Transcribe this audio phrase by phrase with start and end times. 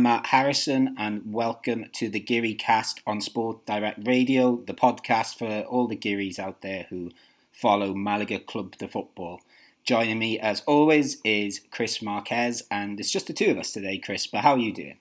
[0.00, 5.36] I'm Matt Harrison, and welcome to the Geary Cast on Sport Direct Radio, the podcast
[5.36, 7.10] for all the Gearys out there who
[7.52, 9.42] follow Malaga Club de Football.
[9.84, 13.98] Joining me, as always, is Chris Marquez, and it's just the two of us today,
[13.98, 14.26] Chris.
[14.26, 14.96] But how are you doing?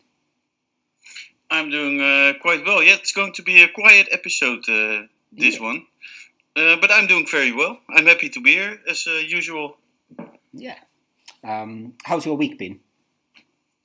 [1.50, 2.84] I'm doing uh, quite well.
[2.84, 5.64] Yeah, it's going to be a quiet episode, uh, this yeah.
[5.64, 5.86] one.
[6.58, 7.80] Uh, but I'm doing very well.
[7.90, 9.78] I'm happy to be here, as uh, usual.
[10.52, 10.76] Yeah.
[11.42, 12.82] Um, how's your week been?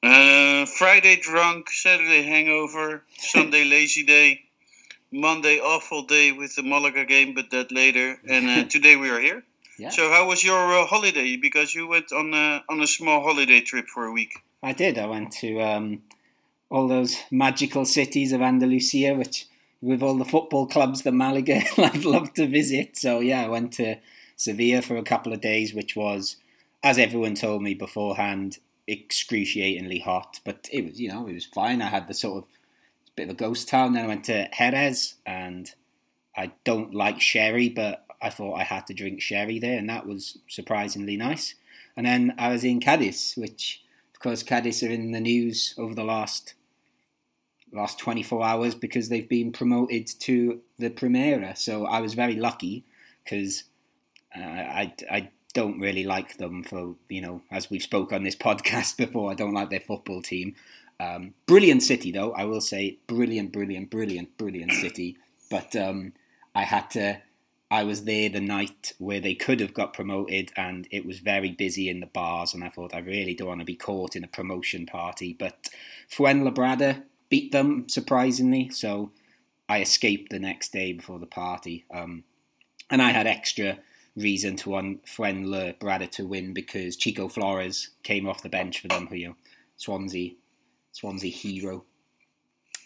[0.05, 4.43] Uh, Friday drunk, Saturday hangover, Sunday lazy day,
[5.11, 8.19] Monday awful day with the Malaga game, but that later.
[8.29, 9.43] And uh, today we are here.
[9.79, 9.89] Yeah.
[9.89, 11.37] So how was your uh, holiday?
[11.37, 14.35] Because you went on a, on a small holiday trip for a week.
[14.63, 14.99] I did.
[14.99, 16.03] I went to um,
[16.69, 19.47] all those magical cities of Andalusia, which
[19.81, 22.99] with all the football clubs that Malaga I'd love to visit.
[22.99, 23.97] So yeah, I went to
[24.37, 26.37] Sevilla for a couple of days, which was,
[26.83, 31.83] as everyone told me beforehand, excruciatingly hot, but it was you know it was fine.
[31.83, 32.51] I had the sort of
[33.17, 33.93] bit of a ghost town.
[33.93, 35.73] Then I went to Jerez, and
[36.37, 40.07] I don't like sherry, but I thought I had to drink sherry there, and that
[40.07, 41.55] was surprisingly nice.
[41.97, 43.83] And then I was in Cadiz, which
[44.13, 46.55] of course Cadiz are in the news over the last
[47.73, 51.57] last 24 hours because they've been promoted to the Primera.
[51.59, 52.85] So I was very lucky
[53.25, 53.65] because
[54.35, 58.37] uh, I, I don't really like them for you know as we've spoke on this
[58.49, 59.31] podcast before.
[59.31, 60.55] I don't like their football team.
[61.01, 65.17] Um, brilliant city though, I will say brilliant, brilliant, brilliant, brilliant city.
[65.51, 66.13] But um,
[66.55, 67.21] I had to.
[67.71, 71.51] I was there the night where they could have got promoted, and it was very
[71.51, 72.55] busy in the bars.
[72.55, 75.35] And I thought I really don't want to be caught in a promotion party.
[75.37, 75.69] But
[76.09, 79.11] Fuenlabrada beat them surprisingly, so
[79.69, 81.85] I escaped the next day before the party.
[81.91, 82.25] Um,
[82.91, 83.79] and I had extra
[84.17, 89.07] reason to want Fuenlabrada to win because Chico Flores came off the bench for them,
[89.07, 89.37] who you know,
[89.77, 90.33] Swansea,
[90.93, 91.85] Swansea hero.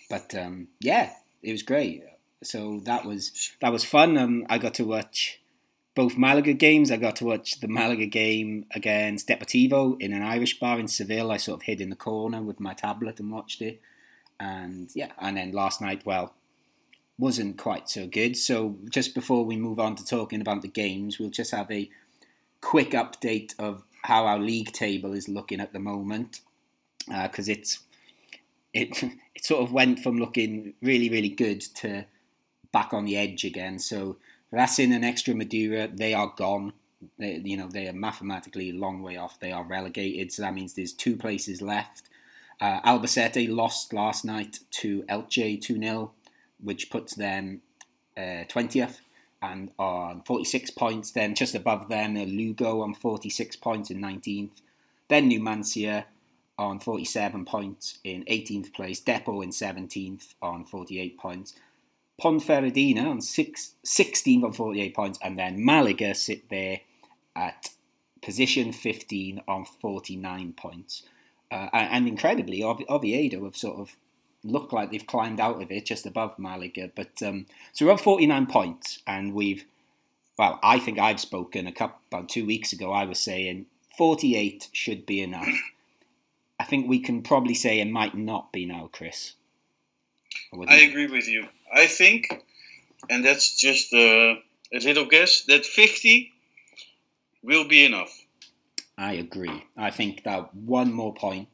[0.09, 1.13] But um, yeah,
[1.43, 2.03] it was great.
[2.43, 4.17] So that was that was fun.
[4.17, 5.41] Um, I got to watch
[5.95, 6.91] both Malaga games.
[6.91, 11.33] I got to watch the Malaga game against Deportivo in an Irish bar in Seville.
[11.33, 13.81] I sort of hid in the corner with my tablet and watched it.
[14.41, 16.35] And yeah, and then last night, well,
[17.19, 18.37] wasn't quite so good.
[18.37, 21.91] So just before we move on to talking about the games, we'll just have a
[22.61, 26.41] quick update of how our league table is looking at the moment,
[27.07, 27.81] because uh, it's
[28.73, 29.03] it
[29.35, 32.05] it sort of went from looking really really good to
[32.73, 33.79] back on the edge again.
[33.79, 34.17] So
[34.51, 36.73] Racing and Extremadura they are gone.
[37.19, 39.41] They, you know they are mathematically a long way off.
[39.41, 42.05] They are relegated, so that means there's two places left.
[42.61, 46.11] Uh, Albacete lost last night to Elche 2 0
[46.63, 47.63] which puts them
[48.17, 49.01] uh, 20th
[49.41, 51.11] and on 46 points.
[51.13, 54.61] Then just above them, Lugo on 46 points in 19th.
[55.09, 56.05] Then Numancia
[56.59, 59.01] on 47 points in 18th place.
[59.01, 61.55] Depor in 17th on 48 points.
[62.21, 65.19] Ponferradina on six, 16th on 48 points.
[65.23, 66.81] And then Malaga sit there
[67.37, 67.71] at
[68.21, 71.05] position 15 on 49 points.
[71.51, 73.97] Uh, and incredibly, Oviedo have sort of
[74.45, 76.91] look like they've climbed out of it just above Malaga.
[76.95, 79.65] But um, so we're up 49 points, and we've,
[80.39, 82.93] well, I think I've spoken a couple about two weeks ago.
[82.93, 83.67] I was saying
[83.97, 85.49] 48 should be enough.
[86.61, 89.35] I think we can probably say it might not be now, Chris.
[90.69, 91.47] I agree with you.
[91.73, 92.45] I think,
[93.09, 93.97] and that's just uh,
[94.73, 96.33] a little guess, that 50
[97.43, 98.13] will be enough.
[98.97, 99.65] I agree.
[99.77, 101.49] I think that one more point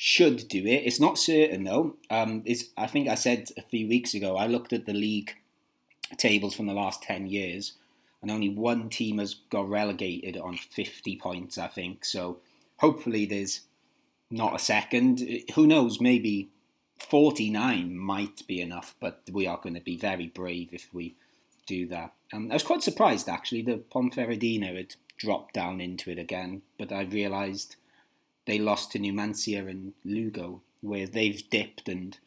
[0.00, 0.84] should do it.
[0.86, 1.96] It's not certain though.
[2.08, 4.36] Um, it's, I think I said a few weeks ago.
[4.36, 5.34] I looked at the league
[6.16, 7.72] tables from the last ten years,
[8.22, 11.58] and only one team has got relegated on fifty points.
[11.58, 12.38] I think so.
[12.78, 13.62] Hopefully, there's
[14.30, 15.20] not a second.
[15.56, 16.00] Who knows?
[16.00, 16.48] Maybe
[17.00, 21.16] forty nine might be enough, but we are going to be very brave if we
[21.66, 22.14] do that.
[22.32, 26.92] Um, I was quite surprised actually that Ponferradina had dropped down into it again, but
[26.92, 27.74] I realised
[28.48, 32.18] they lost to Numancia and Lugo, where they've dipped, and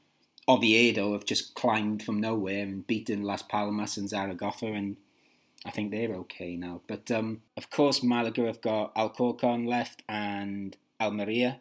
[0.48, 4.98] Oviedo have just climbed from nowhere and beaten Las Palmas and Zaragoza, and
[5.66, 6.82] I think they're okay now.
[6.86, 11.60] But um, of course, Malaga have got Alcorcon left and Almeria.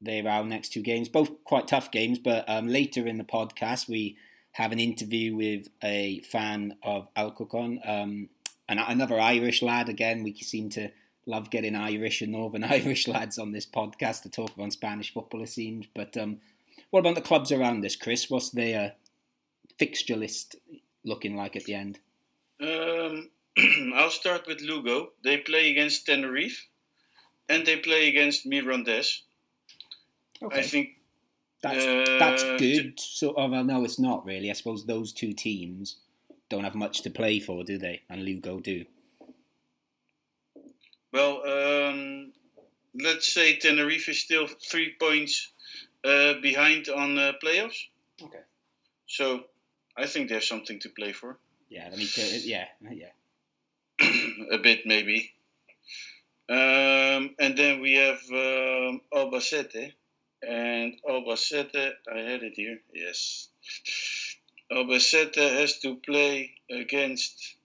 [0.00, 2.18] They're our next two games, both quite tough games.
[2.18, 4.16] But um, later in the podcast, we
[4.52, 8.30] have an interview with a fan of Alcorcon, um,
[8.70, 9.90] and another Irish lad.
[9.90, 10.92] Again, we seem to
[11.28, 15.42] love getting Irish and Northern Irish lads on this podcast to talk about Spanish football,
[15.42, 15.86] it seems.
[15.94, 16.38] But um,
[16.90, 18.28] what about the clubs around us, Chris?
[18.28, 18.94] What's their
[19.78, 20.56] fixture list
[21.04, 22.00] looking like at the end?
[22.60, 23.30] Um,
[23.94, 25.10] I'll start with Lugo.
[25.22, 26.66] They play against Tenerife
[27.48, 29.20] and they play against Mirandés.
[30.42, 30.60] Okay.
[30.60, 30.88] I think
[31.62, 32.98] that's uh, that's good.
[32.98, 34.50] So, oh, well, no, it's not really.
[34.50, 35.96] I suppose those two teams
[36.48, 38.02] don't have much to play for, do they?
[38.08, 38.84] And Lugo do.
[41.12, 42.32] Well, um,
[42.94, 45.50] let's say Tenerife is still three points
[46.04, 47.86] uh, behind on uh, playoffs.
[48.22, 48.40] Okay.
[49.06, 49.44] So
[49.96, 51.38] I think there's something to play for.
[51.70, 52.08] Yeah, I mean,
[52.44, 53.08] yeah, yeah.
[54.52, 55.32] a bit maybe.
[56.48, 59.92] Um, and then we have um, Albacete.
[60.40, 63.48] And Albacete, I had it here, yes.
[64.70, 67.56] Albacete has to play against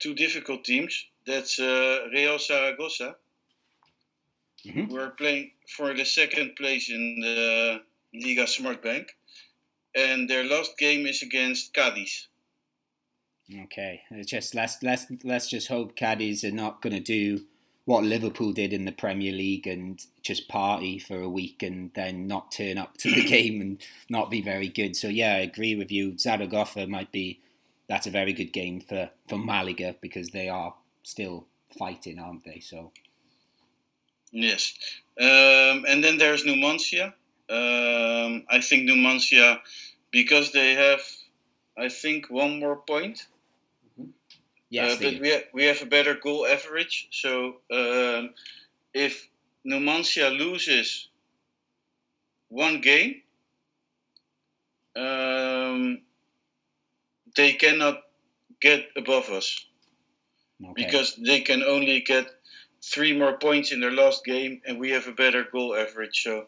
[0.00, 1.06] two difficult teams.
[1.26, 3.16] That's uh, Real Zaragoza.
[4.66, 4.92] Mm-hmm.
[4.92, 7.80] We're playing for the second place in the
[8.14, 9.06] Liga SmartBank.
[9.94, 12.28] And their last game is against Cadiz.
[13.64, 17.46] Okay, it's just let's let's let's just hope Cadiz are not going to do
[17.84, 22.28] what Liverpool did in the Premier League and just party for a week and then
[22.28, 24.94] not turn up to the game and not be very good.
[24.94, 26.16] So yeah, I agree with you.
[26.16, 27.40] Zaragoza might be
[27.88, 31.46] that's a very good game for for Malaga because they are still
[31.78, 32.60] fighting, aren't they?
[32.60, 32.92] So
[34.32, 34.74] yes,
[35.20, 37.14] um, and then there's Numancia.
[37.48, 39.58] Um, I think Numancia
[40.10, 41.00] because they have,
[41.76, 43.26] I think, one more point
[44.70, 47.08] Yes, uh, but we have, we have a better goal average.
[47.10, 48.30] So um,
[48.94, 49.28] if
[49.66, 51.08] Numancia loses
[52.48, 53.22] one game,
[54.94, 56.02] um,
[57.36, 58.02] they cannot
[58.60, 59.66] get above us
[60.64, 60.84] okay.
[60.84, 62.26] because they can only get
[62.82, 66.22] three more points in their last game, and we have a better goal average.
[66.22, 66.46] So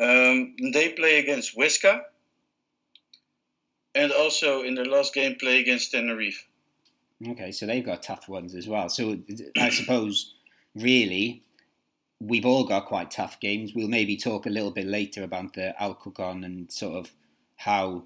[0.00, 2.02] um, they play against Huesca,
[3.94, 6.46] and also in their last game play against Tenerife.
[7.26, 8.88] Okay, so they've got tough ones as well.
[8.88, 9.18] So
[9.56, 10.34] I suppose,
[10.74, 11.42] really,
[12.20, 13.72] we've all got quite tough games.
[13.74, 17.12] We'll maybe talk a little bit later about the Alcorcon and sort of
[17.56, 18.04] how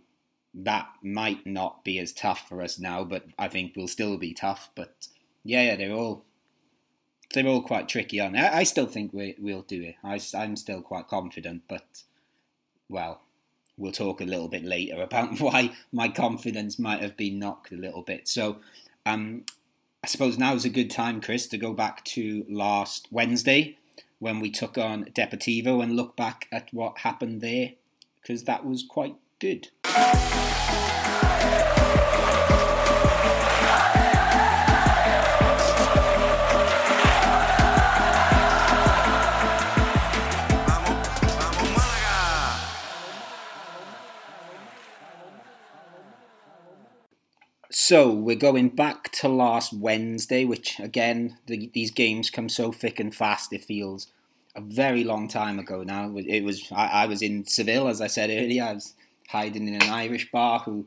[0.54, 4.32] that might not be as tough for us now, but I think we'll still be
[4.32, 4.70] tough.
[4.74, 5.08] But
[5.44, 6.24] yeah, yeah, they're all
[7.32, 8.36] they're all quite tricky on.
[8.36, 9.96] I, I still think we, we'll do it.
[10.04, 12.02] I, I'm still quite confident, but
[12.88, 13.22] well,
[13.76, 17.76] we'll talk a little bit later about why my confidence might have been knocked a
[17.76, 18.28] little bit.
[18.28, 18.58] So
[19.06, 19.44] um,
[20.04, 23.78] I suppose now is a good time, Chris, to go back to last Wednesday
[24.18, 27.72] when we took on Deportivo and look back at what happened there
[28.20, 29.68] because that was quite good.
[47.84, 53.00] So we're going back to last Wednesday, which again, the, these games come so thick
[53.00, 53.52] and fast.
[53.52, 54.06] It feels
[54.54, 56.14] a very long time ago now.
[56.16, 58.62] It was I, I was in Seville, as I said earlier.
[58.62, 58.94] I was
[59.30, 60.86] hiding in an Irish bar who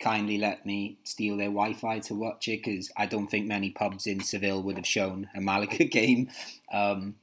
[0.00, 4.06] kindly let me steal their Wi-Fi to watch it because I don't think many pubs
[4.06, 6.30] in Seville would have shown a Malaga game.
[6.72, 7.16] Um,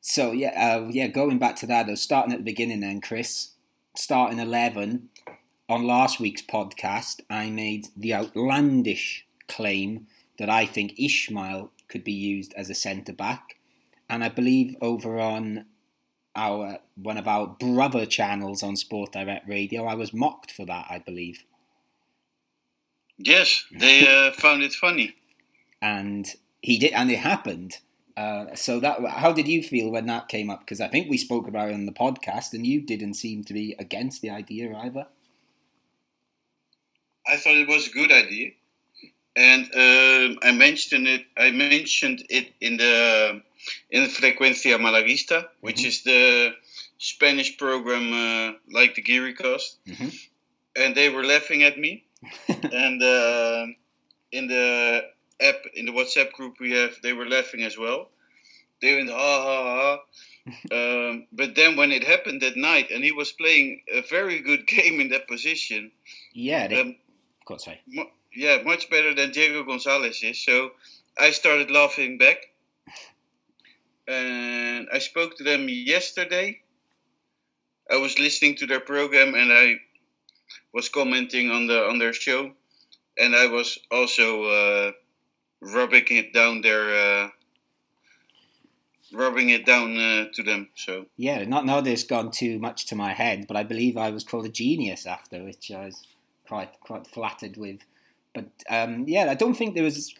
[0.00, 1.06] so yeah, uh, yeah.
[1.06, 3.52] Going back to that, though, starting at the beginning, then Chris,
[3.94, 5.10] starting eleven
[5.68, 10.06] on last week's podcast, I made the outlandish claim
[10.38, 13.56] that I think Ismaël could be used as a centre back,
[14.08, 15.66] and I believe over on
[16.34, 20.86] our one of our brother channels on Sport Direct Radio, I was mocked for that.
[20.88, 21.44] I believe.
[23.18, 25.14] Yes, they uh, found it funny,
[25.80, 26.26] and
[26.60, 27.78] he did, and it happened.
[28.14, 30.60] Uh, so that, how did you feel when that came up?
[30.60, 33.54] Because I think we spoke about it on the podcast, and you didn't seem to
[33.54, 35.06] be against the idea either.
[37.26, 38.50] I thought it was a good idea,
[39.36, 41.24] and um, I mentioned it.
[41.36, 43.42] I mentioned it in the
[43.90, 45.88] in Frecuencia Malaguista, which mm-hmm.
[45.88, 46.52] is the
[46.98, 50.08] Spanish program uh, like the Gearycast, mm-hmm.
[50.76, 52.04] and they were laughing at me.
[52.48, 53.66] and uh,
[54.30, 55.02] in the
[55.40, 58.08] app, in the WhatsApp group we have, they were laughing as well.
[58.80, 59.98] They went ha ha ha.
[60.72, 64.66] um, but then when it happened that night, and he was playing a very good
[64.74, 65.92] game in that position.
[66.32, 66.96] Yeah, they, um,
[67.46, 67.80] God say.
[68.34, 70.44] Yeah, much better than Diego Gonzalez is.
[70.44, 70.70] So
[71.18, 72.38] I started laughing back.
[74.08, 76.60] And I spoke to them yesterday.
[77.90, 79.76] I was listening to their program and I
[80.72, 82.52] was commenting on the on their show,
[83.18, 84.92] and I was also uh,
[85.60, 87.28] rubbing it down their uh,
[89.12, 90.68] rubbing it down uh, to them.
[90.74, 94.10] So yeah, not know this gone too much to my head, but I believe I
[94.10, 96.02] was called a genius after, which I was
[96.52, 97.80] quite quite flattered with.
[98.34, 100.14] But um, yeah, I don't think there was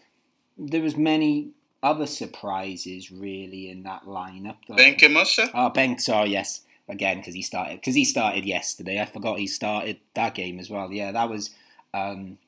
[0.57, 4.57] there was many other surprises really in that lineup.
[4.67, 5.49] Ben Camossa?
[5.53, 6.61] Oh, Ben, sorry, yes.
[6.87, 8.99] again because he started because he started yesterday.
[8.99, 10.91] I forgot he started that game as well.
[10.91, 11.51] Yeah, that was
[11.93, 12.39] um,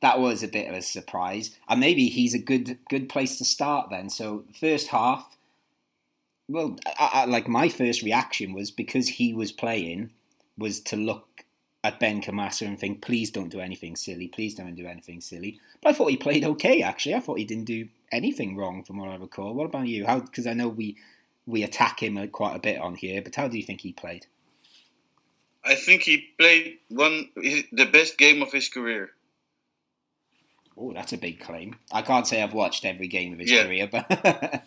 [0.00, 3.44] that was a bit of a surprise, and maybe he's a good good place to
[3.44, 4.10] start then.
[4.10, 5.36] So first half,
[6.48, 10.10] well, I, I, like my first reaction was because he was playing
[10.58, 11.29] was to look
[11.82, 15.58] at Benkhemassa and think, please don't do anything silly, please don't do anything silly.
[15.82, 17.14] But I thought he played okay actually.
[17.14, 19.54] I thought he didn't do anything wrong from what I recall.
[19.54, 20.06] What about you?
[20.06, 20.20] How?
[20.20, 20.96] Because I know we
[21.46, 23.92] we attack him uh, quite a bit on here, but how do you think he
[23.92, 24.26] played?
[25.64, 29.10] I think he played one the best game of his career.
[30.76, 31.76] Oh, that's a big claim.
[31.92, 33.64] I can't say I've watched every game of his yeah.
[33.64, 34.08] career, but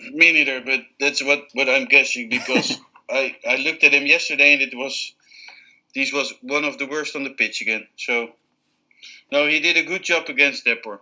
[0.00, 0.60] me neither.
[0.60, 2.78] But that's what what I'm guessing because
[3.10, 5.14] I I looked at him yesterday and it was
[5.94, 7.86] this was one of the worst on the pitch again.
[7.96, 8.30] So
[9.32, 11.00] no, he did a good job against Depor.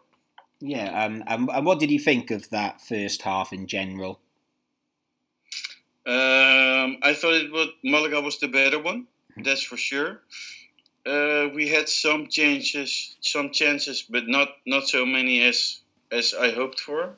[0.60, 4.20] Yeah, um, and, and what did you think of that first half in general?
[6.04, 9.06] Um, I thought it was Malaga was the better one.
[9.36, 10.20] That's for sure.
[11.06, 15.80] Uh, we had some changes, some chances, but not not so many as
[16.10, 17.16] as I hoped for.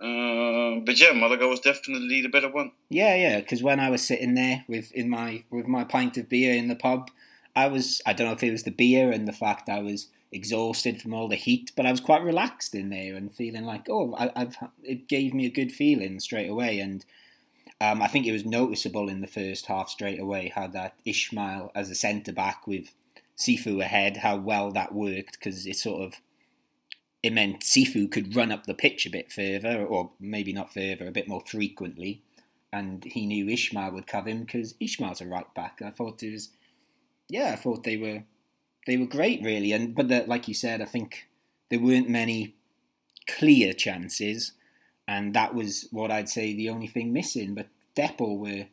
[0.00, 2.72] Uh, but yeah, Malaga was definitely the better one.
[2.88, 3.40] Yeah, yeah.
[3.40, 6.68] Because when I was sitting there with in my with my pint of beer in
[6.68, 7.10] the pub,
[7.54, 10.08] I was I don't know if it was the beer and the fact I was
[10.32, 13.88] exhausted from all the heat, but I was quite relaxed in there and feeling like
[13.90, 17.04] oh I, have it gave me a good feeling straight away and
[17.80, 21.72] um, I think it was noticeable in the first half straight away how that Ishmael
[21.74, 22.94] as a centre back with
[23.36, 26.20] Cifu ahead, how well that worked because it sort of
[27.22, 31.06] it meant Cifu could run up the pitch a bit further, or maybe not further,
[31.06, 32.22] a bit more frequently,
[32.72, 35.80] and he knew Ismaël would cover him because Ismaël's a right back.
[35.84, 36.50] I thought it was,
[37.28, 38.24] yeah, I thought they were
[38.86, 41.28] they were great really, and but the, like you said, I think
[41.68, 42.54] there weren't many
[43.26, 44.52] clear chances
[45.10, 47.56] and that was what I'd say the only thing missing.
[47.56, 48.66] But Depor were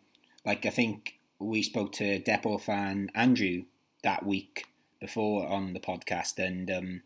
[0.46, 3.64] like I think we spoke to Depor fan Andrew
[4.04, 4.68] that week
[5.02, 7.02] before on the podcast, and um,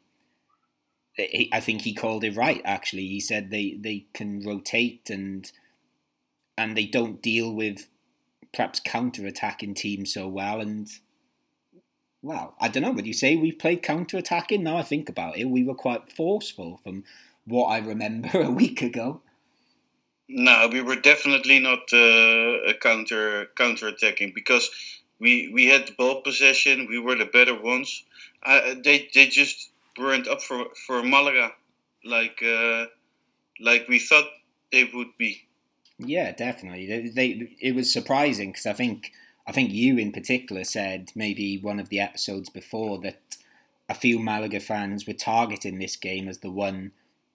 [1.13, 2.61] he, I think he called it right.
[2.65, 5.51] Actually, he said they they can rotate and
[6.57, 7.87] and they don't deal with
[8.53, 10.61] perhaps counter attacking teams so well.
[10.61, 10.89] And
[12.21, 12.91] well, I don't know.
[12.91, 14.63] Would you say we played counter attacking?
[14.63, 17.03] Now I think about it, we were quite forceful from
[17.45, 19.21] what I remember a week ago.
[20.29, 24.69] No, we were definitely not uh, counter counter attacking because
[25.19, 26.87] we we had the ball possession.
[26.87, 28.03] We were the better ones.
[28.43, 31.51] Uh, they they just weren't up for for Malaga
[32.03, 32.86] like uh,
[33.60, 34.25] like we thought
[34.71, 35.48] they would be.
[35.98, 36.88] Yeah, definitely.
[36.88, 39.12] They, they it was surprising because I think
[39.48, 43.19] I think you in particular said maybe one of the episodes before that
[43.89, 46.91] a few Malaga fans were targeting this game as the one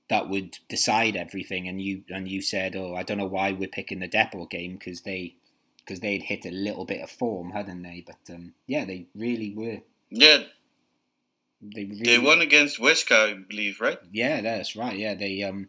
[0.09, 1.69] that would decide everything.
[1.69, 4.75] And you and you said, "Oh, I don't know why we're picking the Depor game
[4.75, 5.37] because they
[5.79, 8.05] because they'd hit a little bit of form, hadn't they?
[8.05, 9.79] But um, yeah, they really were.
[10.11, 10.45] Yeah.
[11.61, 13.99] They, really they won against Huesca, I believe, right?
[14.13, 14.97] Yeah, that's right.
[14.97, 15.69] Yeah, they um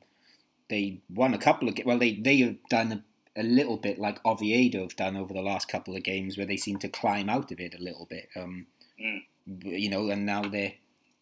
[0.70, 3.03] they won a couple of well they they have done
[3.36, 6.46] a, a little bit like Oviedo have done over the last couple of games where
[6.46, 8.29] they seem to climb out of it a little bit.
[8.36, 8.67] Um,
[9.01, 9.22] mm.
[9.46, 10.74] you know, and now they're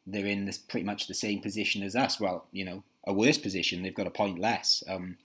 [0.07, 2.19] they're in this pretty much the same position as us.
[2.19, 3.83] Well, you know, a worse position.
[3.83, 4.83] They've got a point less.
[4.87, 5.17] Um,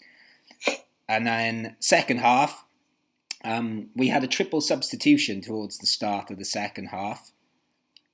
[1.09, 2.65] and then second half,
[3.45, 7.31] um, we had a triple substitution towards the start of the second half.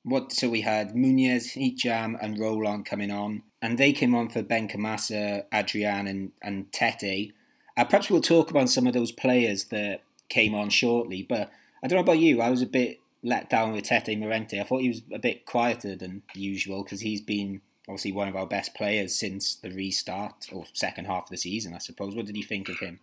[0.06, 4.40] What so we had Muniz, Hicham, and Roland coming on, and they came on for
[4.40, 7.32] Benkhemassa, Adrian, and and Tete.
[7.76, 11.26] Uh, perhaps we'll talk about some of those players that came on shortly.
[11.28, 11.50] But
[11.82, 12.40] I don't know about you.
[12.40, 14.60] I was a bit let down with Tete Morente.
[14.60, 18.36] I thought he was a bit quieter than usual because he's been obviously one of
[18.36, 22.14] our best players since the restart or second half of the season, I suppose.
[22.14, 23.00] What did you think of him?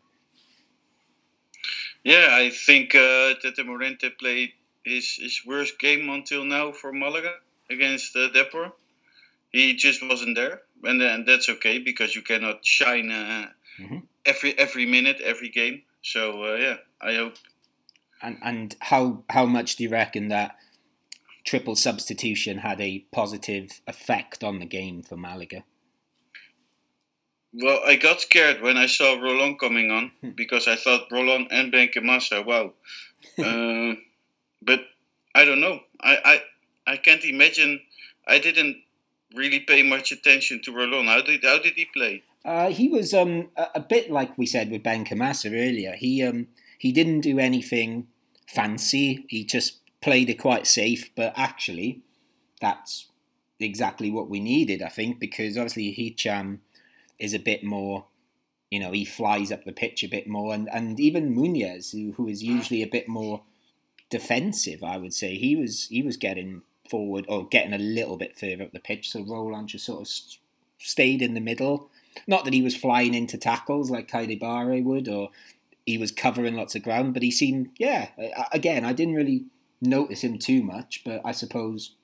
[2.06, 4.54] Yeah, I think uh, Tete Morente played
[4.84, 7.34] his, his worst game until now for Malaga
[7.70, 8.72] against uh, Depor.
[9.52, 13.50] He just wasn't there, and, and that's okay because you cannot shine uh,
[13.80, 13.98] mm-hmm.
[14.26, 15.84] every every minute, every game.
[16.02, 17.36] So uh, yeah, I hope.
[18.22, 20.56] And and how how much do you reckon that
[21.44, 25.64] triple substitution had a positive effect on the game for Malaga?
[27.54, 30.30] Well, I got scared when I saw Roland coming on hmm.
[30.32, 32.74] because I thought Roland and Benkhemassa, wow.
[34.66, 34.82] but
[35.36, 35.80] I don't know.
[36.02, 36.18] I,
[36.86, 37.82] I I can't imagine.
[38.28, 38.78] I didn't
[39.36, 41.10] really pay much attention to Roland.
[41.10, 42.24] How did how did he play?
[42.46, 45.94] Uh, he was um, a, a, bit like we said with Benkhemassa earlier.
[45.94, 48.08] He um, he didn't do anything
[48.48, 49.26] fancy.
[49.30, 52.02] He just played it quite safe, but actually,
[52.60, 53.08] that's
[53.60, 56.60] exactly what we needed, I think, because obviously Hicham
[57.18, 58.06] is a bit more,
[58.70, 62.12] you know, he flies up the pitch a bit more, and, and even Munoz, who,
[62.14, 63.44] who is usually a bit more
[64.14, 68.38] defensive, I would say, he was he was getting forward or getting a little bit
[68.38, 69.10] further up the pitch.
[69.10, 70.40] So Roland just sort of st-
[70.78, 71.90] stayed in the middle.
[72.28, 75.30] Not that he was flying into tackles like Keidi Bare would, or
[75.86, 78.10] he was covering lots of ground, but he seemed, yeah,
[78.52, 79.46] again, I didn't really
[79.82, 81.96] notice him too much, but I suppose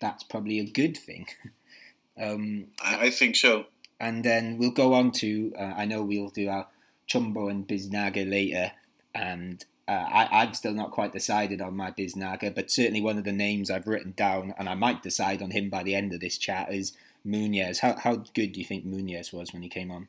[0.00, 1.26] that's probably a good thing.
[2.20, 3.66] um, I think so.
[4.00, 6.68] And then we'll go on to, uh, I know we'll do our
[7.06, 8.72] Chumbo and Biznaga later,
[9.14, 13.24] and uh, I, I've still not quite decided on my Biznaga, but certainly one of
[13.24, 16.20] the names I've written down, and I might decide on him by the end of
[16.20, 16.92] this chat, is
[17.24, 17.78] Munoz.
[17.78, 20.08] How, how good do you think Munoz was when he came on?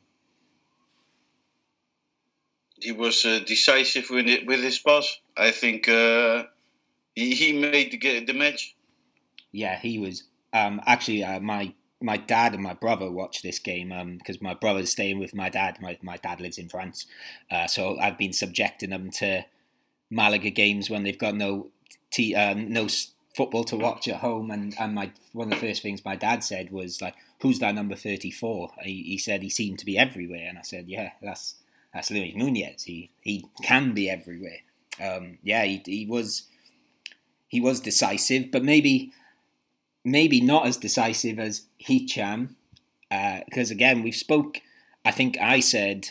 [2.78, 5.18] He was uh, decisive with it, with his pass.
[5.36, 6.44] I think uh,
[7.14, 8.74] he, he made the, the match.
[9.52, 10.24] Yeah, he was.
[10.52, 14.54] Um, actually, uh, my my dad and my brother watched this game because um, my
[14.54, 15.78] brother's staying with my dad.
[15.80, 17.06] My, my dad lives in France,
[17.50, 19.44] uh, so I've been subjecting them to
[20.10, 21.70] Malaga games when they've got no
[22.10, 22.88] t- um, no
[23.34, 24.50] football to watch at home.
[24.50, 27.74] And, and my one of the first things my dad said was like, "Who's that
[27.74, 28.70] number 34?
[28.82, 31.54] He, he said he seemed to be everywhere, and I said, "Yeah, that's
[31.94, 32.84] that's Luis Munoz.
[32.84, 34.58] He he can be everywhere.
[35.00, 36.44] Um, yeah, he, he was
[37.48, 39.12] he was decisive, but maybe
[40.04, 42.54] maybe not as decisive as Hicham,
[43.08, 44.60] because uh, again we've spoke.
[45.04, 46.10] I think I said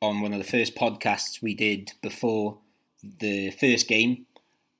[0.00, 2.58] on one of the first podcasts we did before
[3.02, 4.26] the first game,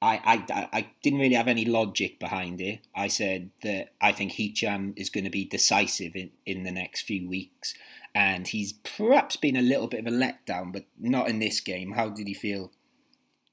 [0.01, 2.81] I, I, I didn't really have any logic behind it.
[2.95, 7.03] I said that I think Hicham is going to be decisive in, in the next
[7.03, 7.75] few weeks,
[8.15, 11.93] and he's perhaps been a little bit of a letdown, but not in this game.
[11.93, 12.71] How did he feel?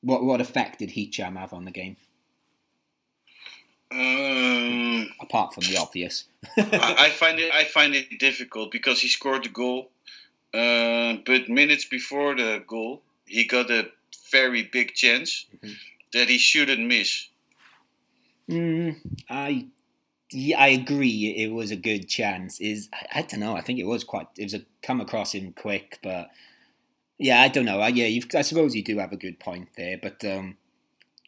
[0.02, 1.98] What what effect did Hicham have on the game?
[3.92, 6.26] Um, Apart from the obvious,
[6.58, 9.90] I, I, find it I find it difficult because he scored the goal,
[10.54, 13.90] uh, but minutes before the goal, he got a
[14.32, 15.74] very big chance mm-hmm.
[16.14, 17.28] that he shouldn't miss.
[18.50, 18.98] Mm,
[19.30, 19.68] I
[20.32, 21.36] yeah, I agree.
[21.38, 22.60] It was a good chance.
[22.60, 23.56] Is I, I, don't know.
[23.56, 24.28] I think it was quite.
[24.38, 26.30] It was a come across him quick, but
[27.18, 27.80] yeah, I don't know.
[27.80, 30.58] I, yeah, I suppose you do have a good point there, but um,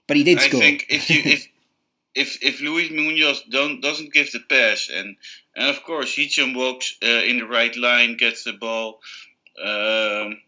[0.08, 0.60] but he did I score.
[0.60, 1.47] I think if you if
[2.15, 5.15] if if Luis Munoz don't doesn't give the pass and
[5.56, 9.00] and of course Hicham walks uh, in the right line, gets the ball.
[9.63, 10.39] Um,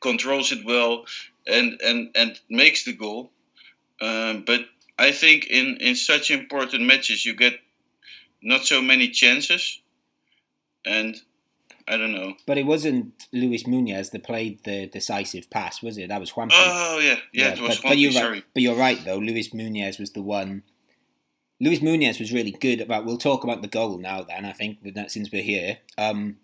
[0.00, 1.04] controls it well,
[1.46, 3.30] and and and makes the goal.
[4.00, 4.60] Um, but
[4.98, 7.58] I think in in such important matches you get
[8.42, 9.80] not so many chances,
[10.84, 11.16] and
[11.88, 12.34] I don't know.
[12.46, 16.08] But it wasn't Luis Munoz that played the decisive pass, was it?
[16.08, 16.50] That was Juan.
[16.52, 19.18] Oh yeah, yeah, yeah it was but, but, you're right, but you're right though.
[19.18, 20.62] Luis Munoz was the one.
[21.60, 23.04] Luis Munoz was really good about.
[23.04, 24.22] We'll talk about the goal now.
[24.22, 24.78] Then I think
[25.08, 26.36] since we're here, um,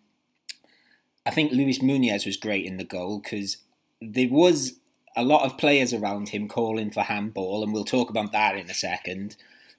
[1.25, 3.59] I think Luis Munoz was great in the goal because
[4.01, 4.75] there was
[5.17, 8.69] a lot of players around him calling for handball, and we'll talk about that in
[8.71, 9.37] a second.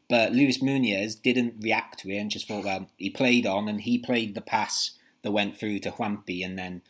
[0.09, 3.81] But Luis Munoz didn't react to it and just thought, well, he played on and
[3.81, 4.91] he played the pass
[5.23, 6.81] that went through to Juanpi, and then,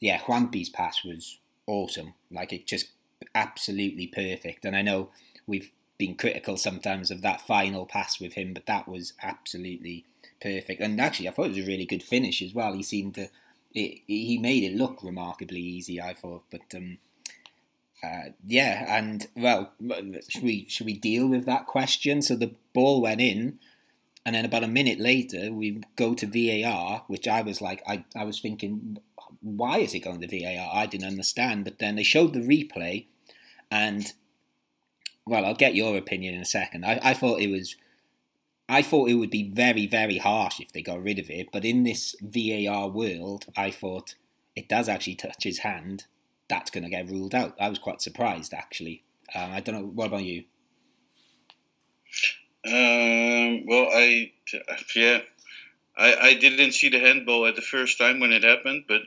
[0.00, 2.14] yeah, Juanpi's pass was awesome.
[2.30, 2.90] Like it just
[3.34, 4.64] absolutely perfect.
[4.64, 5.10] And I know
[5.46, 10.04] we've been critical sometimes of that final pass with him, but that was absolutely
[10.40, 10.80] perfect.
[10.80, 12.74] And actually, I thought it was a really good finish as well.
[12.74, 13.30] He seemed to
[13.76, 16.00] it, he made it look remarkably easy.
[16.00, 16.98] I thought, but um,
[18.02, 19.72] uh, yeah, and well,
[20.28, 22.22] should we should we deal with that question?
[22.22, 23.58] So the ball went in,
[24.24, 28.04] and then about a minute later, we go to VAR, which I was like, I
[28.16, 28.98] I was thinking,
[29.42, 30.70] why is it going to VAR?
[30.72, 33.06] I didn't understand, but then they showed the replay,
[33.70, 34.12] and
[35.26, 36.86] well, I'll get your opinion in a second.
[36.86, 37.76] I, I thought it was
[38.68, 41.64] I thought it would be very, very harsh if they got rid of it, but
[41.64, 44.16] in this VAR world, I thought
[44.56, 46.06] it does actually touch his hand.
[46.48, 47.54] That's going to get ruled out.
[47.60, 49.02] I was quite surprised, actually.
[49.34, 49.86] Um, I don't know.
[49.86, 50.44] What about you?
[52.64, 54.32] Um, well, I
[54.94, 55.20] yeah,
[55.96, 59.02] I, I didn't see the handball at the first time when it happened, but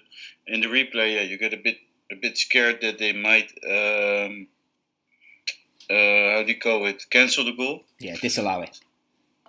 [0.47, 1.77] in the replay, yeah, you get a bit
[2.09, 4.47] a bit scared that they might um,
[5.89, 7.83] uh, how do you call it cancel the goal?
[7.99, 8.79] Yeah, disallow it.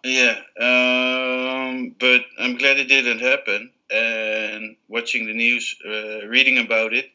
[0.03, 3.71] Yeah, um, but I'm glad it didn't happen.
[3.91, 7.07] And watching the news, uh, reading about it,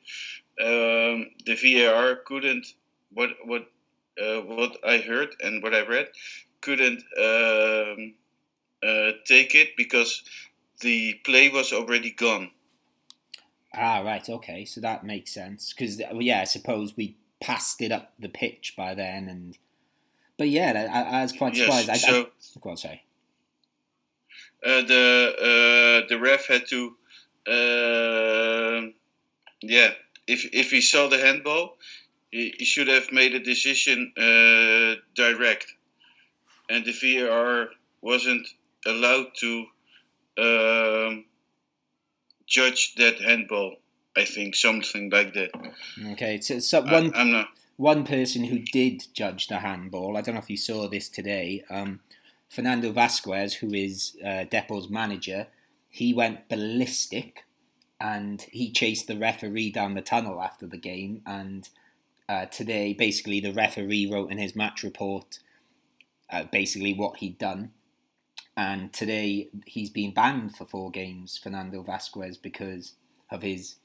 [0.60, 2.68] um, the VAR couldn't
[3.12, 3.68] what what
[4.22, 6.08] uh, what I heard and what I read
[6.62, 8.14] couldn't um,
[8.84, 10.24] uh, take it because
[10.82, 12.52] the play was already gone.
[13.74, 14.28] Ah, right.
[14.28, 18.74] Okay, so that makes sense because yeah, I suppose we passed it up the pitch
[18.78, 19.58] by then, and
[20.38, 21.88] but yeah, I, I was quite surprised.
[21.88, 23.04] Yes, so, I, I, go on, sorry.
[24.66, 26.96] Uh, the uh, the ref had to
[27.48, 28.90] uh,
[29.62, 29.92] Yeah,
[30.28, 31.78] if if he saw the handball,
[32.32, 35.68] he, he should have made a decision uh, direct,
[36.70, 37.70] and the VAR
[38.02, 38.48] wasn't
[38.86, 39.66] allowed to
[40.38, 41.26] um,
[42.48, 43.76] judge that handball.
[44.18, 45.52] I think something like that.
[46.14, 50.18] Okay, so, so one I, am not one person who did judge the handball.
[50.18, 51.64] I don't know if you saw this today.
[51.70, 52.00] Um,
[52.50, 55.48] Fernando Vasquez, who is uh, Depor's manager,
[55.90, 57.46] he went ballistic
[58.00, 61.22] and he chased the referee down the tunnel after the game.
[61.26, 61.68] And
[62.30, 65.40] uh, today, basically, the referee wrote in his match report
[66.30, 67.72] uh, basically what he'd done.
[68.58, 72.94] And today, he's been banned for four games, Fernando Vasquez, because
[73.30, 73.76] of his.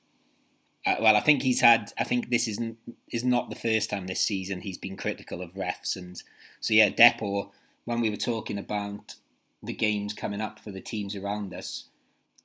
[0.86, 1.92] Uh, well, I think he's had.
[1.98, 2.78] I think this isn't
[3.10, 6.22] is not the first time this season he's been critical of refs, and
[6.60, 7.50] so yeah, Depor.
[7.84, 9.16] When we were talking about
[9.62, 11.86] the games coming up for the teams around us,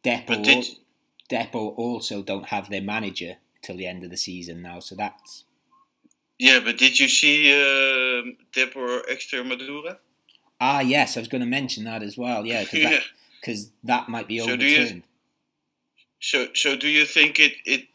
[0.04, 0.66] Depor, did,
[1.30, 5.46] Depor also don't have their manager till the end of the season now, so that's.
[6.38, 9.98] Yeah, but did you see uh, Depor Extremadura?
[10.60, 12.46] Ah, yes, I was going to mention that as well.
[12.46, 13.02] Yeah, because that,
[13.46, 14.96] cause that might be so overturned.
[14.96, 15.04] You,
[16.20, 17.88] so, so do you think it it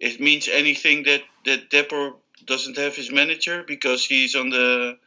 [0.00, 4.98] it means anything that that Depor doesn't have his manager because he's on the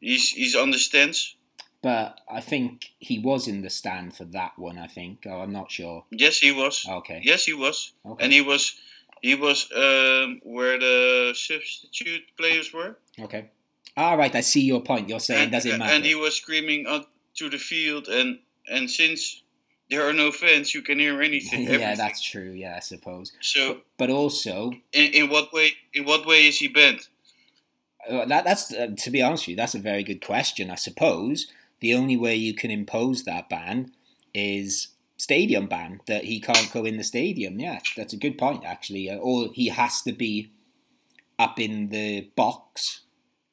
[0.00, 1.36] he's he's on the stands?
[1.82, 4.78] but I think he was in the stand for that one.
[4.78, 5.26] I think.
[5.26, 6.04] Oh, I'm not sure.
[6.10, 6.86] Yes, he was.
[6.88, 7.20] Okay.
[7.24, 7.92] Yes, he was.
[8.06, 8.24] Okay.
[8.24, 8.76] And he was,
[9.20, 12.96] he was um, where the substitute players were.
[13.18, 13.50] Okay.
[13.96, 15.08] All right, I see your point.
[15.08, 15.92] You're saying and, does it matter?
[15.92, 19.41] And he was screaming out to the field, and and since
[19.92, 21.64] there are no fans, you can hear anything.
[21.64, 22.50] yeah, that's true.
[22.50, 23.32] Yeah, I suppose.
[23.40, 25.72] So, but, but also, in, in what way?
[25.92, 27.06] In what way is he banned?
[28.08, 30.70] Uh, that, that's uh, to be honest with you, that's a very good question.
[30.70, 31.46] I suppose
[31.80, 33.92] the only way you can impose that ban
[34.34, 37.60] is stadium ban that he can't go in the stadium.
[37.60, 39.10] Yeah, that's a good point actually.
[39.10, 40.50] Uh, or he has to be
[41.38, 43.02] up in the box,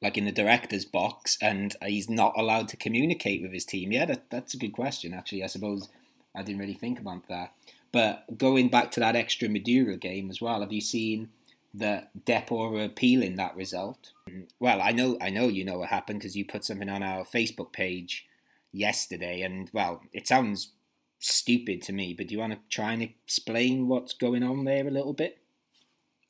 [0.00, 3.92] like in the director's box, and he's not allowed to communicate with his team.
[3.92, 5.44] Yeah, that, that's a good question actually.
[5.44, 5.88] I suppose
[6.34, 7.54] I didn't really think about that.
[7.92, 11.30] But going back to that Extremadura game as well, have you seen
[11.74, 14.12] that Depor appealing that result?
[14.58, 17.24] Well, I know I know you know what happened because you put something on our
[17.24, 18.26] Facebook page
[18.72, 20.72] yesterday, and well, it sounds
[21.18, 22.14] stupid to me.
[22.14, 25.38] But do you want to try and explain what's going on there a little bit?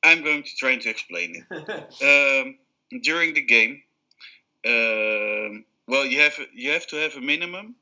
[0.02, 2.46] I'm going to try to explain it.
[2.46, 3.82] um, during the game,
[4.66, 7.76] um, well, you have you have to have a minimum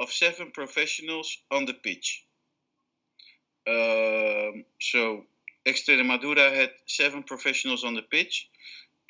[0.00, 2.24] of seven professionals on the pitch.
[3.68, 5.24] Um, so
[5.66, 8.48] Extremadura had seven professionals on the pitch,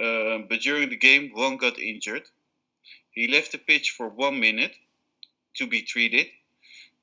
[0.00, 2.24] uh, but during the game, one got injured.
[3.12, 4.74] He left the pitch for one minute
[5.55, 6.26] to be treated,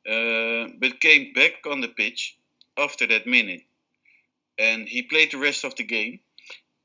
[0.06, 2.36] uh, but came back on the pitch
[2.78, 3.63] after that minute.
[4.60, 6.19] And he played the rest of the game.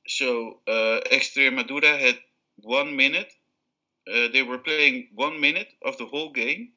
[0.07, 2.19] So uh, Extremadura had
[2.62, 3.33] one minute.
[4.07, 6.73] Uh, they were playing one minute of the whole game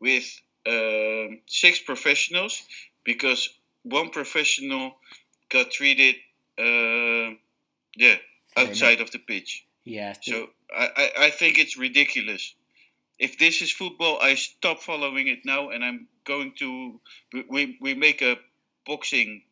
[0.00, 0.24] with
[0.66, 2.62] uh, six professionals
[3.04, 3.48] because
[3.82, 4.96] one professional
[5.48, 6.16] got treated,
[6.58, 7.34] uh,
[7.96, 8.16] yeah,
[8.56, 9.64] outside of the pitch.
[9.84, 10.14] Yeah.
[10.20, 12.54] So I, I, I think it's ridiculous.
[13.18, 17.00] If this is football, I stop following it now, and I'm going to
[17.48, 18.36] we we make a
[18.86, 19.42] boxing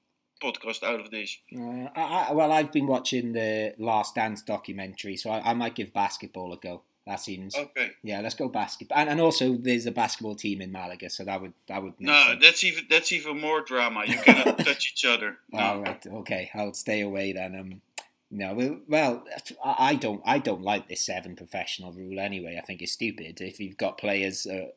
[0.42, 1.36] podcast out of this.
[1.56, 5.74] Uh, I, I, well, I've been watching the Last Dance documentary, so I, I might
[5.74, 6.82] give basketball a go.
[7.06, 7.90] That seems okay.
[8.02, 11.40] Yeah, let's go basketball, and, and also there's a basketball team in Malaga, so that
[11.42, 11.94] would that would.
[11.98, 12.42] no, sense.
[12.42, 14.04] that's even that's even more drama.
[14.06, 15.36] You cannot touch each other.
[15.52, 15.58] No.
[15.58, 17.54] All right, okay, I'll stay away then.
[17.56, 17.82] Um,
[18.30, 19.22] no, well,
[19.62, 22.58] I don't I don't like this seven professional rule anyway.
[22.60, 23.40] I think it's stupid.
[23.40, 24.68] If you've got players uh,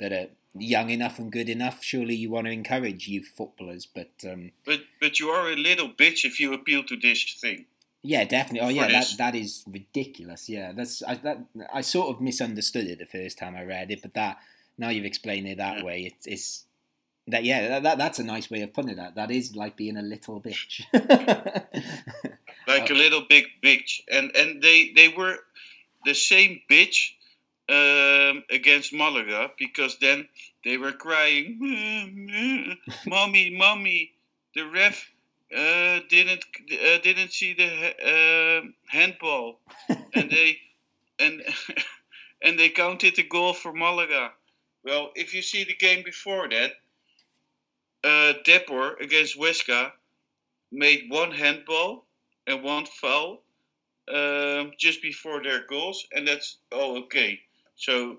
[0.00, 3.86] that are young enough and good enough, surely you want to encourage youth footballers.
[3.86, 7.66] But um, but but you are a little bitch if you appeal to this thing.
[8.06, 8.68] Yeah, definitely.
[8.68, 10.48] Oh, yeah, that that is ridiculous.
[10.48, 11.38] Yeah, that's I that
[11.74, 14.38] I sort of misunderstood it the first time I read it, but that
[14.78, 15.84] now you've explained it that yeah.
[15.84, 16.64] way, it's, it's
[17.26, 18.96] that yeah, that, that that's a nice way of putting it.
[18.96, 20.84] That that is like being a little bitch.
[22.68, 25.38] like a little big bitch, and and they they were
[26.04, 27.10] the same bitch
[27.68, 30.28] um, against Malaga because then
[30.64, 34.12] they were crying, "Mommy, mommy,
[34.54, 35.10] the ref
[35.54, 37.70] uh, didn't uh, didn't see the
[38.12, 39.60] uh, handball,
[40.14, 40.58] and they
[41.18, 41.42] and
[42.42, 44.32] and they counted the goal for Malaga.
[44.84, 46.72] Well, if you see the game before that,
[48.04, 49.92] uh, Depor against Huesca
[50.72, 52.06] made one handball
[52.46, 53.42] and one foul
[54.12, 57.40] um, just before their goals, and that's oh okay.
[57.76, 58.18] So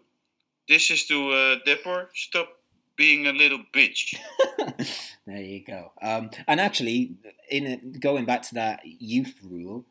[0.68, 2.08] this is to uh, Depor.
[2.16, 2.57] Stop
[2.98, 4.16] being a little bitch.
[5.26, 5.92] there you go.
[6.02, 7.16] Um, and actually,
[7.50, 9.86] in a, going back to that youth rule,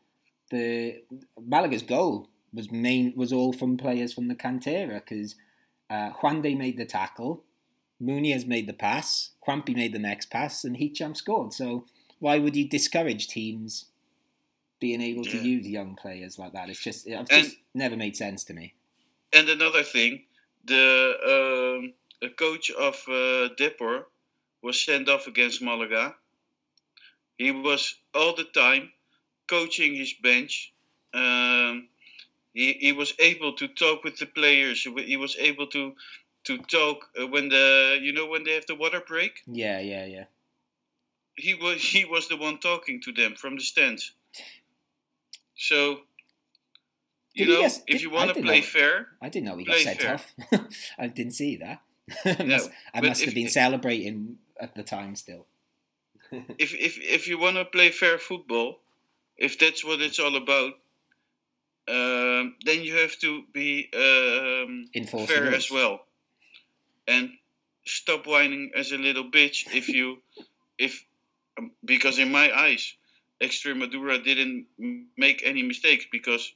[0.51, 1.01] the
[1.41, 5.35] Malaga's goal was main was all from players from the cantera because
[5.89, 7.43] uh, Juande made the tackle,
[8.01, 11.53] Muniz made the pass, Juanpi made the next pass, and Hicham scored.
[11.53, 11.85] So
[12.19, 13.85] why would you discourage teams
[14.79, 15.43] being able to yeah.
[15.43, 16.69] use young players like that?
[16.69, 18.73] It's just it's just and, never made sense to me.
[19.33, 20.23] And another thing,
[20.65, 21.93] the um,
[22.29, 24.03] coach of uh, Depor
[24.61, 26.15] was sent off against Malaga.
[27.37, 28.91] He was all the time
[29.47, 30.73] coaching his bench.
[31.13, 31.87] Um,
[32.53, 34.81] he, he was able to talk with the players.
[34.81, 35.93] He was able to
[36.45, 39.41] to talk uh, when the you know when they have the water break.
[39.45, 40.25] Yeah, yeah, yeah.
[41.35, 44.11] He was he was the one talking to them from the stands.
[45.55, 45.99] So
[47.33, 49.65] you did know, get, if you want to play know, fair, I didn't know he
[49.65, 50.13] got sent fair.
[50.15, 50.33] off.
[50.97, 51.81] I didn't see that.
[52.25, 52.59] I must, no,
[52.93, 55.45] I must have been celebrating at the time still.
[56.31, 58.79] if if if you want to play fair football,
[59.37, 60.73] if that's what it's all about,
[61.87, 64.89] um, then you have to be um,
[65.25, 66.05] fair as well,
[67.07, 67.31] and
[67.85, 70.21] stop whining as a little bitch if you
[70.77, 71.03] if
[71.57, 72.93] um, because in my eyes,
[73.41, 74.67] Extremadura didn't
[75.17, 76.53] make any mistakes because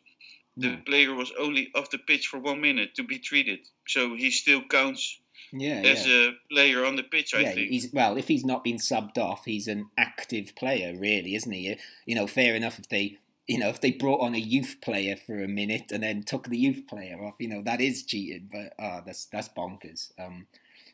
[0.58, 4.32] the player was only off the pitch for one minute to be treated, so he
[4.32, 5.18] still counts
[5.52, 6.30] yeah, as yeah.
[6.30, 7.34] a player on the pitch.
[7.34, 7.70] I yeah, think.
[7.70, 11.78] He's, well, if he's not been subbed off, he's an active player, really, isn't he?
[12.06, 15.16] You know, fair enough if they, you know, if they brought on a youth player
[15.16, 18.50] for a minute and then took the youth player off, you know, that is cheating.
[18.52, 20.12] But oh, that's that's bonkers.
[20.20, 20.48] Um,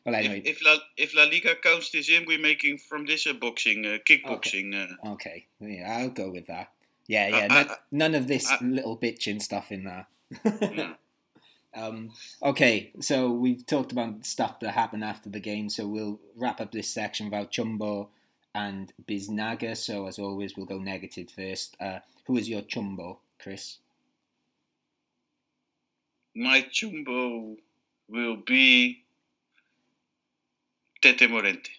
[0.04, 3.26] well, anyway, if, if La if La Liga counts this in, we're making from this
[3.26, 4.74] a boxing, uh, kickboxing.
[4.74, 4.96] Okay.
[5.04, 6.72] Uh, okay, yeah, I'll go with that.
[7.06, 10.06] Yeah, yeah, uh, none of this little bitching stuff in there.
[10.44, 10.94] no.
[11.74, 12.10] Um,
[12.42, 16.72] okay, so we've talked about stuff that happened after the game, so we'll wrap up
[16.72, 18.08] this section about Chumbo
[18.54, 19.76] and Biznaga.
[19.76, 21.76] So, as always, we'll go negative first.
[21.80, 23.78] Uh, who is your Chumbo, Chris?
[26.34, 27.56] My Chumbo
[28.08, 29.04] will be
[31.00, 31.70] Tete Morente.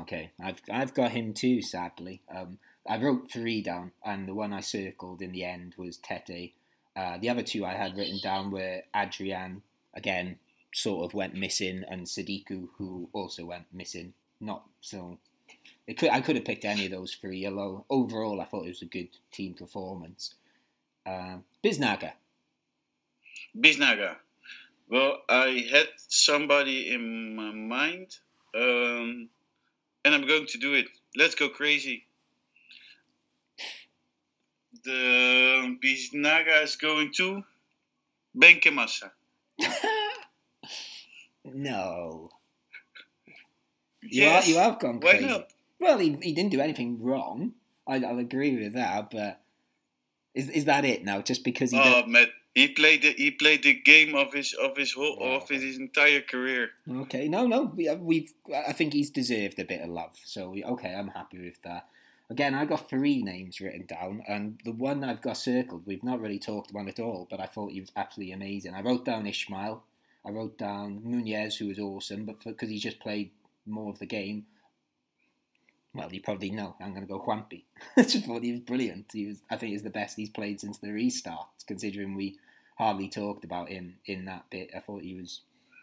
[0.00, 1.62] Okay, I've I've got him too.
[1.62, 5.96] Sadly, um, I wrote three down, and the one I circled in the end was
[5.96, 6.52] Tete.
[6.96, 9.62] Uh, the other two I had written down were Adrian,
[9.94, 10.38] again,
[10.74, 14.14] sort of went missing, and Sadiku, who also went missing.
[14.40, 15.18] Not so.
[15.86, 17.46] It could I could have picked any of those three.
[17.46, 20.34] Although overall, I thought it was a good team performance.
[21.04, 22.12] Uh, Biznaga.
[23.56, 24.16] Biznaga.
[24.88, 28.16] Well, I had somebody in my mind,
[28.54, 29.28] um,
[30.04, 30.86] and I'm going to do it.
[31.16, 32.05] Let's go crazy
[34.86, 37.42] the Biznaga is going to
[38.36, 39.10] Benkhemassa.
[41.44, 42.30] no.
[44.02, 44.46] You, yes.
[44.46, 45.24] are, you have gone crazy.
[45.24, 45.48] Why not?
[45.78, 47.52] Well, he, he didn't do anything wrong.
[47.86, 49.40] I, will agree with that, but
[50.34, 51.20] is is that it now?
[51.20, 51.78] Just because he?
[51.80, 52.02] Oh,
[52.56, 56.22] he played the he played the game of his of his whole of his entire
[56.22, 56.70] career.
[56.90, 58.32] Okay, no, no, we, uh, we've
[58.66, 60.16] I think he's deserved a bit of love.
[60.24, 61.86] So we, okay, I'm happy with that.
[62.28, 66.20] Again, I've got three names written down, and the one I've got circled, we've not
[66.20, 68.74] really talked about at all, but I thought he was absolutely amazing.
[68.74, 69.84] I wrote down Ishmael,
[70.24, 73.30] I wrote down Muniz, who was awesome, but because he just played
[73.64, 74.46] more of the game,
[75.94, 76.74] well, you probably know.
[76.80, 77.62] I'm going to go Juanpi.
[77.96, 79.06] I just thought he was brilliant.
[79.12, 81.46] He was, I think, he's the best he's played since the restart.
[81.66, 82.38] Considering we
[82.76, 85.40] hardly talked about him in that bit, I thought he was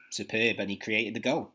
[0.10, 1.52] superb, and he created the goal.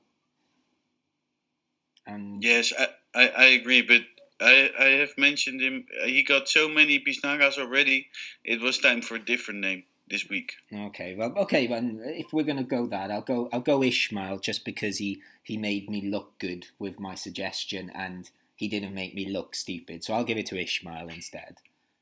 [2.07, 4.01] And yes, I, I, I agree, but
[4.41, 5.87] I, I have mentioned him.
[6.01, 8.09] Uh, he got so many Biznagas already.
[8.45, 10.55] It was time for a different name this week.
[10.73, 13.49] Okay, well, okay, then if we're gonna go that, I'll go.
[13.53, 18.31] I'll go Ishmael just because he he made me look good with my suggestion, and
[18.55, 20.05] he didn't make me look stupid.
[20.05, 21.59] So I'll give it to Ishmael instead.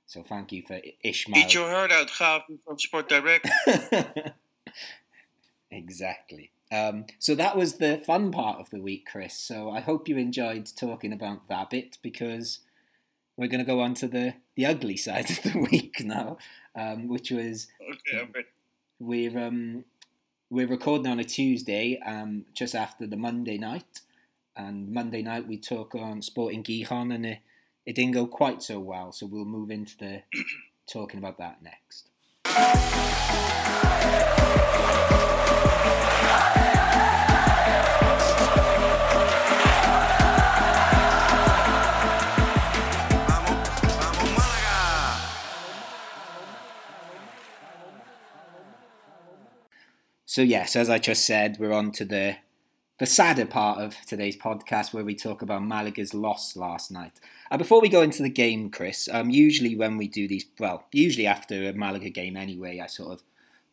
[0.06, 1.40] So thank you for Ishmael.
[1.40, 3.48] Eat your heart out, Gav from Sport Direct.
[5.70, 6.52] exactly.
[6.72, 9.34] Um, so that was the fun part of the week, Chris.
[9.34, 12.60] So I hope you enjoyed talking about that bit because
[13.36, 16.38] we're going to go on to the, the ugly side of the week now,
[16.74, 18.28] um, which was okay,
[18.98, 19.84] we're um,
[20.50, 24.00] we're recording on a Tuesday, um, just after the Monday night,
[24.56, 27.38] and Monday night we took on Sporting Gijon, and it,
[27.84, 29.12] it didn't go quite so well.
[29.12, 30.22] So we'll move into the
[30.86, 32.08] talking about that next.
[50.36, 52.36] So yes, as I just said, we're on to the
[52.98, 57.18] the sadder part of today's podcast where we talk about Malaga's loss last night.
[57.50, 60.84] Uh, before we go into the game, Chris, um, usually when we do these, well,
[60.92, 63.22] usually after a Malaga game anyway, I sort of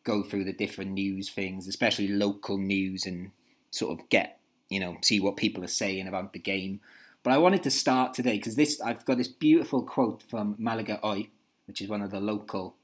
[0.04, 3.32] go through the different news things, especially local news, and
[3.70, 6.80] sort of get, you know, see what people are saying about the game.
[7.22, 10.98] But I wanted to start today because this I've got this beautiful quote from Malaga
[11.02, 11.28] Hoy,
[11.66, 12.76] which is one of the local.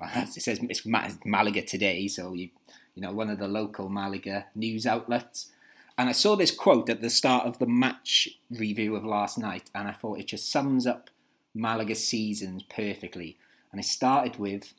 [0.16, 0.84] It says it's
[1.24, 2.50] Malaga today, so you
[2.98, 5.52] you know one of the local Malaga news outlets.
[5.96, 9.70] And I saw this quote at the start of the match review of last night,
[9.72, 11.08] and I thought it just sums up
[11.54, 13.36] Malaga's seasons perfectly.
[13.70, 14.74] And it started with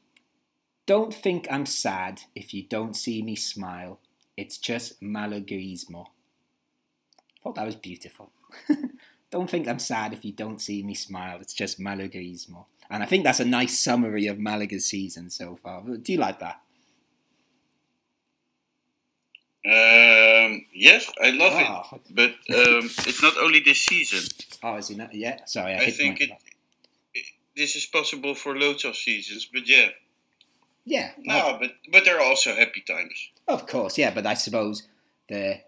[0.86, 4.00] Don't think I'm sad if you don't see me smile.
[4.36, 6.08] It's just Malaguismo.
[6.08, 8.32] I thought that was beautiful.
[9.32, 11.38] don't think I'm sad if you don't see me smile.
[11.40, 12.66] It's just Malaguismo.
[12.90, 15.84] And I think that's a nice summary of Malaga's season so far.
[15.84, 16.60] Do you like that?
[19.70, 21.96] Um, yes, I love oh.
[21.96, 24.28] it, but um, it's not only this season.
[24.64, 25.14] Oh, is it not?
[25.14, 25.76] Yeah, sorry.
[25.76, 26.32] I, I think it,
[27.14, 29.90] it, This is possible for loads of seasons, but yeah.
[30.86, 31.12] Yeah.
[31.20, 33.30] No, but but there are also happy times.
[33.48, 34.88] Of course, yeah, but I suppose
[35.28, 35.62] the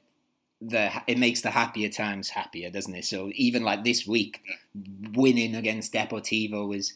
[0.59, 3.05] the it makes the happier times happier, doesn't it?
[3.05, 5.09] So even like this week, yeah.
[5.13, 6.93] winning against Deportivo was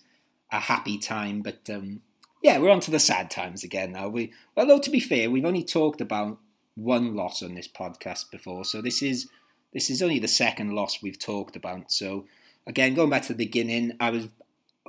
[0.52, 2.02] a happy time, but um,
[2.42, 4.08] yeah, we're on to the sad times again now.
[4.08, 6.40] We well, though to be fair, we've only talked about
[6.76, 9.28] one loss on this podcast before, so this is
[9.74, 11.92] this is only the second loss we've talked about.
[11.92, 12.26] So
[12.68, 14.28] again, going back to the beginning, I was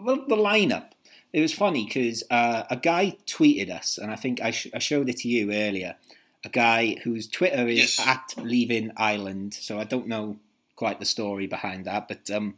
[0.01, 0.90] well the lineup.
[1.33, 4.79] It was funny because uh, a guy tweeted us, and I think I, sh- I,
[4.79, 5.96] showed it to you earlier.
[6.44, 8.07] A guy whose Twitter is yes.
[8.07, 10.37] at Leaving Island, so I don't know
[10.77, 12.55] quite the story behind that, but um,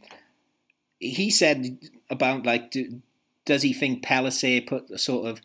[1.01, 1.79] he said
[2.11, 3.01] about like, do,
[3.47, 5.41] does he think Pellicer put a sort of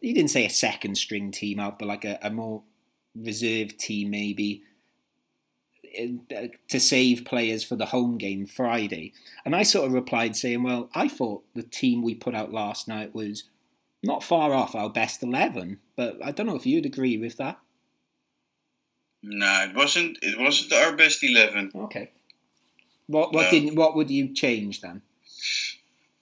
[0.00, 2.62] he didn't say a second string team out, but like a, a more
[3.22, 4.62] reserve team maybe
[5.98, 9.12] uh, to save players for the home game Friday.
[9.44, 12.88] And I sort of replied saying, well, I thought the team we put out last
[12.88, 13.44] night was
[14.02, 17.58] not far off our best 11, but I don't know if you'd agree with that.
[19.22, 20.18] No, it wasn't.
[20.22, 21.72] It wasn't our best eleven.
[21.74, 22.10] Okay.
[23.06, 25.02] What what didn't what would you change then?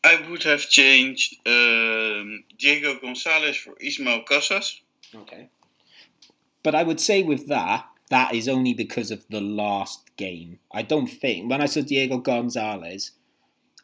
[0.03, 4.81] I would have changed um, Diego Gonzalez for Ismael Casas.
[5.15, 5.51] Okay.
[6.67, 10.59] But I would say with that, that is only because of the last game.
[10.73, 13.13] I don't think when I saw Diego Gonzalez,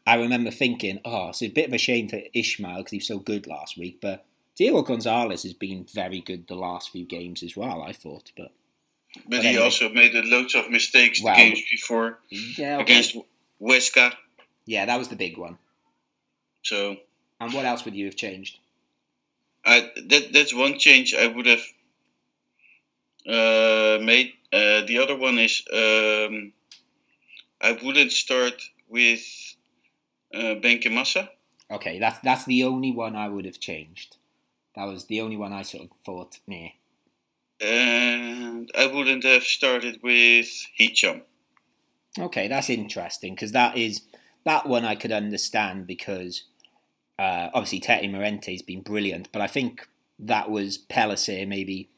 [0.05, 3.07] I remember thinking, oh, it's a bit of a shame for Ismael because he was
[3.07, 4.01] so good last week.
[4.03, 4.25] But
[4.57, 7.85] Diego Gonzalez has been very good the last few games as well.
[7.85, 8.51] I thought, but
[9.15, 9.63] but, but he anyway.
[9.63, 12.83] also made loads of mistakes well, the games before yeah, okay.
[12.83, 13.17] against
[13.61, 14.13] Huesca.
[14.67, 15.57] Yeah, that was the big one.
[16.65, 16.97] So.
[17.41, 18.59] And what else would you have changed?
[19.65, 21.63] I that that's one change I would have
[23.27, 24.33] made.
[24.53, 26.53] Uh, the other one is um,
[27.61, 29.23] I wouldn't start with
[30.35, 31.29] uh, Benkhemassa.
[31.71, 34.17] Okay, that's that's the only one I would have changed.
[34.77, 36.69] That was the only one I sort of thought, nah.
[37.61, 41.23] And I wouldn't have started with Hicham.
[42.19, 44.03] Okay, that's interesting because that is
[44.45, 46.45] that one I could understand because
[47.19, 51.89] uh, obviously Tete Morente has been brilliant, but I think that was Pellicer maybe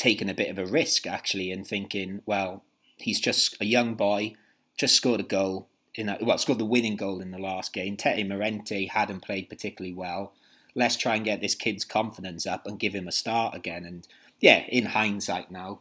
[0.00, 2.64] taken a bit of a risk actually and thinking, well,
[2.96, 4.34] he's just a young boy,
[4.76, 7.98] just scored a goal in a, well, scored the winning goal in the last game.
[7.98, 10.32] Tete Morente hadn't played particularly well.
[10.74, 13.84] Let's try and get this kid's confidence up and give him a start again.
[13.84, 14.08] And
[14.40, 15.80] yeah, in hindsight now,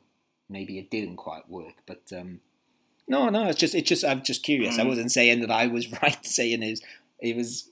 [0.50, 2.42] maybe it didn't quite work, but um,
[3.08, 4.78] no, no, it's just it's just I'm just curious.
[4.78, 4.82] Mm.
[4.82, 6.82] I wasn't saying that I was right saying it was,
[7.20, 7.70] it was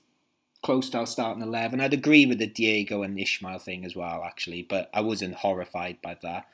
[0.62, 1.80] close to our starting eleven.
[1.80, 6.00] I'd agree with the Diego and Ismael thing as well, actually, but I wasn't horrified
[6.02, 6.46] by that.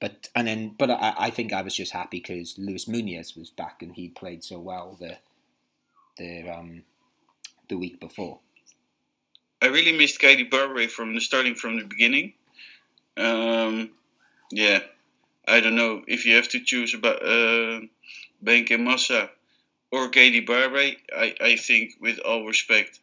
[0.00, 3.50] But and then, but I, I think I was just happy because Luis Munoz was
[3.50, 5.18] back and he played so well the
[6.18, 6.82] the um
[7.68, 8.40] the week before.
[9.62, 12.32] I really missed Keidi Barbet from the starting from the beginning.
[13.16, 13.90] Um,
[14.50, 14.80] yeah,
[15.46, 17.80] I don't know if you have to choose about uh,
[18.44, 19.28] Benkhemassa
[19.92, 20.96] or Keidi Barbet.
[21.16, 22.98] I, I think, with all respect,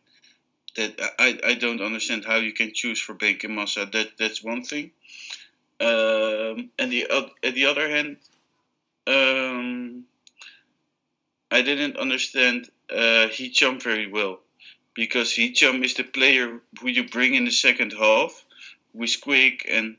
[0.80, 3.91] that I, I don't understand how you can choose for Benkhemassa.
[3.91, 4.91] That that's one thing.
[5.80, 8.17] Um, and the uh, at the other hand,
[9.07, 10.05] um,
[11.51, 14.39] I didn't understand uh, Hicham very well
[14.93, 18.43] because Hicham is the player who you bring in the second half,
[18.93, 19.97] who is quick and.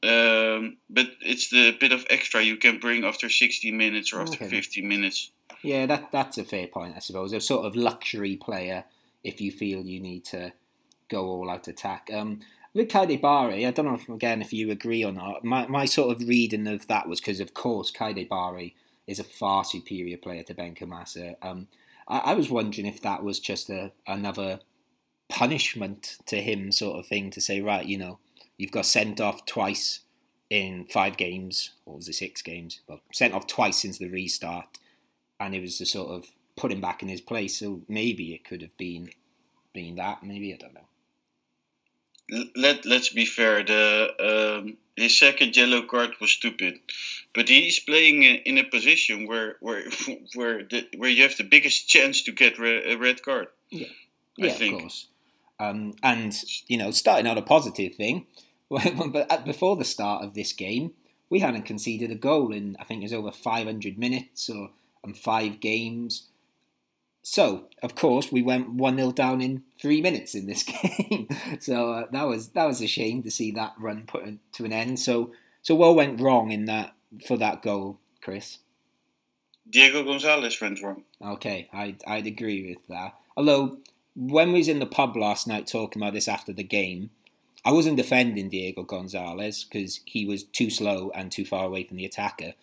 [0.00, 4.44] Um, but it's the bit of extra you can bring after 60 minutes or after
[4.44, 4.48] okay.
[4.48, 5.32] 50 minutes.
[5.60, 7.32] Yeah, that that's a fair point, I suppose.
[7.32, 8.84] A sort of luxury player
[9.24, 10.52] if you feel you need to
[11.08, 12.10] go all out attack.
[12.12, 12.40] Um,
[12.74, 15.44] with Keidi Bare, I don't know if, again if you agree or not.
[15.44, 18.70] My my sort of reading of that was because, of course, Keidi Bare
[19.06, 21.36] is a far superior player to Benkhemassa.
[21.42, 21.68] Um,
[22.06, 24.60] I, I, was wondering if that was just a another
[25.28, 28.18] punishment to him, sort of thing, to say, right, you know,
[28.56, 30.00] you've got sent off twice
[30.50, 32.80] in five games, or was it six games?
[32.86, 34.78] Well, sent off twice since the restart,
[35.40, 36.26] and it was to sort of
[36.58, 37.58] put him back in his place.
[37.58, 39.10] So maybe it could have been
[39.72, 40.22] been that.
[40.22, 40.88] Maybe I don't know
[42.56, 43.64] let let's be fair.
[43.64, 46.78] The um, his second yellow card was stupid,
[47.34, 49.84] but he's playing in a position where where
[50.34, 53.48] where the, where you have the biggest chance to get re- a red card.
[53.70, 53.86] Yeah,
[54.36, 55.08] yeah, of course.
[55.60, 56.34] Um, and
[56.66, 58.26] you know, starting out a positive thing,
[58.70, 60.92] but before the start of this game,
[61.30, 64.70] we hadn't conceded a goal in I think it was over 500 minutes or
[65.02, 66.26] and five games.
[67.30, 70.62] So, of course, we went 1 0 down in three minutes in this
[71.10, 71.28] game.
[71.60, 74.72] so uh, that was that was a shame to see that run put to an
[74.72, 74.98] end.
[74.98, 76.94] So, so what went wrong in that
[77.26, 78.60] for that goal, Chris?
[79.68, 81.02] Diego Gonzalez went wrong.
[81.22, 83.12] Okay, I'd, I'd agree with that.
[83.36, 83.76] Although,
[84.16, 87.10] when we was in the pub last night talking about this after the game,
[87.62, 91.98] I wasn't defending Diego Gonzalez because he was too slow and too far away from
[91.98, 92.54] the attacker.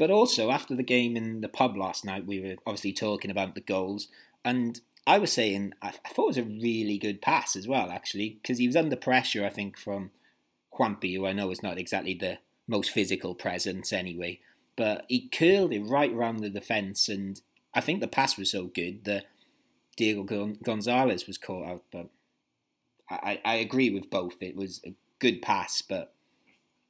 [0.00, 3.54] But also, after the game in the pub last night, we were obviously talking about
[3.54, 4.08] the goals.
[4.42, 8.38] And I was saying, I, thought it was a really good pass as well, actually,
[8.40, 10.10] because he was under pressure, I think, from
[10.72, 14.40] Juanpi, who I know is not exactly the most physical presence anyway.
[14.74, 17.38] But he curled it right around the defence, and
[17.74, 19.26] I think the pass was so good that
[19.98, 21.84] Diego Gonzalez was caught out.
[21.92, 22.08] But
[23.10, 24.40] I, I agree with both.
[24.40, 26.14] It was a good pass, but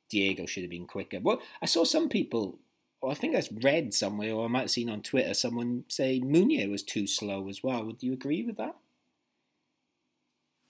[0.09, 1.19] Diego should have been quicker.
[1.21, 2.61] Well, I saw some people
[3.09, 6.69] I think I read somewhere, or I might have seen on Twitter, someone say Munoz
[6.69, 7.85] was too slow as well.
[7.85, 8.77] Would you agree with that?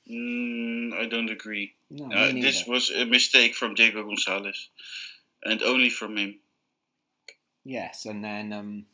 [0.09, 1.75] Mm, I don't agree.
[1.91, 4.69] No, uh, this was a mistake from Diego Gonzalez,
[5.45, 6.39] and only from him.
[7.65, 8.87] Yes, and then um,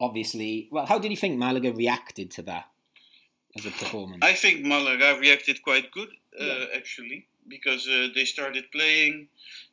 [0.00, 2.66] obviously, well, how did you think Malaga reacted to that
[3.56, 4.24] as a performance?
[4.24, 6.08] I think Malaga reacted quite good,
[6.40, 6.64] uh, yeah.
[6.74, 9.28] actually, because uh, they started playing.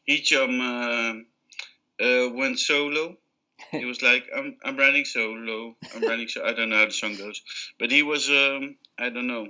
[0.07, 1.25] Hicham
[2.01, 3.17] uh, went solo.
[3.71, 5.75] he was like, "I'm I'm running solo.
[5.95, 7.41] I'm running so I don't know how the song goes,
[7.79, 9.47] but he was um I don't know.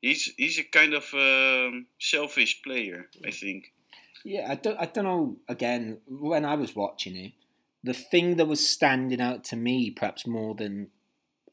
[0.00, 3.72] He's he's a kind of um, selfish player, I think.
[4.24, 5.36] Yeah, I don't I don't know.
[5.48, 7.32] Again, when I was watching it,
[7.82, 10.88] the thing that was standing out to me, perhaps more than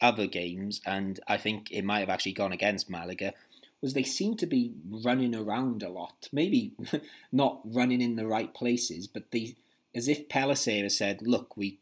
[0.02, 3.34] other games, and I think it might have actually gone against Malaga,
[3.82, 6.30] was they seemed to be running around a lot.
[6.32, 6.74] Maybe
[7.32, 9.56] not running in the right places, but they
[9.96, 11.80] as if Pellicer said, "Look, we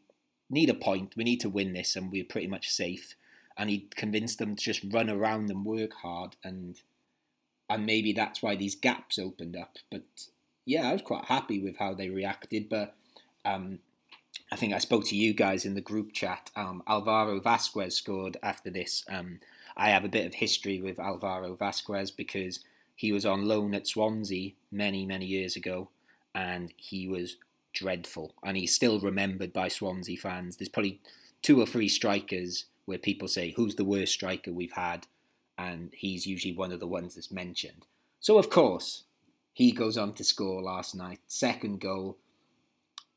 [0.50, 1.16] need a point.
[1.16, 3.14] We need to win this, and we're pretty much safe."
[3.56, 6.80] And he convinced them to just run around and work hard, and
[7.68, 9.78] and maybe that's why these gaps opened up.
[9.90, 10.02] But
[10.64, 12.68] yeah, I was quite happy with how they reacted.
[12.68, 12.94] But
[13.44, 13.80] um,
[14.50, 16.50] I think I spoke to you guys in the group chat.
[16.54, 19.04] Um, Alvaro Vazquez scored after this.
[19.08, 19.40] Um,
[19.76, 22.60] I have a bit of history with Alvaro Vazquez because
[22.94, 25.88] he was on loan at Swansea many, many years ago,
[26.34, 27.36] and he was
[27.72, 30.56] dreadful, and he's still remembered by Swansea fans.
[30.56, 31.00] There's probably
[31.42, 35.06] two or three strikers where people say, "Who's the worst striker we've had?"
[35.58, 37.86] and he's usually one of the ones that's mentioned.
[38.20, 39.04] So of course,
[39.52, 42.18] he goes on to score last night, second goal.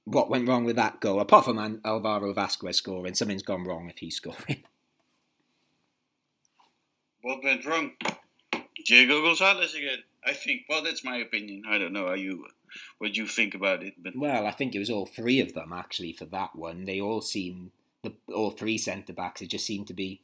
[0.03, 1.20] What went wrong with that goal?
[1.20, 4.64] Apart from Alvaro Vazquez scoring, something's gone wrong if he's scoring.
[7.22, 7.93] What went wrong?
[8.86, 10.03] Diego Gonzalez again.
[10.24, 10.66] I think.
[10.70, 11.64] Well, that's my opinion.
[11.68, 12.45] I don't know how you
[12.97, 13.95] what you think about it.
[13.97, 16.86] But well, I think it was all three of them actually for that one.
[16.86, 17.71] They all seem
[18.03, 19.41] the all three centre backs.
[19.41, 20.21] It just seemed to be.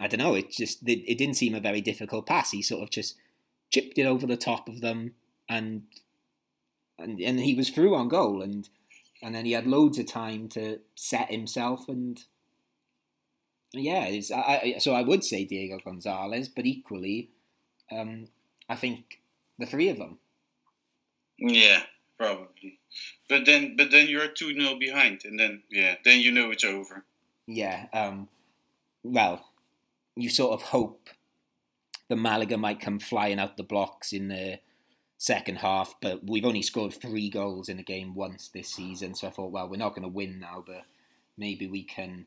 [0.00, 0.34] I don't know.
[0.34, 2.50] It just it, it didn't seem a very difficult pass.
[2.50, 3.16] He sort of just
[3.70, 5.14] chipped it over the top of them,
[5.48, 5.82] and
[6.98, 8.68] and and he was through on goal, and
[9.22, 12.24] and then he had loads of time to set himself and.
[13.74, 17.28] Yeah, it's, I, so I would say Diego Gonzalez, but equally,
[17.92, 18.28] um,
[18.66, 19.20] I think
[19.58, 20.18] the three of them.
[21.38, 21.82] Yeah,
[22.18, 22.78] probably.
[23.28, 26.64] But then, but then you're two 0 behind, and then yeah, then you know it's
[26.64, 27.04] over.
[27.46, 27.86] Yeah.
[27.92, 28.28] Um.
[29.02, 29.48] Well,
[30.16, 31.08] you sort of hope
[32.08, 34.58] the Malaga might come flying out the blocks in the
[35.18, 39.26] second half, but we've only scored three goals in a game once this season, so
[39.26, 40.84] I thought, well, we're not going to win now, but
[41.36, 42.26] maybe we can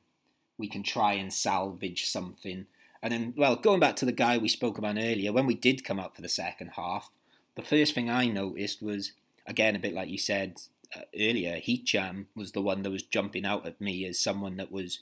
[0.57, 2.67] we can try and salvage something.
[3.01, 5.83] And then, well, going back to the guy we spoke about earlier, when we did
[5.83, 7.09] come out for the second half,
[7.55, 9.13] the first thing I noticed was,
[9.45, 10.57] again, a bit like you said
[10.95, 14.71] uh, earlier, Hicham was the one that was jumping out at me as someone that
[14.71, 14.99] was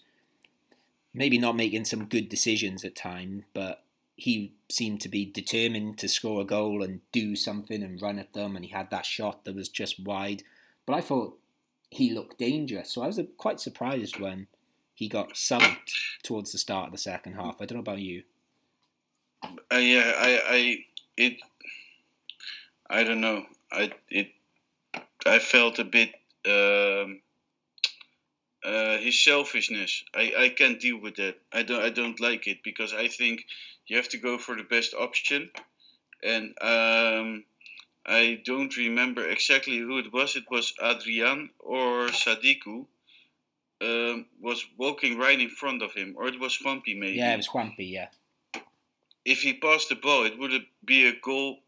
[1.14, 3.84] maybe not making some good decisions at time, but
[4.16, 8.34] he seemed to be determined to score a goal and do something and run at
[8.34, 10.44] them, and he had that shot that was just wide.
[10.86, 11.38] But I thought
[11.90, 14.48] he looked dangerous, so I was quite surprised when
[14.94, 15.94] he got subbed
[16.24, 17.62] towards the start of the second half.
[17.62, 18.24] I don't know about you.
[19.44, 20.86] Uh, yeah, I, I,
[21.16, 21.38] it,
[22.90, 23.46] I don't know.
[23.72, 24.30] I, it,
[25.26, 26.14] I felt a bit.
[26.46, 27.22] Um,
[28.64, 30.04] uh, his selfishness.
[30.14, 31.36] I, I can't deal with that.
[31.54, 33.46] I don't I don't like it because I think
[33.88, 35.50] you have to go for the best option,
[36.24, 37.46] and um,
[38.06, 40.36] I don't remember exactly who it was.
[40.36, 42.86] It was Adrian or Sadiku.
[43.82, 47.14] Um, was walking right in front of him, or it was Juanpi maybe.
[47.14, 47.90] Yeah, it was Juanpi.
[47.90, 48.08] Yeah.
[49.24, 50.52] If he passed the ball, it would
[50.84, 51.60] be a goal.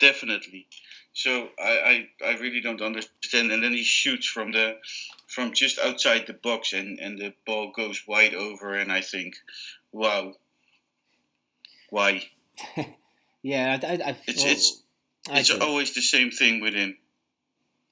[0.00, 0.66] Definitely.
[1.12, 3.52] So I, I, I really don't understand.
[3.52, 4.78] And then he shoots from the
[5.28, 8.74] from just outside the box, and, and the ball goes wide over.
[8.74, 9.36] And I think,
[9.92, 10.32] wow,
[11.90, 12.22] why?
[13.42, 14.82] yeah, I, I, I it's it's
[15.28, 16.96] it's always the same thing with him.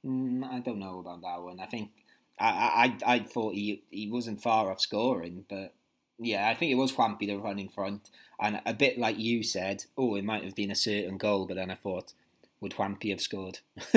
[0.05, 1.61] Mm, I don't know about that one.
[1.61, 1.91] I think
[2.39, 5.75] I, I I thought he he wasn't far off scoring, but
[6.19, 8.11] yeah, I think it was Juanpi that run in front,
[8.41, 11.57] and a bit like you said, oh, it might have been a certain goal, but
[11.57, 12.13] then I thought,
[12.61, 13.61] would Juanpi have scored?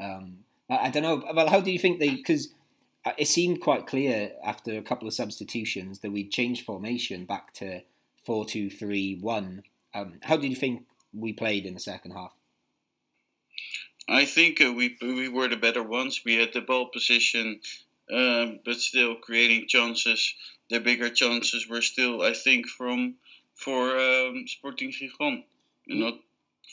[0.00, 0.38] um,
[0.70, 1.24] I, I, don't know.
[1.34, 2.10] Well, how do you think they?
[2.10, 2.48] Because
[3.04, 7.52] uh, it seemed quite clear after a couple of substitutions that we'd changed formation back
[7.54, 7.82] to
[8.24, 9.62] four two three one.
[9.94, 12.34] Um, how did you think we played in the second half?
[14.08, 16.22] I think uh, we we were the better ones.
[16.24, 17.60] We had the ball position,
[18.12, 20.34] um, but still creating chances.
[20.70, 23.14] The bigger chances were still, I think, from
[23.54, 25.44] for um, Sporting Gijón,
[25.86, 26.14] not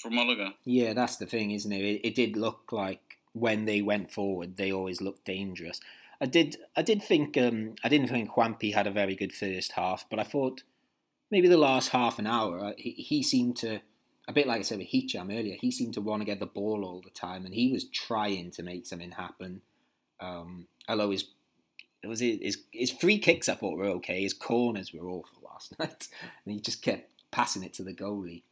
[0.01, 0.53] for Malaga.
[0.65, 1.81] Yeah, that's the thing, isn't it?
[1.81, 2.07] it?
[2.07, 5.81] It did look like when they went forward, they always looked dangerous.
[6.21, 9.73] I did, I did think, um, I didn't think Juanpi had a very good first
[9.73, 10.63] half, but I thought
[11.29, 13.81] maybe the last half an hour, uh, he, he seemed to,
[14.27, 16.45] a bit like I said with Hicham earlier, he seemed to want to get the
[16.45, 19.61] ball all the time, and he was trying to make something happen.
[20.19, 21.25] Um, although his
[22.05, 25.73] it was his, his free kicks I thought were okay, his corners were awful last
[25.79, 26.07] night,
[26.45, 28.43] and he just kept passing it to the goalie.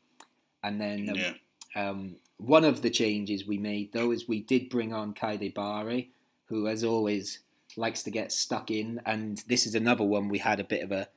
[0.64, 1.34] And then um, yeah.
[1.76, 6.06] um, one of the changes we made, though, is we did bring on Keidi Bare,
[6.46, 7.40] who, as always,
[7.78, 9.00] likes to get stuck in.
[9.06, 11.10] And this is another one we had a bit of a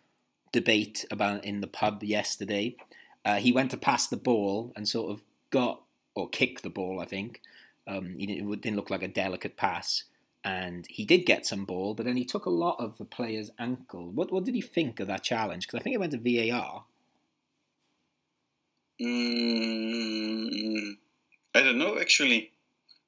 [0.52, 2.76] debate about in the pub yesterday.
[3.24, 5.80] Uh, he went to pass the ball and sort of got,
[6.14, 7.40] or kicked the ball, I think.
[7.86, 10.04] Um, it didn't look like a delicate pass.
[10.46, 13.50] And he did get some ball, but then he took a lot of the player's
[13.58, 14.12] ankle.
[14.12, 15.66] What, what did he think of that challenge?
[15.66, 16.84] Because I think it went to VAR.
[19.02, 20.92] Mm,
[21.52, 22.52] I don't know actually.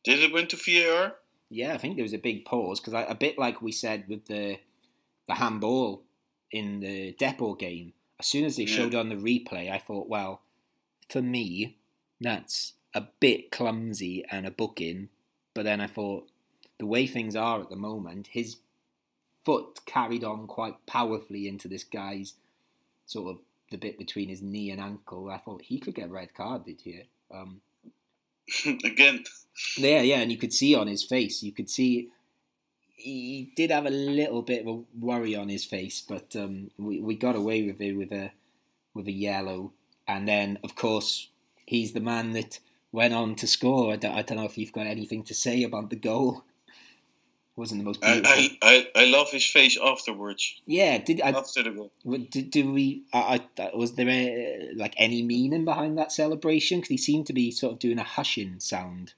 [0.03, 1.15] Did it went to VAR?
[1.49, 4.27] Yeah, I think there was a big pause because a bit like we said with
[4.27, 4.59] the
[5.29, 6.03] the handball
[6.51, 7.93] in the Depor game.
[8.19, 8.77] As soon as they yeah.
[8.77, 10.41] showed on the replay, I thought, well,
[11.09, 11.77] for me,
[12.21, 15.09] that's a bit clumsy and a booking.
[15.55, 16.29] But then I thought,
[16.79, 18.57] the way things are at the moment, his
[19.45, 22.35] foot carried on quite powerfully into this guy's
[23.07, 25.31] sort of the bit between his knee and ankle.
[25.31, 27.05] I thought he could get red carded here.
[27.33, 27.61] Um,
[28.85, 29.25] Again.
[29.77, 32.09] Yeah, yeah, and you could see on his face, you could see
[32.99, 37.01] he did have a little bit of a worry on his face, but um, we
[37.01, 38.33] we got away with it with a
[38.95, 39.73] with a yellow,
[40.07, 41.29] and then of course
[41.67, 42.59] he's the man that
[42.91, 43.93] went on to score.
[43.93, 46.45] I don't, I don't know if you've got anything to say about the goal
[47.59, 48.31] wasn't the most beautiful.
[48.31, 50.55] I, I, I love his face afterwards.
[50.65, 51.91] Yeah, did I, after the goal?
[52.31, 53.03] Did, did we?
[53.13, 56.79] I, I was there a, like any meaning behind that celebration?
[56.79, 59.15] Because he seemed to be sort of doing a hushing sound.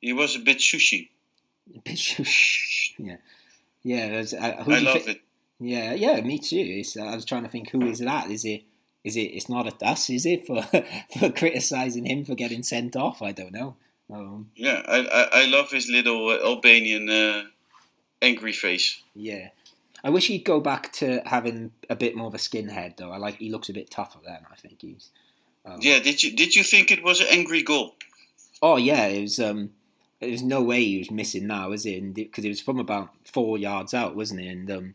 [0.00, 1.08] He was a bit shushy.
[1.74, 2.92] A bit shushy.
[2.98, 3.16] yeah,
[3.82, 4.18] yeah.
[4.18, 5.22] Was, uh, I love it.
[5.58, 6.82] Yeah, yeah, me too.
[6.96, 8.30] Uh, I was trying to think who is that?
[8.30, 8.64] Is it?
[9.04, 9.20] Is it?
[9.20, 10.46] It's not at us, is it?
[10.46, 10.62] For
[11.18, 13.22] for criticizing him for getting sent off?
[13.22, 13.76] I don't know.
[14.10, 17.44] Um, yeah, I, I, I love his little uh, Albanian uh,
[18.22, 19.00] angry face.
[19.14, 19.48] Yeah,
[20.02, 23.10] I wish he'd go back to having a bit more of a skinhead though.
[23.10, 24.46] I like he looks a bit tougher then.
[24.50, 25.10] I think he's.
[25.66, 27.94] Um, yeah, did you did you think it was an angry goal?
[28.62, 29.38] Oh yeah, it was.
[29.38, 29.70] Um,
[30.20, 32.14] there's no way he was missing now, is it?
[32.14, 34.48] Because it was from about four yards out, wasn't it?
[34.48, 34.94] And um,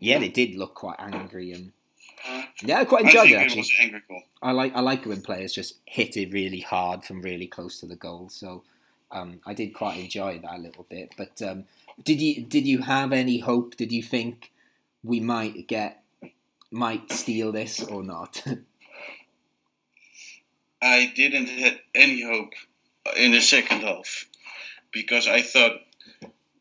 [0.00, 1.72] yeah, it did look quite angry and
[2.62, 3.62] yeah, I quite enjoyed I it actually.
[3.62, 4.22] It.
[4.42, 7.86] I like I like when players just hit it really hard from really close to
[7.86, 8.28] the goal.
[8.30, 8.62] So
[9.10, 11.14] um, I did quite enjoy that a little bit.
[11.16, 11.64] But um,
[12.02, 13.76] did you did you have any hope?
[13.76, 14.52] Did you think
[15.02, 16.02] we might get
[16.70, 18.42] might steal this or not?
[20.82, 22.52] I didn't have any hope
[23.16, 24.26] in the second half
[24.92, 25.80] because I thought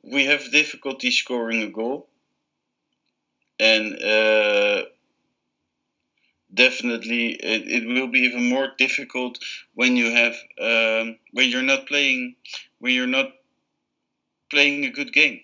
[0.02, 2.08] we have difficulty scoring a goal,
[3.60, 4.84] and uh,
[6.54, 9.40] definitely it, it will be even more difficult
[9.74, 12.36] when you have um, when you're not playing
[12.80, 13.28] when you're not
[14.50, 15.42] playing a good game.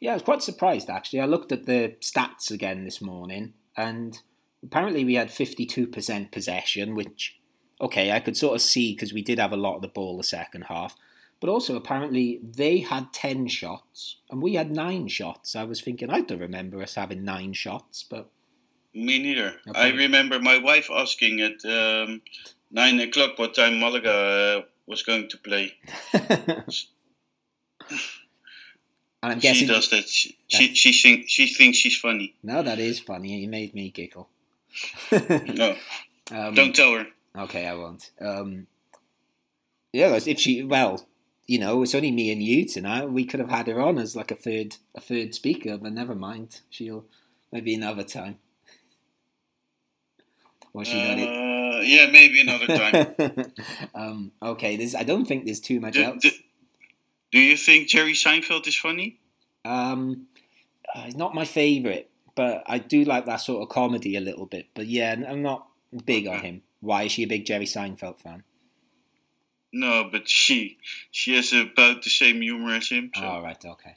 [0.00, 1.20] Yeah, I was quite surprised actually.
[1.20, 4.20] I looked at the stats again this morning, and
[4.62, 7.38] apparently we had fifty-two percent possession, which
[7.80, 10.16] okay, I could sort of see because we did have a lot of the ball
[10.16, 10.96] the second half.
[11.40, 15.54] But also, apparently, they had 10 shots and we had nine shots.
[15.54, 18.28] I was thinking, I don't remember us having nine shots, but
[18.98, 19.54] me neither.
[19.68, 19.80] Okay.
[19.80, 22.20] I remember my wife asking at um,
[22.70, 25.74] nine o'clock what time Malaga uh, was going to play.
[26.12, 26.72] and
[29.22, 30.08] I'm guessing she does that.
[30.08, 32.34] She she she, think, she thinks she's funny.
[32.42, 33.38] No, that is funny.
[33.38, 34.28] You made me giggle.
[35.12, 35.76] no,
[36.32, 37.06] um, don't tell her.
[37.36, 38.10] Okay, I won't.
[38.20, 38.66] Um,
[39.92, 41.06] yeah, if she well,
[41.46, 43.10] you know, it's only me and you tonight.
[43.10, 46.14] We could have had her on as like a third a third speaker, but never
[46.14, 46.60] mind.
[46.70, 47.04] She'll
[47.52, 48.38] maybe another time.
[50.84, 51.86] She uh, it?
[51.86, 53.52] Yeah, maybe another time.
[53.94, 54.94] um, okay, there's.
[54.94, 56.22] I don't think there's too much do, else.
[56.22, 56.30] Do,
[57.32, 59.18] do, you think Jerry Seinfeld is funny?
[59.64, 60.26] Um,
[60.94, 64.46] uh, he's not my favourite, but I do like that sort of comedy a little
[64.46, 64.66] bit.
[64.74, 65.68] But yeah, I'm not
[66.04, 66.62] big on him.
[66.80, 68.44] Why is she a big Jerry Seinfeld fan?
[69.72, 70.78] No, but she
[71.10, 73.10] she has about the same humor as him.
[73.14, 73.22] So.
[73.22, 73.96] Oh right, okay.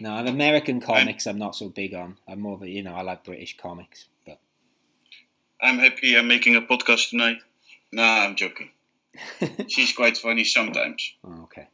[0.00, 2.16] No, American comics I'm, I'm not so big on.
[2.28, 4.06] I'm more of a you know I like British comics.
[5.62, 7.38] I'm happy I'm making a podcast tonight.
[7.92, 8.70] Nah, I'm joking.
[9.68, 11.14] She's quite funny sometimes.
[11.24, 11.68] Oh, okay.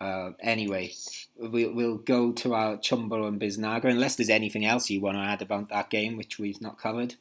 [0.00, 0.92] Uh, anyway,
[1.36, 5.22] we'll, we'll go to our Chumbo and Biznaga, unless there's anything else you want to
[5.22, 7.14] add about that game which we've not covered.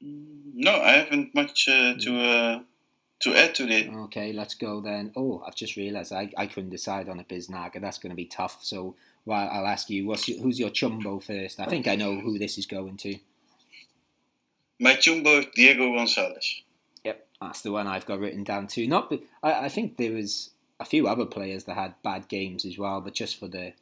[0.00, 2.60] No, I haven't much uh, to uh,
[3.20, 3.88] to add to it.
[3.88, 5.12] Okay, let's go then.
[5.16, 7.80] Oh, I've just realised I, I couldn't decide on a Biznaga.
[7.80, 8.58] That's going to be tough.
[8.62, 8.94] So
[9.24, 11.60] well, I'll ask you, what's your, who's your Chumbo first?
[11.60, 13.18] I think I know who this is going to.
[14.80, 16.62] My Chumbo Diego Gonzalez.
[17.04, 18.86] Yep, that's the one I've got written down too.
[18.86, 19.12] Not,
[19.42, 20.50] I, I think there was
[20.80, 23.72] a few other players that had bad games as well, but just for the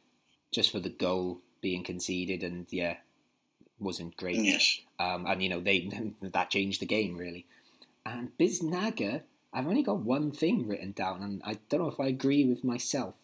[0.51, 2.97] just for the goal being conceded and yeah,
[3.79, 4.37] wasn't great.
[4.37, 4.79] Yes.
[4.99, 5.89] Um, and you know they
[6.21, 7.45] that changed the game really.
[8.05, 9.23] And Biznaga,
[9.53, 12.63] I've only got one thing written down, and I don't know if I agree with
[12.63, 13.15] myself.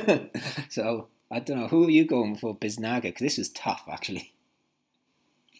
[0.70, 3.02] so I don't know who are you going for, Biznaga?
[3.02, 4.32] Because this is tough actually.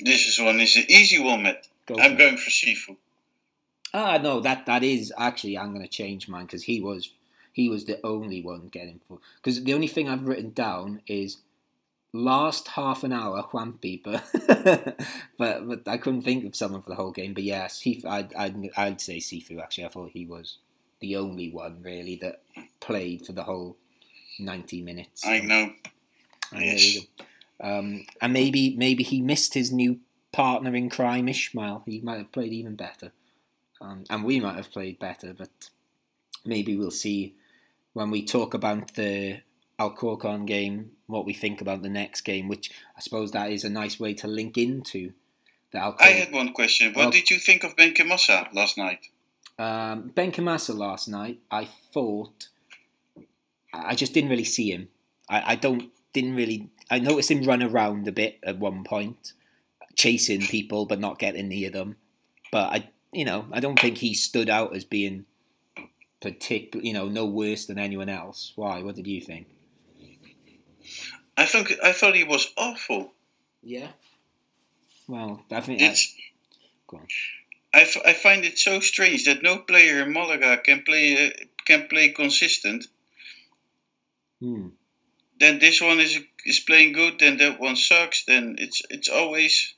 [0.04, 1.66] This is one is an easy one, Matt.
[1.86, 2.96] Go I'm going for Cifu.
[3.94, 7.10] Ah, no, that that is actually I'm going to change mine because he was
[7.52, 11.38] he was the only one getting for because the only thing I've written down is
[12.12, 14.24] last half an hour Juanpi, but
[15.38, 17.34] but but I couldn't think of someone for the whole game.
[17.34, 19.60] But yes, he I'd, I'd I'd say Cifu.
[19.60, 20.58] Actually, I thought he was
[21.00, 22.42] the only one really that
[22.80, 23.76] played for the whole
[24.38, 25.26] ninety minutes.
[25.26, 25.72] I know.
[26.52, 26.98] yes.
[27.62, 30.00] Um, and maybe maybe he missed his new
[30.32, 31.82] partner in crime, Ismael.
[31.86, 33.12] He might have played even better,
[33.80, 35.32] um, and we might have played better.
[35.32, 35.70] But
[36.44, 37.34] maybe we'll see
[37.92, 39.42] when we talk about the
[39.78, 42.48] Alcorcon game what we think about the next game.
[42.48, 45.12] Which I suppose that is a nice way to link into
[45.70, 46.08] the Alcorcon.
[46.08, 46.92] I had one question.
[46.94, 49.08] What did you think of Ben Benkhemassa last night?
[49.58, 52.48] Um, Benkhemassa last night, I thought
[53.72, 54.88] I just didn't really see him.
[55.28, 59.32] I, I don't didn't really I noticed him run around a bit at one point,
[59.96, 61.96] chasing people but not getting near them.
[62.50, 65.24] But I, you know, I don't think he stood out as being
[66.20, 68.52] particular, you know, no worse than anyone else.
[68.56, 68.82] Why?
[68.82, 69.46] What did you think?
[71.34, 73.10] I think I thought he was awful.
[73.62, 73.88] Yeah.
[75.08, 76.14] Well, I think it's.
[76.88, 77.06] Go on.
[77.72, 81.30] I, f- I find it so strange that no player in Malaga can play uh,
[81.64, 82.86] can play consistent.
[84.40, 84.68] Hmm
[85.42, 88.24] then this one is is playing good, then that one sucks.
[88.24, 89.74] Then it's it's always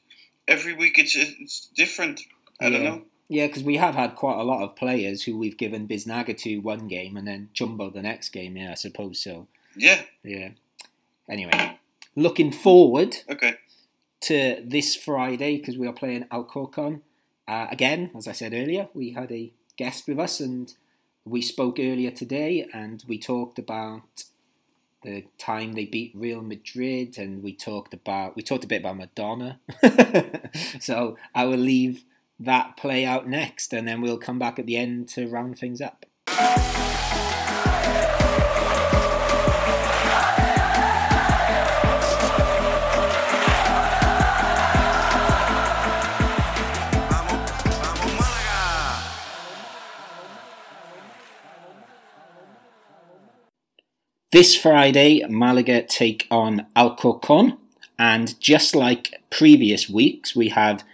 [0.47, 2.21] every week it's it's different.
[2.61, 2.71] I yeah.
[2.71, 3.03] don't know.
[3.29, 6.59] Yeah, because we have had quite a lot of players who we've given Biznaga to
[6.59, 8.57] one game and then Chumbo the next game.
[8.57, 9.49] Yeah, I suppose so.
[9.77, 10.03] Yeah.
[10.23, 10.51] Yeah.
[11.29, 11.79] Anyway,
[12.15, 13.17] looking forward.
[13.29, 13.57] Okay.
[14.23, 17.03] To this Friday because we are playing Alcorcon.
[17.47, 20.73] Uh, again, as I said earlier, we had a guest with us and
[21.25, 24.25] we spoke earlier today and we talked about
[25.05, 28.97] the time they beat Real Madrid, and we talked about we talked a bit about
[28.97, 29.61] Madonna.
[30.81, 32.05] so I will leave
[32.41, 35.81] that play out next, and then we'll come back at the end to round things
[35.81, 36.07] up.
[54.35, 57.57] This Friday, Malaga take on Alcorcon
[57.97, 60.85] And just like previous weeks, we have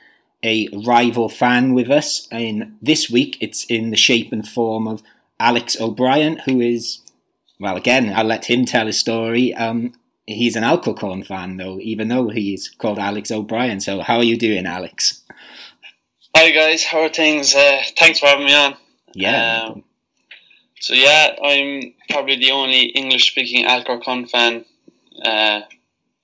[0.44, 2.28] a rival fan with us.
[2.30, 5.02] And this week, it's in the shape and form of
[5.38, 7.00] Alex O'Brien, who is,
[7.58, 9.54] well, again, I'll let him tell his story.
[9.54, 9.94] Um,
[10.26, 13.80] he's an Alcorcon fan, though, even though he's called Alex O'Brien.
[13.80, 15.22] So, how are you doing, Alex?
[16.36, 16.84] Hi, guys.
[16.84, 17.54] How are things?
[17.54, 18.76] Uh, thanks for having me on.
[19.14, 19.70] Yeah.
[19.70, 19.84] Um,
[20.80, 24.64] so, yeah, I'm probably the only English speaking Alcorcon fan,
[25.22, 25.60] uh,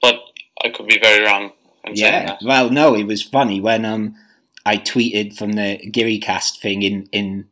[0.01, 0.17] but
[0.65, 1.53] I could be very wrong.
[1.93, 2.37] Yeah.
[2.45, 4.17] Well, no, it was funny when um,
[4.65, 7.47] I tweeted from the GearyCast thing in, in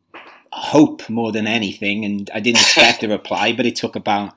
[0.51, 4.33] hope more than anything, and I didn't expect a reply, but it took about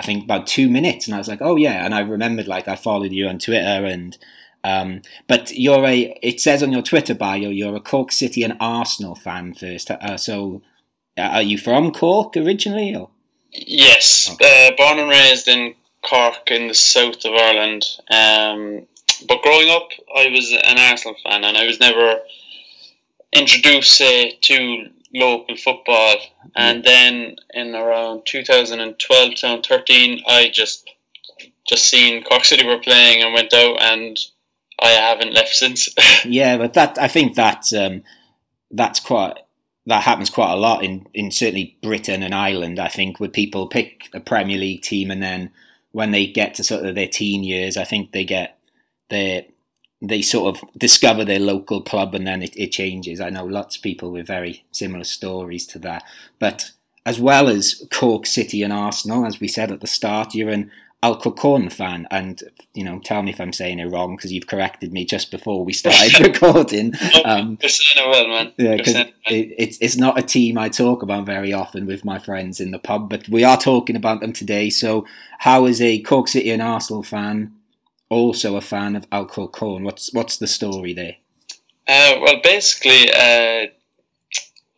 [0.00, 2.68] I think about two minutes, and I was like, oh yeah, and I remembered like
[2.68, 4.16] I followed you on Twitter, and
[4.64, 8.56] um, but you're a it says on your Twitter bio you're a Cork City and
[8.60, 10.62] Arsenal fan first, uh, so
[11.28, 12.94] are you from Cork originally?
[12.94, 13.10] Or?
[13.52, 14.68] Yes, okay.
[14.68, 17.84] uh, born and raised in Cork in the south of Ireland.
[18.10, 18.86] Um,
[19.26, 22.20] but growing up, I was an Arsenal fan, and I was never
[23.32, 26.16] introduced say, to local football.
[26.56, 30.88] And then in around 2012, 2013, I just
[31.68, 34.18] just seen Cork City were playing and went out, and
[34.80, 35.88] I haven't left since.
[36.24, 38.02] yeah, but that I think that um,
[38.70, 39.34] that's quite
[39.86, 42.78] that happens quite a lot in, in certainly Britain and Ireland.
[42.78, 45.50] I think where people pick a Premier League team and then
[45.92, 48.58] when they get to sort of their teen years, I think they get
[49.08, 49.44] their
[50.02, 53.20] they sort of discover their local club and then it, it changes.
[53.20, 56.04] I know lots of people with very similar stories to that.
[56.38, 56.72] But
[57.04, 60.70] as well as Cork City and Arsenal, as we said at the start, you're an
[61.02, 62.42] Alcorcon fan, and
[62.74, 65.64] you know, tell me if I'm saying it wrong because you've corrected me just before
[65.64, 66.94] we started recording.
[67.24, 68.52] Um, You're saying it well, man.
[68.58, 72.18] Yeah, because it, it's it's not a team I talk about very often with my
[72.18, 74.68] friends in the pub, but we are talking about them today.
[74.68, 75.06] So,
[75.38, 77.54] how is a Cork City and Arsenal fan
[78.10, 79.84] also a fan of Alcorcon.
[79.84, 81.16] What's what's the story there?
[81.88, 83.66] Uh, well, basically, uh,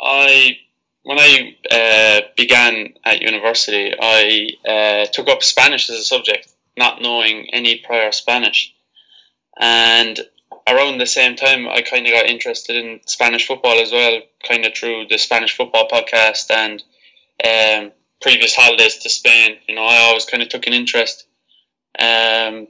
[0.01, 0.59] I
[1.05, 7.03] when I uh, began at university, I uh, took up Spanish as a subject, not
[7.03, 8.75] knowing any prior Spanish,
[9.59, 10.19] and
[10.67, 14.65] around the same time, I kind of got interested in Spanish football as well, kind
[14.65, 16.83] of through the Spanish football podcast and
[17.45, 19.57] um, previous holidays to Spain.
[19.69, 21.27] You know, I always kind of took an interest.
[21.99, 22.69] Um,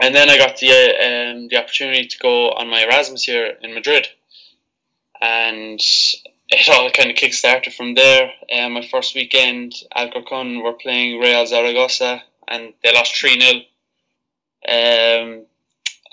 [0.00, 3.74] and then I got the um, the opportunity to go on my Erasmus year in
[3.74, 4.08] Madrid,
[5.20, 5.80] and
[6.50, 8.32] it all kind of kick-started from there.
[8.52, 13.62] Um, my first weekend, Alcorcon were playing Real Zaragoza, and they lost three 0
[14.68, 15.46] um,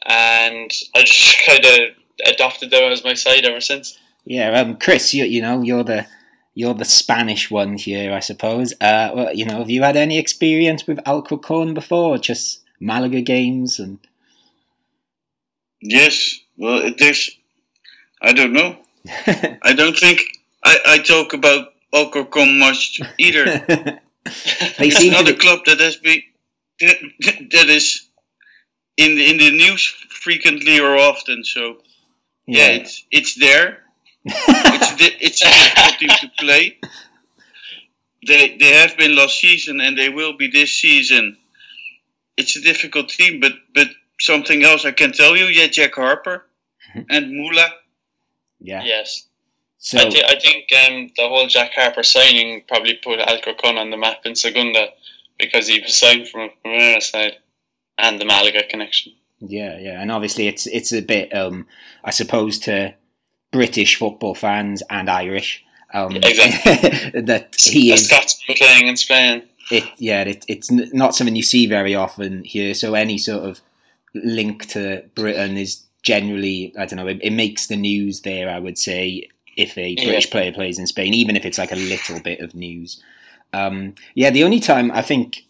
[0.06, 3.98] and I just kind of adopted them as my side ever since.
[4.26, 6.06] Yeah, um, Chris, you you know you're the
[6.54, 8.74] you're the Spanish one here, I suppose.
[8.82, 12.18] Uh, well, you know, have you had any experience with Alcorcon before?
[12.18, 14.00] Just Malaga games and.
[15.82, 17.30] Yes, well, there's.
[18.22, 18.78] I don't know.
[19.64, 20.22] I don't think
[20.64, 23.46] I, I talk about Alcorcon much either.
[24.26, 25.40] it's another be...
[25.40, 26.22] club that has been
[26.80, 26.98] that,
[27.52, 28.08] that is
[28.98, 31.44] in the, in the news frequently or often.
[31.44, 31.78] So
[32.46, 33.80] yeah, yeah it's it's there.
[34.26, 36.78] it's it's a difficult team to play.
[38.28, 41.38] They they have been last season and they will be this season
[42.38, 43.88] it's a difficult team, but but
[44.20, 45.46] something else I can tell you.
[45.46, 46.46] Yeah, Jack Harper
[46.96, 47.02] mm-hmm.
[47.10, 47.70] and Mula.
[48.60, 48.84] Yeah.
[48.84, 49.28] Yes.
[49.80, 53.92] So I, th- I think um, the whole Jack Harper signing probably put Alcorcon on
[53.92, 54.88] the map in Segunda
[55.38, 57.38] because he was signed from a Primera side
[57.98, 59.14] and the Malaga connection.
[59.40, 61.68] Yeah, yeah, and obviously it's it's a bit, um,
[62.04, 62.96] I suppose, to
[63.52, 65.64] British football fans and Irish.
[65.94, 67.22] Um, exactly.
[67.22, 68.12] that he is
[68.58, 72.94] playing in Spain it yeah it, it's not something you see very often here so
[72.94, 73.62] any sort of
[74.14, 78.60] link to britain is generally i don't know it, it makes the news there i
[78.60, 79.28] would say
[79.58, 80.32] if a british yeah.
[80.32, 83.04] player plays in spain even if it's like a little bit of news
[83.54, 85.44] um, yeah the only time i think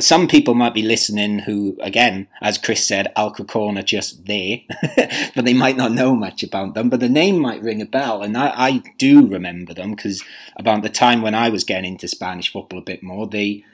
[0.00, 4.60] some people might be listening who, again, as Chris said, Alcorcon are just there,
[5.34, 6.88] but they might not know much about them.
[6.88, 10.24] But the name might ring a bell, and I, I do remember them because
[10.56, 13.64] about the time when I was getting into Spanish football a bit more, they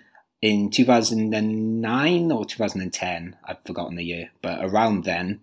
[0.43, 5.41] in 2009 or 2010, I've forgotten the year, but around then,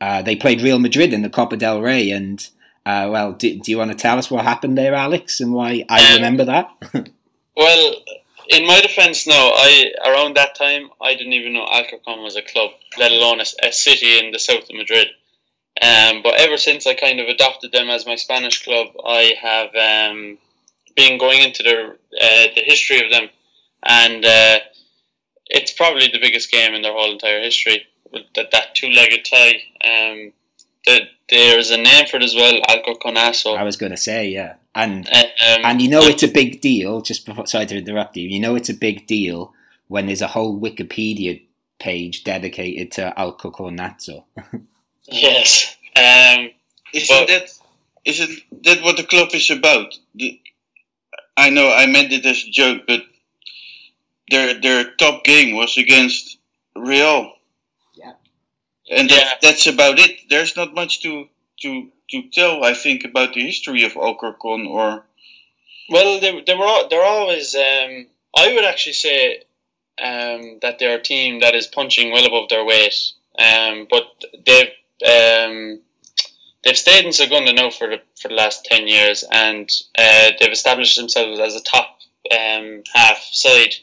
[0.00, 2.48] uh, they played Real Madrid in the Copa del Rey, and
[2.84, 5.84] uh, well, do, do, you want to tell us what happened there, Alex, and why
[5.88, 6.68] I um, remember that?
[7.56, 7.94] well
[8.48, 9.52] in my defence, no.
[9.54, 13.66] I around that time I didn't even know Alcorcon was a club, let alone a,
[13.66, 15.08] a city in the south of Madrid.
[15.80, 19.74] Um, but ever since I kind of adopted them as my Spanish club, I have
[19.74, 20.38] um,
[20.94, 23.28] been going into the uh, the history of them,
[23.82, 24.58] and uh,
[25.46, 27.86] it's probably the biggest game in their whole entire history.
[28.34, 29.62] That, that two-legged tie.
[29.84, 30.32] Um,
[30.86, 33.56] that there's a name for it as well, Alcorconazo.
[33.56, 36.60] I was going to say, yeah, and uh, um, and you know it's a big
[36.60, 37.00] deal.
[37.00, 38.28] Just before, sorry to interrupt you.
[38.28, 39.54] You know it's a big deal
[39.88, 41.42] when there's a whole Wikipedia
[41.78, 44.24] page dedicated to Alcorconazo.
[45.04, 45.76] yes.
[45.96, 46.50] Um,
[46.92, 47.50] isn't that
[48.04, 49.98] isn't that what the club is about?
[50.14, 50.40] The,
[51.36, 53.02] I know I meant it as a joke, but
[54.30, 56.38] their their top game was against
[56.76, 57.33] Real.
[58.90, 59.34] And yeah.
[59.40, 60.28] That's about it.
[60.28, 61.28] There's not much to
[61.60, 62.64] to to tell.
[62.64, 65.04] I think about the history of Alcorcon or.
[65.88, 67.54] Well, they, they were they're always.
[67.54, 68.06] Um,
[68.36, 69.42] I would actually say
[70.02, 72.94] um, that they're a team that is punching well above their weight.
[73.38, 74.04] Um, but
[74.46, 74.72] they've
[75.06, 75.80] um,
[76.62, 80.52] they've stayed in Segunda now for the for the last ten years, and uh, they've
[80.52, 81.98] established themselves as a top
[82.32, 83.74] um, half side.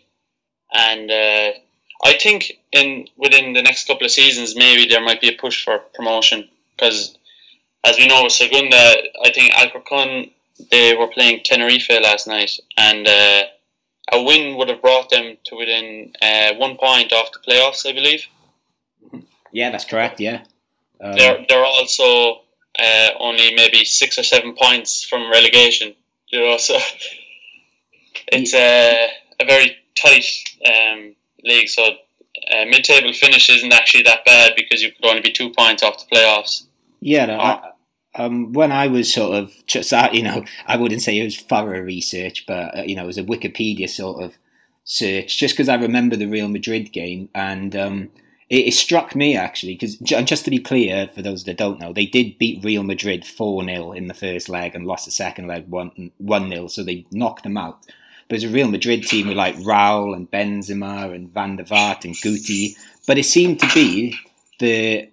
[0.74, 1.52] And uh,
[2.04, 5.64] I think in within the next couple of seasons, maybe there might be a push
[5.64, 7.18] for promotion because,
[7.84, 8.76] as we know, Segunda,
[9.24, 10.32] I think Alcorcon
[10.70, 13.44] they were playing Tenerife last night, and uh,
[14.12, 17.94] a win would have brought them to within uh, one point off the playoffs, I
[17.94, 18.26] believe.
[19.52, 20.20] Yeah, that's correct.
[20.20, 20.44] Yeah,
[21.00, 22.42] um, they're they're also
[22.80, 25.94] uh, only maybe six or seven points from relegation.
[26.28, 26.78] You know, so
[28.28, 29.10] it's a,
[29.40, 30.26] a very tight
[30.66, 31.70] um, league.
[31.70, 31.84] So
[32.50, 36.08] uh, mid-table finish isn't actually that bad because you could only be two points off
[36.08, 36.66] the playoffs.
[37.00, 37.72] Yeah, no, I,
[38.16, 41.40] um, when I was sort of just, uh, you know, I wouldn't say it was
[41.40, 44.38] thorough research, but uh, you know, it was a Wikipedia sort of
[44.84, 48.10] search, just because I remember the Real Madrid game, and um,
[48.50, 51.94] it, it, struck me actually because, just to be clear, for those that don't know,
[51.94, 55.48] they did beat Real Madrid four 0 in the first leg and lost the second
[55.48, 57.86] leg one one 0 so they knocked them out.
[58.28, 62.06] But it's a Real Madrid team with like Raul and Benzema and Van der Vaart
[62.06, 62.76] and Guti,
[63.08, 64.18] but it seemed to be
[64.60, 65.10] the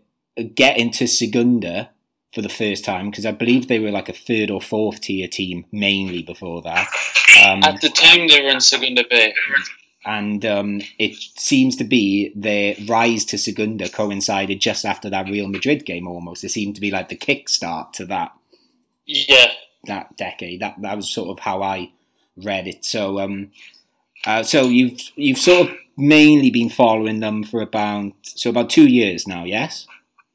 [0.54, 1.90] get into Segunda
[2.32, 5.28] for the first time because I believe they were like a third or fourth tier
[5.28, 6.88] team mainly before that.
[7.44, 9.32] Um, At the time, they were in Segunda B.
[10.04, 15.48] And um, it seems to be their rise to Segunda coincided just after that Real
[15.48, 16.44] Madrid game almost.
[16.44, 18.32] It seemed to be like the kickstart to that.
[19.04, 19.52] Yeah.
[19.84, 20.60] That decade.
[20.60, 21.90] That that was sort of how I
[22.42, 22.84] read it.
[22.84, 23.50] So um,
[24.26, 28.86] uh, so you've you've sort of mainly been following them for about so about two
[28.86, 29.86] years now, yes?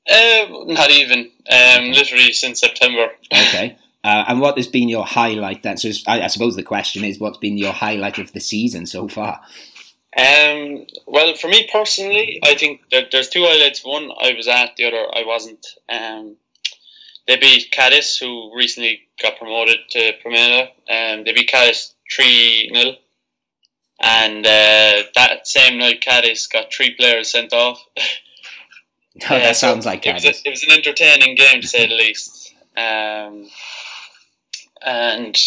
[0.09, 1.31] Uh, not even.
[1.49, 3.07] Um, literally since September.
[3.31, 3.77] Okay.
[4.05, 5.77] Uh, and what has been your highlight then?
[5.77, 9.07] So I, I, suppose the question is, what's been your highlight of the season so
[9.07, 9.39] far?
[10.17, 13.85] Um, well, for me personally, I think that there's two highlights.
[13.85, 15.65] One I was at, the other I wasn't.
[15.87, 16.35] Um,
[17.27, 20.63] they beat Cadiz, who recently got promoted to Primera.
[20.89, 22.95] Um, they beat Cadiz 3 0.
[24.01, 27.83] And uh, that same night, Cadiz got three players sent off.
[29.29, 31.93] Oh, that sounds like it was, a, it was, an entertaining game to say the
[31.93, 32.51] least.
[32.75, 33.47] Um,
[34.83, 35.37] and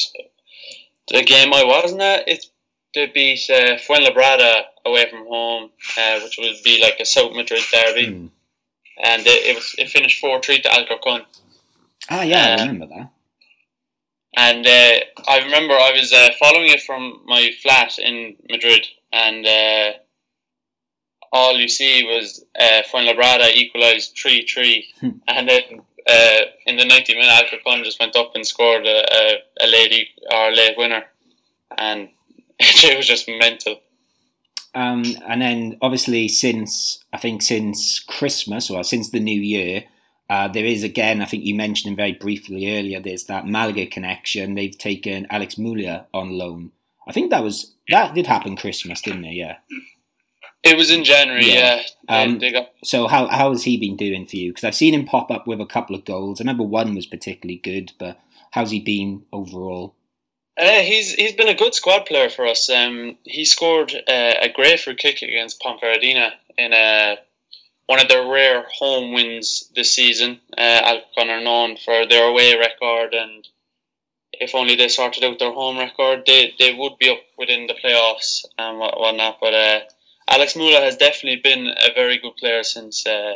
[1.09, 2.47] the game I wasn't at, it
[2.95, 7.63] they beat uh, Fuenlabrada away from home, uh, which would be like a South Madrid
[7.71, 8.31] derby, mm.
[9.03, 11.27] and it, it, was it finished four three to Alcorcon.
[12.09, 13.11] Ah, yeah, I um, remember that.
[14.37, 19.47] And uh, I remember I was uh, following it from my flat in Madrid, and
[19.47, 19.93] uh,
[21.33, 24.95] all you see was uh, Fuenlabrada equalised 3 3.
[25.01, 25.09] Hmm.
[25.29, 25.63] and then
[26.07, 30.09] uh, in the 90 minute, Alcorcon just went up and scored a, a, a late
[30.31, 31.05] or a late winner.
[31.77, 32.11] And
[32.59, 33.81] it was just mental.
[34.75, 39.85] Um, and then obviously since I think since Christmas or since the new year,
[40.29, 41.23] uh, there is again.
[41.23, 43.01] I think you mentioned him very briefly earlier.
[43.01, 44.55] There's that Malaga connection.
[44.55, 46.73] They've taken Alex Mula on loan.
[47.07, 49.35] I think that was that did happen Christmas, didn't it?
[49.35, 49.57] Yeah.
[50.65, 51.83] It was in January, yeah.
[52.09, 52.23] yeah.
[52.23, 52.41] Um.
[52.83, 54.51] So how how has he been doing for you?
[54.51, 56.41] Because I've seen him pop up with a couple of goals.
[56.41, 58.19] I remember one was particularly good, but
[58.51, 59.95] how's he been overall?
[60.59, 62.69] Uh, he's he's been a good squad player for us.
[62.69, 67.19] Um, he scored uh, a great free kick against Ponferradina in a
[67.87, 70.41] one of their rare home wins this season.
[70.57, 73.47] Uh, Alcon are known for their away record, and
[74.33, 77.75] if only they sorted out their home record, they, they would be up within the
[77.75, 79.39] playoffs and whatnot.
[79.41, 79.81] But uh,
[80.29, 83.35] Alex Mula has definitely been a very good player since uh,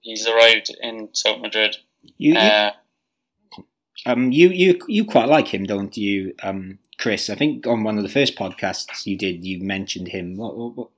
[0.00, 1.76] he's arrived in South Madrid.
[2.16, 2.72] You, you, uh,
[4.06, 7.28] um, you, you, you quite like him, don't you, um, Chris?
[7.28, 10.36] I think on one of the first podcasts you did, you mentioned him.
[10.36, 10.88] What, what, what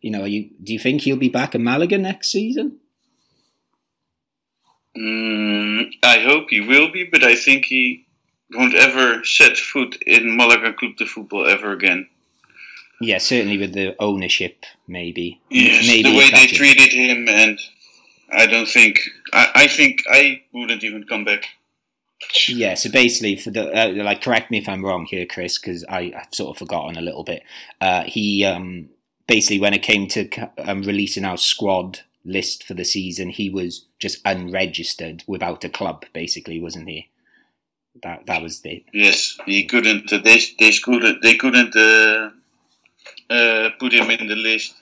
[0.00, 2.78] you know, you, do you think he'll be back in Malaga next season?
[4.96, 8.06] Mm, I hope he will be, but I think he
[8.52, 12.08] won't ever set foot in Malaga Club de Football ever again.
[13.00, 15.40] Yeah, certainly with the ownership, maybe.
[15.50, 17.58] Yes, maybe the way they treated him and
[18.32, 19.00] I don't think.
[19.32, 21.44] I, I think I wouldn't even come back.
[22.48, 25.84] Yeah, so basically, for the uh, like, correct me if I'm wrong here, Chris, because
[25.84, 27.42] I've sort of forgotten a little bit.
[27.80, 28.88] Uh, he um,
[29.26, 33.86] basically, when it came to um, releasing our squad list for the season, he was
[33.98, 37.08] just unregistered without a club, basically, wasn't he?
[38.02, 39.38] That that was the yes.
[39.46, 40.12] He couldn't.
[40.12, 41.22] Uh, they they couldn't.
[41.22, 42.30] They couldn't uh,
[43.30, 44.74] uh, put him in the list.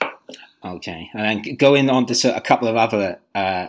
[0.63, 3.67] Okay, and then going on to a couple of other uh,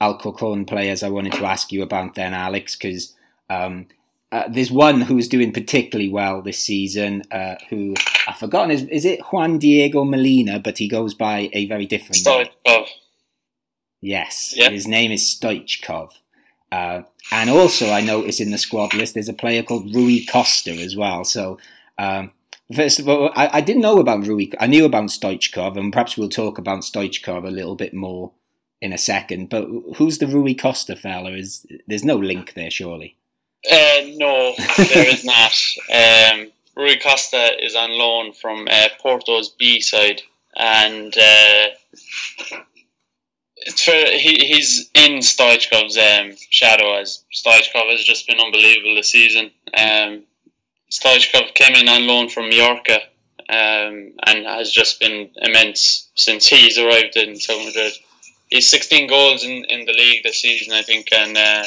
[0.00, 3.14] Alcorcon players, I wanted to ask you about then, Alex, because
[3.50, 3.86] um,
[4.32, 7.22] uh, there's one who's doing particularly well this season.
[7.30, 7.94] Uh, who
[8.28, 12.16] I've forgotten is is it Juan Diego Molina, but he goes by a very different
[12.16, 12.50] Stoichkov.
[12.66, 12.84] name.
[14.00, 14.72] Yes, yep.
[14.72, 16.12] his name is Stoichkov.
[16.72, 17.02] Uh,
[17.32, 20.96] and also, I notice in the squad list there's a player called Rui Costa as
[20.96, 21.24] well.
[21.24, 21.58] So,
[21.98, 22.30] um,
[22.74, 24.46] first of all, I, I, didn't know about Rui.
[24.58, 28.32] I knew about Stoichkov, and perhaps we'll talk about Stoichkov a little bit more
[28.80, 29.50] in a second.
[29.50, 29.66] But
[29.96, 31.32] who's the Rui Costa fella?
[31.32, 33.16] Is there's no link there, surely?
[33.68, 35.52] Uh, no, there is not.
[35.92, 40.22] Um, Rui Costa is on loan from uh, Porto's B side,
[40.56, 41.66] and uh,
[43.56, 49.10] it's for he, he's in Stoichkov's um, shadow as Stoichkov has just been unbelievable this
[49.10, 49.50] season.
[49.76, 50.24] Um,
[50.90, 53.00] Stoichkov came in on loan from Mallorca
[53.48, 57.92] um, and has just been immense since he's arrived in South Madrid.
[58.48, 61.64] He's 16 goals in, in the league this season, I think, and uh,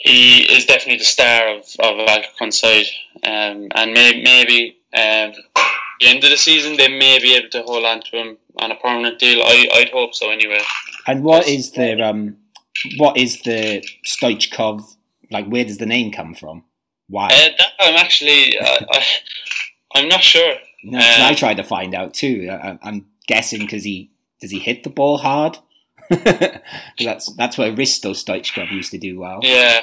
[0.00, 2.86] he is definitely the star of, of Alcorcon side.
[3.22, 5.32] Um, and may, maybe um,
[6.00, 8.72] the end of the season, they may be able to hold on to him on
[8.72, 9.42] a permanent deal.
[9.42, 10.62] I, I'd hope so anyway.
[11.06, 12.38] And what is the um,
[12.96, 14.96] what is the Stoichkov
[15.30, 15.46] like?
[15.46, 16.64] Where does the name come from?
[17.08, 17.26] Why?
[17.26, 18.86] Uh, that I'm actually uh,
[19.94, 20.54] I, am not sure.
[20.82, 22.48] No, um, I tried to find out too.
[22.50, 25.58] I, am guessing because he does he hit the ball hard.
[26.98, 29.40] that's that's where Hristo Stoichkov used to do well.
[29.42, 29.80] Yeah,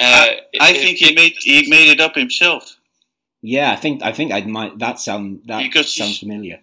[0.00, 2.76] uh, I, I it, think it, he made he made it up himself.
[3.40, 4.78] Yeah, I think I think I might.
[4.80, 6.60] That sound that because sounds familiar.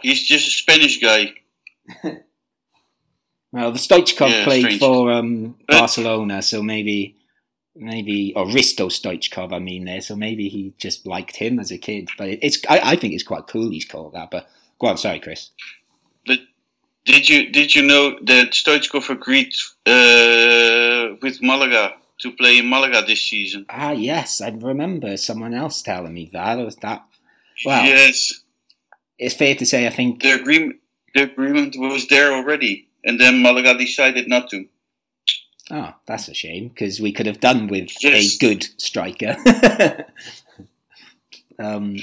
[0.00, 1.34] He's just a Spanish guy.
[3.52, 4.80] well, the Stoichkov yeah, played strange.
[4.80, 7.16] for um, Barcelona, so maybe
[7.74, 9.52] maybe or Hristo Stoichkov.
[9.52, 12.10] I mean, there, so maybe he just liked him as a kid.
[12.16, 14.30] But it's I, I think it's quite cool he's called that.
[14.30, 14.48] But
[14.78, 15.50] go on, sorry, Chris.
[17.08, 19.54] Did you did you know that Stoichkov agreed
[19.86, 23.64] uh, with Malaga to play in Malaga this season.
[23.70, 26.58] Ah, yes, I remember someone else telling me that.
[26.58, 27.04] Was that?
[27.64, 28.32] Well, yes.
[29.18, 30.76] It's fair to say, I think the agreement
[31.14, 34.66] the agreement was there already, and then Malaga decided not to.
[35.70, 38.34] Oh, that's a shame because we could have done with yes.
[38.34, 39.36] a good striker.
[41.58, 41.96] um,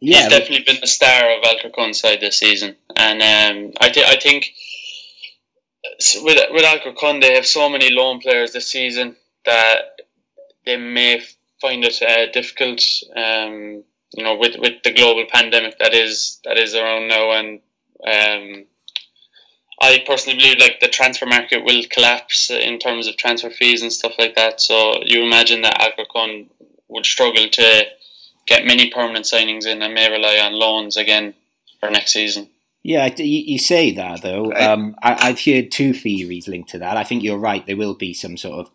[0.00, 4.06] yeah, he's definitely been the star of Alcorcon side this season, and um, I, th-
[4.06, 4.52] I think
[6.22, 10.00] with with Alcorcon, they have so many loan players this season that
[10.64, 11.22] they may
[11.60, 12.82] find it uh, difficult.
[13.14, 17.60] Um, you know, with with the global pandemic that is that is around now, and
[18.06, 18.66] um,
[19.80, 23.92] I personally believe like the transfer market will collapse in terms of transfer fees and
[23.92, 24.60] stuff like that.
[24.60, 26.48] So you imagine that Alcorcon
[26.88, 27.86] would struggle to
[28.46, 31.34] get many permanent signings in and may rely on loans again
[31.80, 32.48] for next season.
[32.82, 34.52] Yeah, you say that though.
[34.52, 36.96] Um, I, have heard two theories linked to that.
[36.96, 37.66] I think you're right.
[37.66, 38.70] There will be some sort of,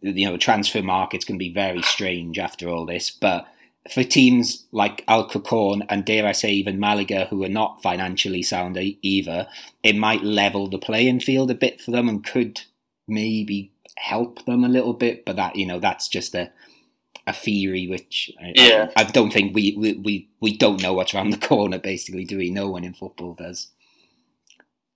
[0.00, 3.10] you know, transfer market's going to be very strange after all this.
[3.10, 3.48] But
[3.90, 8.78] for teams like Alcorcon and dare I say even Malaga, who are not financially sound
[8.78, 9.48] either,
[9.82, 12.62] it might level the playing field a bit for them and could
[13.08, 15.24] maybe help them a little bit.
[15.24, 16.52] But that, you know, that's just a
[17.28, 18.90] a theory which yeah.
[18.96, 22.24] I, I, don't think we, we, we, we don't know what's around the corner basically.
[22.24, 22.50] Do we?
[22.50, 23.68] No one in football does.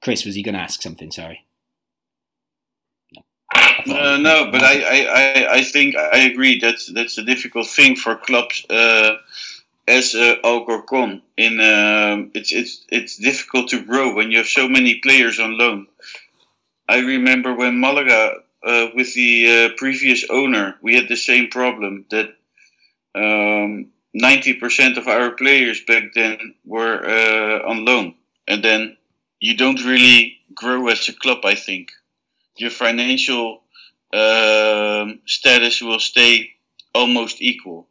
[0.02, 1.12] Chris was he going to ask something?
[1.12, 1.44] Sorry.
[3.86, 6.58] No, uh, no but I, I, I think I agree.
[6.58, 9.16] That's that's a difficult thing for clubs uh,
[9.86, 14.68] as uh, Alcorcon in um, it's it's it's difficult to grow when you have so
[14.68, 15.86] many players on loan.
[16.88, 22.04] I remember when Malaga uh, with the uh, previous owner, we had the same problem
[22.10, 22.28] that
[23.14, 23.90] um,
[24.20, 28.14] 90% of our players back then were uh, on loan.
[28.46, 28.96] And then
[29.40, 31.92] you don't really grow as a club, I think.
[32.56, 33.62] Your financial
[34.12, 36.50] um, status will stay
[36.94, 37.88] almost equal.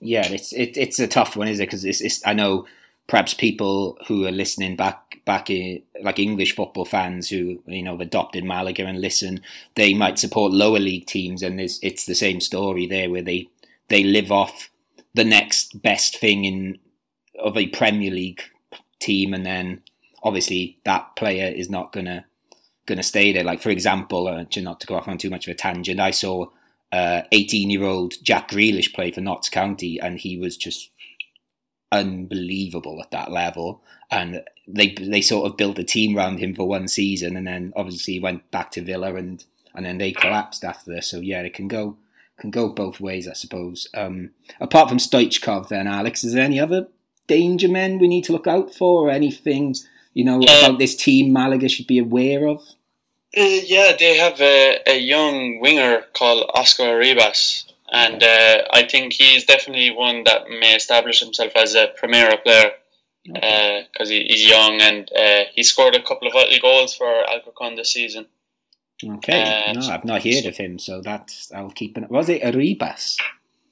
[0.00, 1.64] Yeah, it's it, it's a tough one, is it?
[1.64, 2.66] Because it's, it's I know
[3.06, 7.92] perhaps people who are listening back back in like English football fans who you know
[7.92, 9.40] have adopted Malaga and listen,
[9.74, 13.48] they might support lower league teams, and it's it's the same story there where they
[13.88, 14.70] they live off
[15.14, 16.78] the next best thing in
[17.38, 18.42] of a Premier League
[18.98, 19.82] team, and then
[20.22, 22.24] obviously that player is not gonna
[22.86, 23.44] gonna stay there.
[23.44, 26.10] Like for example, uh, not to go off on too much of a tangent, I
[26.10, 26.46] saw
[26.92, 30.90] 18 uh, year old Jack Grealish play for Notts County, and he was just
[31.96, 33.82] unbelievable at that level.
[34.10, 37.72] And they they sort of built a team around him for one season, and then
[37.74, 39.44] obviously he went back to Villa, and
[39.74, 41.08] and then they collapsed after this.
[41.08, 41.96] So yeah, it can go
[42.38, 43.88] can go both ways, I suppose.
[43.94, 44.30] Um,
[44.60, 46.88] apart from Stoichkov, then Alex, is there any other
[47.26, 49.74] danger men we need to look out for, or anything
[50.14, 52.60] you know uh, about this team Malaga should be aware of?
[53.36, 59.12] Uh, yeah, they have a, a young winger called Oscar Arribas, and uh, I think
[59.12, 62.72] he's definitely one that may establish himself as a Premier player
[63.24, 67.08] because uh, he, he's young and uh, he scored a couple of vital goals for
[67.28, 68.26] Alcorcon this season.
[69.04, 72.10] Okay, no, I've not heard of him, so that's I'll keep it.
[72.10, 73.18] Was it Arribas?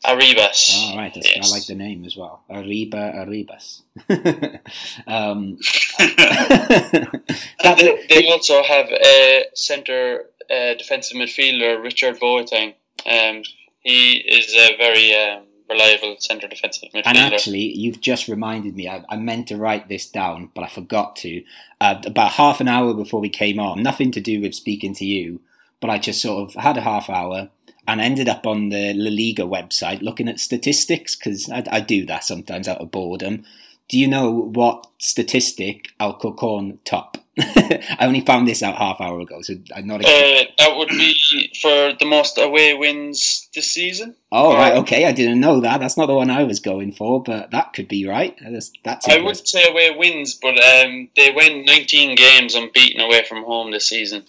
[0.04, 0.74] Arribas.
[0.74, 1.16] Oh, right.
[1.16, 1.50] Yes.
[1.50, 2.42] I like the name as well.
[2.50, 3.80] Arriba Arribas.
[5.06, 5.56] um,
[7.78, 12.74] they, they, also have a centre uh, defensive midfielder, Richard Boateng.
[13.06, 13.44] Um,
[13.84, 17.02] he is a very um, reliable centre defensive midfielder.
[17.06, 18.88] And actually, you've just reminded me.
[18.88, 21.44] I, I meant to write this down, but I forgot to.
[21.80, 25.04] Uh, about half an hour before we came on, nothing to do with speaking to
[25.04, 25.40] you,
[25.80, 27.50] but I just sort of had a half hour
[27.86, 32.06] and ended up on the La Liga website looking at statistics because I, I, do
[32.06, 33.44] that sometimes out of boredom.
[33.88, 37.18] Do you know what statistic Alcorcon top?
[37.38, 40.04] I only found this out half hour ago, so I'm not.
[40.04, 44.14] Uh, that would be for the most away wins this season.
[44.30, 45.04] Oh or, right, okay.
[45.04, 45.80] I didn't know that.
[45.80, 48.38] That's not the one I was going for, but that could be right.
[48.40, 48.72] That's.
[48.84, 53.44] that's I would say away wins, but um, they win 19 games unbeaten away from
[53.44, 54.24] home this season.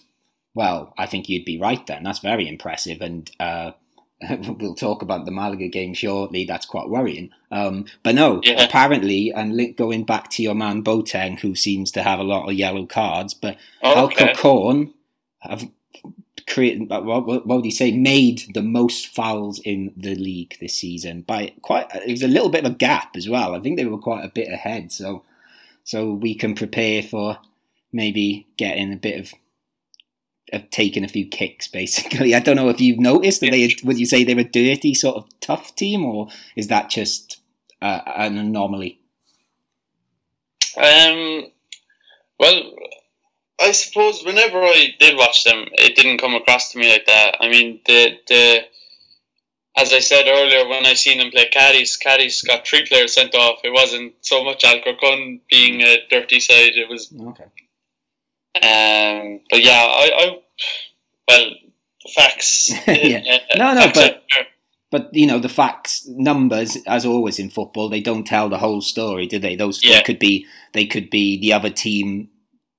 [0.55, 2.03] Well, I think you'd be right then.
[2.03, 3.71] That's very impressive, and uh,
[4.59, 6.45] we'll talk about the Malaga game shortly.
[6.45, 7.31] That's quite worrying.
[7.51, 8.63] Um, but no, yeah.
[8.63, 12.55] apparently, and going back to your man Boateng, who seems to have a lot of
[12.55, 14.29] yellow cards, but oh, okay.
[14.29, 14.93] Alcorcon
[15.39, 15.69] have
[16.47, 20.75] created, what, what, what would you say, made the most fouls in the league this
[20.75, 21.87] season by quite.
[21.93, 23.55] It was a little bit of a gap as well.
[23.55, 25.23] I think they were quite a bit ahead, so
[25.83, 27.37] so we can prepare for
[27.91, 29.33] maybe getting a bit of
[30.51, 31.67] have taken a few kicks.
[31.67, 33.41] Basically, I don't know if you've noticed.
[33.41, 36.89] that they would you say they're a dirty sort of tough team, or is that
[36.89, 37.41] just
[37.81, 38.99] uh, an anomaly?
[40.77, 41.47] Um.
[42.37, 42.73] Well,
[43.61, 47.37] I suppose whenever I did watch them, it didn't come across to me like that.
[47.39, 48.59] I mean, the the
[49.77, 53.35] as I said earlier, when I seen them play Cadiz, Cadiz got three players sent
[53.35, 53.59] off.
[53.63, 56.75] It wasn't so much Alcorcon being a dirty side.
[56.75, 57.45] It was okay.
[58.55, 60.39] Um, but yeah, I, I
[61.27, 61.51] well,
[62.15, 62.71] facts.
[62.87, 63.39] yeah.
[63.53, 64.23] Uh, no, no, but
[64.91, 68.81] but you know the facts, numbers, as always in football, they don't tell the whole
[68.81, 69.55] story, do they?
[69.55, 69.97] Those yeah.
[69.97, 72.29] they could be they could be the other team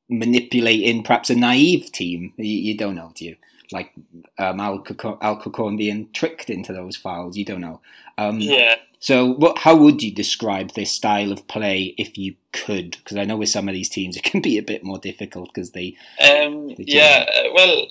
[0.09, 2.33] manipulating perhaps a naive team.
[2.37, 3.37] You, you don't know, do you?
[3.73, 3.93] Like
[4.39, 7.37] um, Alcorcon being tricked into those fouls.
[7.37, 7.81] You don't know.
[8.17, 8.77] Um, yeah.
[8.99, 12.93] So, what, how would you describe this style of play if you could?
[12.93, 15.53] Because I know with some of these teams it can be a bit more difficult
[15.53, 15.97] because they.
[16.21, 17.87] Um, they yeah, uh, well,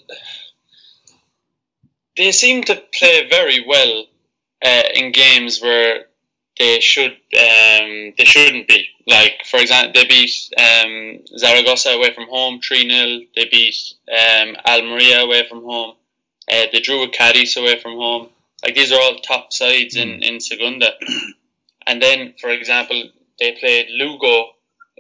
[2.18, 4.06] they seem to play very well
[4.64, 6.06] uh, in games where
[6.58, 8.88] they should um, they shouldn't be.
[9.08, 13.76] Like for example, they beat um, Zaragoza away from home three 0 They beat
[14.10, 15.96] um, Almeria away from home.
[16.52, 18.30] Uh, they drew with Cadiz away from home.
[18.66, 20.24] Like these are all top sides in, mm.
[20.24, 20.92] in Segunda.
[21.86, 23.04] And then, for example,
[23.40, 24.48] they played Lugo,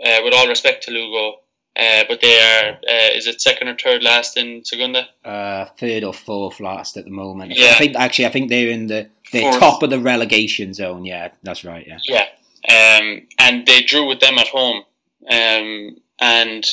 [0.05, 1.39] uh, with all respect to Lugo,
[1.75, 5.07] uh, but they are, uh, is it second or third last in Segunda?
[5.23, 7.53] Uh, third or fourth last at the moment.
[7.55, 7.71] Yeah.
[7.71, 11.03] I think, actually, I think they're in the they're top of the relegation zone.
[11.03, 11.87] Yeah, that's right.
[11.87, 11.97] Yeah.
[12.07, 12.27] Yeah.
[12.69, 14.83] Um, and they drew with them at home.
[15.29, 16.65] Um, and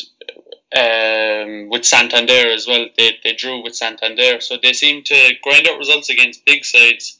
[0.77, 2.87] um, with Santander as well.
[2.97, 7.19] They, they drew with Santander, so they seem to grind out results against big sides.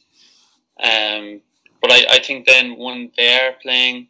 [0.79, 1.41] Um,
[1.81, 4.07] but I, I think then when they are playing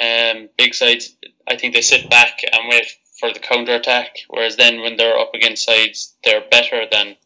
[0.00, 1.14] um, big sides,
[1.46, 2.86] I think they sit back and wait
[3.18, 4.16] for the counter attack.
[4.28, 7.16] Whereas then when they're up against sides, they're better than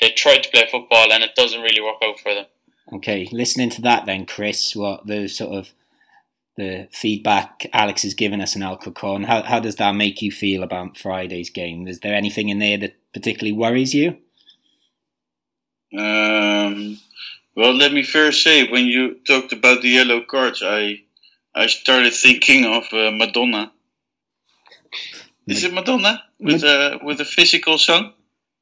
[0.00, 2.46] they try to play football, and it doesn't really work out for them.
[2.92, 5.72] Okay, listening to that then, Chris, what the sort of
[6.56, 9.24] the feedback Alex has given us in Alcorcon.
[9.24, 11.88] How, how does that make you feel about Friday's game?
[11.88, 14.18] Is there anything in there that particularly worries you?
[15.96, 16.98] Um,
[17.56, 21.02] well, let me first say, when you talked about the yellow cards, I
[21.54, 23.72] I started thinking of uh, Madonna.
[25.46, 28.12] Is it Madonna with a with a physical song?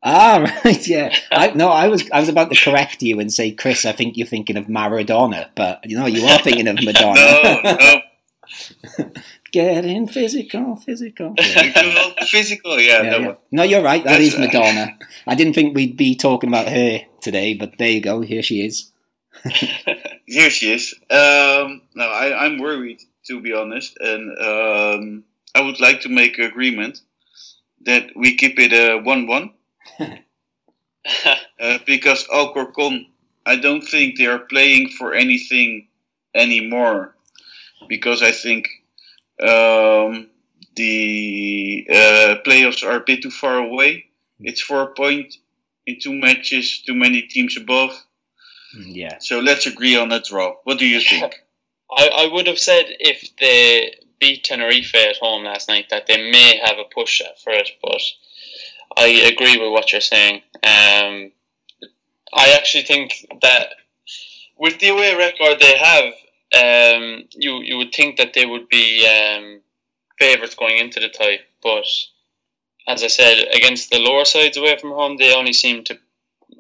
[0.03, 1.15] Ah, right, yeah.
[1.31, 4.17] I, no, I was I was about to correct you and say, Chris, I think
[4.17, 7.63] you're thinking of Maradona, but you know, you are thinking of Madonna.
[7.63, 9.13] no, no.
[9.53, 11.35] Getting physical, physical.
[12.27, 13.03] physical, yeah.
[13.03, 13.35] yeah, yeah.
[13.51, 14.03] No, you're right.
[14.03, 14.97] That is Madonna.
[15.27, 18.23] I didn't think we'd be talking about her today, but there you go.
[18.23, 18.91] Here she is.
[20.25, 20.95] Here she is.
[21.11, 25.25] Um, no, I, I'm worried to be honest, and um,
[25.55, 27.01] I would like to make an agreement
[27.83, 29.53] that we keep it a one-one.
[31.61, 33.07] uh, because Alcorcon,
[33.45, 35.89] I don't think they are playing for anything
[36.35, 37.15] anymore.
[37.89, 38.69] Because I think
[39.41, 40.29] um,
[40.77, 44.07] the uh, playoffs are a bit too far away.
[44.41, 45.37] It's four point
[45.87, 47.93] in two matches, too many teams above.
[48.77, 49.19] Yeah.
[49.21, 50.55] So let's agree on a draw.
[50.65, 51.35] What do you think?
[51.91, 56.31] I, I would have said if they beat Tenerife at home last night that they
[56.31, 58.01] may have a push for it, but
[58.97, 60.43] I agree with what you're saying.
[60.63, 61.33] Um,
[62.35, 63.75] I actually think that
[64.59, 66.05] with the away record they have,
[66.55, 69.61] um, you you would think that they would be um,
[70.19, 71.87] favourites going into the tie, but
[72.89, 75.99] as I said, against the lower sides away from home, they only seem to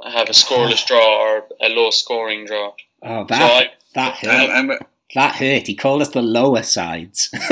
[0.04, 2.72] have a scoreless draw or a low scoring draw.
[3.02, 4.50] Oh, that so I, that hurt.
[4.50, 4.78] I'm, I'm,
[5.14, 5.66] that hurt.
[5.66, 7.28] He called us the lower sides.
[7.32, 7.44] but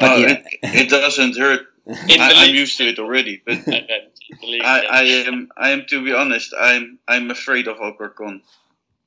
[0.00, 0.28] oh, yeah.
[0.30, 1.66] it, it, doesn't hurt.
[1.86, 3.42] I, am used to it already.
[3.44, 5.50] But I, I, am.
[5.56, 6.54] I am to be honest.
[6.58, 6.98] I'm.
[7.06, 8.42] I'm afraid of Alcorcon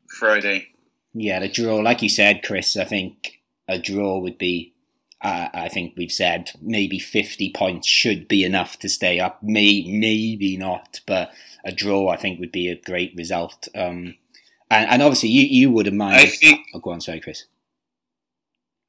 [0.08, 0.68] Friday.
[1.14, 2.78] Yeah, the draw, like you said, Chris.
[2.78, 4.74] I think a draw would be.
[5.20, 9.42] Uh, I think we've said maybe 50 points should be enough to stay up.
[9.42, 11.32] May, maybe not, but
[11.66, 13.68] a draw I think would be a great result.
[13.74, 14.14] Um,
[14.70, 16.18] and, and obviously, you, you wouldn't mind.
[16.18, 16.68] I think.
[16.76, 17.46] Oh, go on, sorry, Chris.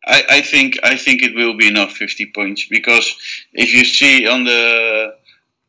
[0.06, 3.14] I, I think I think it will be enough fifty points because
[3.52, 5.14] if you see on the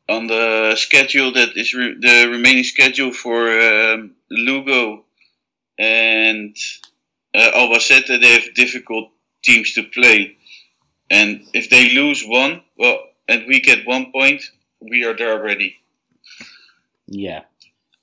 [0.08, 5.06] on the schedule that is re, the remaining schedule for um, Lugo
[5.78, 6.56] and
[7.36, 9.12] uh, Albacete, they have difficult
[9.44, 10.38] teams to play,
[11.10, 14.42] and if they lose one, well, and we get one point,
[14.80, 15.76] we are there already.
[17.08, 17.44] Yeah,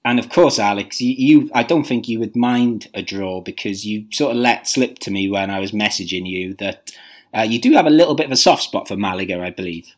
[0.07, 3.85] and of course, Alex, you, you, I don't think you would mind a draw because
[3.85, 6.93] you sort of let slip to me when I was messaging you that
[7.37, 9.97] uh, you do have a little bit of a soft spot for Malaga, I believe.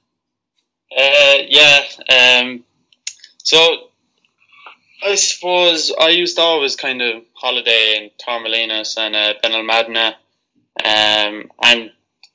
[0.91, 1.81] Uh, yeah.
[2.09, 2.65] Um,
[3.45, 3.59] so
[5.05, 10.15] I suppose I used to always kind of holiday in Torremolinos and uh, Benalmádena.
[10.83, 11.91] Um, I'm,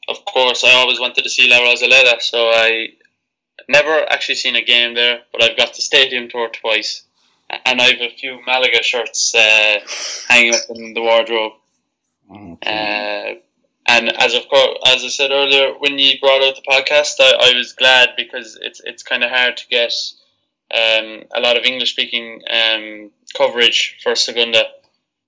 [0.07, 2.89] of course, I always wanted to see La Rosaleda, so I
[3.67, 7.05] never actually seen a game there, but I've got the stadium tour twice
[7.65, 9.79] and I have a few Malaga shirts uh,
[10.27, 11.53] hanging up in the wardrobe.
[12.29, 13.37] Okay.
[13.37, 13.39] Uh,
[13.87, 17.51] and as of course, as I said earlier, when you brought out the podcast, I,
[17.51, 19.93] I was glad because it's it's kind of hard to get
[20.73, 24.63] um, a lot of English speaking um, coverage for Segunda.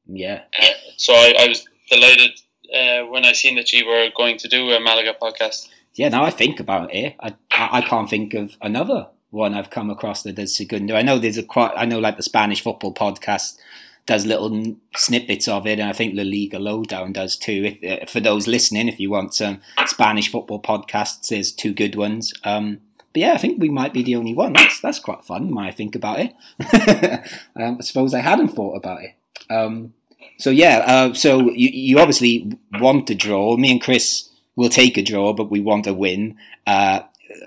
[0.06, 0.44] Yeah.
[0.58, 0.66] Uh,
[0.98, 2.32] so I, I was delighted
[2.74, 5.68] uh, when I seen that you were going to do a Malaga podcast.
[5.96, 9.90] Yeah, now I think about it, I I can't think of another one I've come
[9.90, 10.96] across that does Segundo.
[10.96, 13.58] I know there's a quite, I know like the Spanish football podcast
[14.06, 17.76] does little snippets of it, and I think La Liga Lowdown does too.
[17.82, 21.96] If, uh, for those listening, if you want some Spanish football podcasts, there's two good
[21.96, 22.34] ones.
[22.44, 22.82] Um,
[23.14, 24.54] but yeah, I think we might be the only one.
[24.54, 25.56] That's that's quite fun.
[25.56, 26.34] When I think about it,
[27.56, 29.16] um, I suppose I hadn't thought about it.
[29.50, 29.94] Um,
[30.38, 33.58] so yeah, uh, so you, you obviously want a draw.
[33.58, 36.38] Me and Chris will take a draw, but we want a win.
[36.68, 37.02] Uh,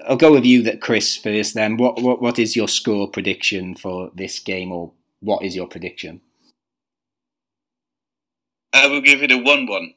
[0.07, 1.55] I'll go with you, that Chris first.
[1.55, 5.67] Then, what what what is your score prediction for this game, or what is your
[5.67, 6.21] prediction?
[8.73, 9.95] I will give it a one-one.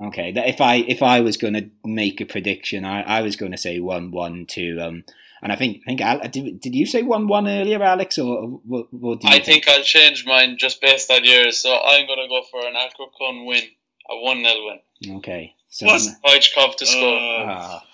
[0.00, 3.36] Okay, that if I if I was going to make a prediction, I, I was
[3.36, 5.04] going to say one-one to um,
[5.42, 8.92] and I think I think did, did you say one-one earlier, Alex, or what?
[8.92, 9.64] what I think?
[9.64, 9.68] think?
[9.68, 11.58] I'll change mine just based on yours.
[11.58, 13.62] So I'm going to go for an Alcorcon win,
[14.10, 15.16] a one-nil win.
[15.18, 17.16] Okay, so Stoichkov to score.
[17.16, 17.84] Uh, ah.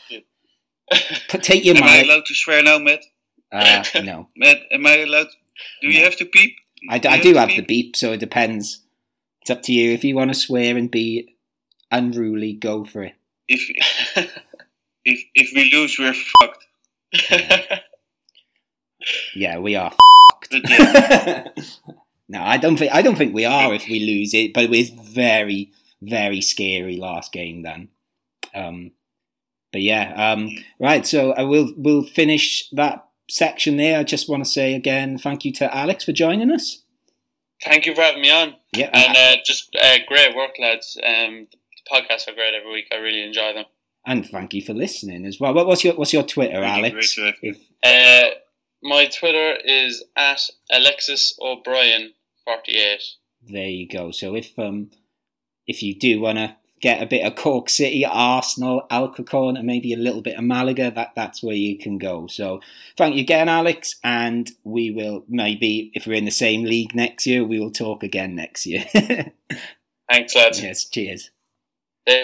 [1.28, 1.90] Take your am mic.
[1.90, 3.00] Am I allowed to swear now, Matt?
[3.52, 4.28] Uh, no.
[4.36, 5.28] Matt, am I allowed?
[5.80, 5.94] Do no.
[5.94, 6.56] you have to beep?
[6.90, 8.82] I, do, I do have, have the beep, so it depends.
[9.42, 9.92] It's up to you.
[9.92, 11.36] If you want to swear and be
[11.90, 13.14] unruly, go for it.
[13.48, 13.70] If
[15.04, 16.66] if if we lose, we're fucked.
[19.34, 20.54] yeah, we are fucked.
[22.28, 24.70] no, I don't think I don't think we are if we lose it, but it
[24.70, 27.88] was very very scary last game then.
[28.54, 28.92] Um,
[29.74, 31.04] but yeah, um, right.
[31.04, 33.98] So I will we'll finish that section there.
[33.98, 36.84] I just want to say again, thank you to Alex for joining us.
[37.64, 38.54] Thank you for having me on.
[38.72, 40.96] Yeah, and uh, just uh, great work, lads.
[41.04, 42.84] Um, the podcasts are great every week.
[42.92, 43.64] I really enjoy them.
[44.06, 45.52] And thank you for listening as well.
[45.52, 47.18] What's your What's your Twitter, Alex?
[47.42, 48.36] If, uh,
[48.80, 50.40] my Twitter is at
[50.70, 52.12] Alexis O'Brien
[52.44, 53.02] forty eight.
[53.42, 54.12] There you go.
[54.12, 54.92] So if um
[55.66, 59.92] if you do want to get a bit of Cork City, Arsenal, Alcorcon, and maybe
[59.92, 62.26] a little bit of Malaga, that, that's where you can go.
[62.26, 62.60] So
[62.96, 67.26] thank you again, Alex, and we will maybe, if we're in the same league next
[67.26, 68.84] year, we will talk again next year.
[70.10, 70.62] Thanks, lads.
[70.62, 71.30] Yes, cheers.
[72.06, 72.22] Stay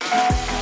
[0.00, 0.52] safe.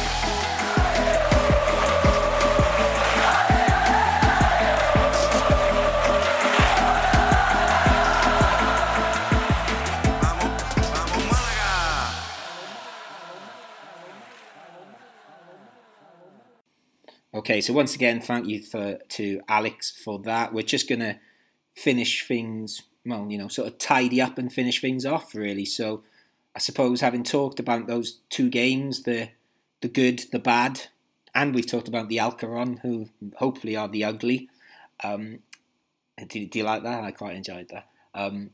[17.44, 20.54] Okay, so once again, thank you for to Alex for that.
[20.54, 21.20] We're just gonna
[21.74, 25.66] finish things, well, you know, sort of tidy up and finish things off, really.
[25.66, 26.04] So,
[26.56, 29.28] I suppose having talked about those two games, the
[29.82, 30.86] the good, the bad,
[31.34, 34.48] and we've talked about the Alcorcon, who hopefully are the ugly.
[35.02, 35.40] Um,
[36.16, 37.04] do, do, you like that?
[37.04, 37.90] I quite enjoyed that.
[38.14, 38.52] Um,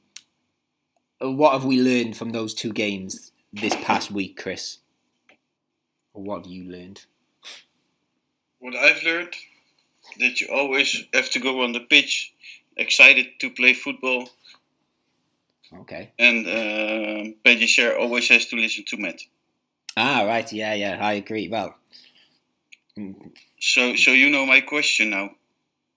[1.21, 4.79] what have we learned from those two games this past week, Chris?
[6.13, 7.05] What have you learned?
[8.61, 9.35] What I've learned
[10.19, 12.33] that you always have to go on the pitch
[12.77, 14.29] excited to play football.
[15.73, 16.13] Okay.
[16.19, 19.21] And uh, Pellicer always has to listen to Matt.
[19.97, 20.51] Ah, right.
[20.53, 20.99] Yeah, yeah.
[21.01, 21.49] I agree.
[21.49, 21.75] Well.
[23.61, 25.31] So, so you know my question now.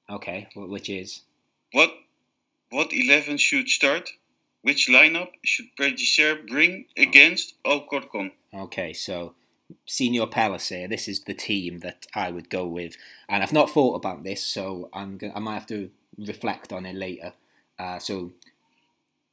[0.10, 1.22] Okay, which is
[1.72, 1.91] what?
[2.69, 4.10] What eleven should start?
[4.61, 8.31] Which lineup should Pellicer bring against Alcorcon?
[8.53, 9.34] Okay, so
[9.86, 12.95] Senior Pellicer, this is the team that I would go with.
[13.28, 16.86] And I've not thought about this, so I'm gonna, I might have to reflect on
[16.86, 17.34] it later.
[17.78, 18.32] Uh, so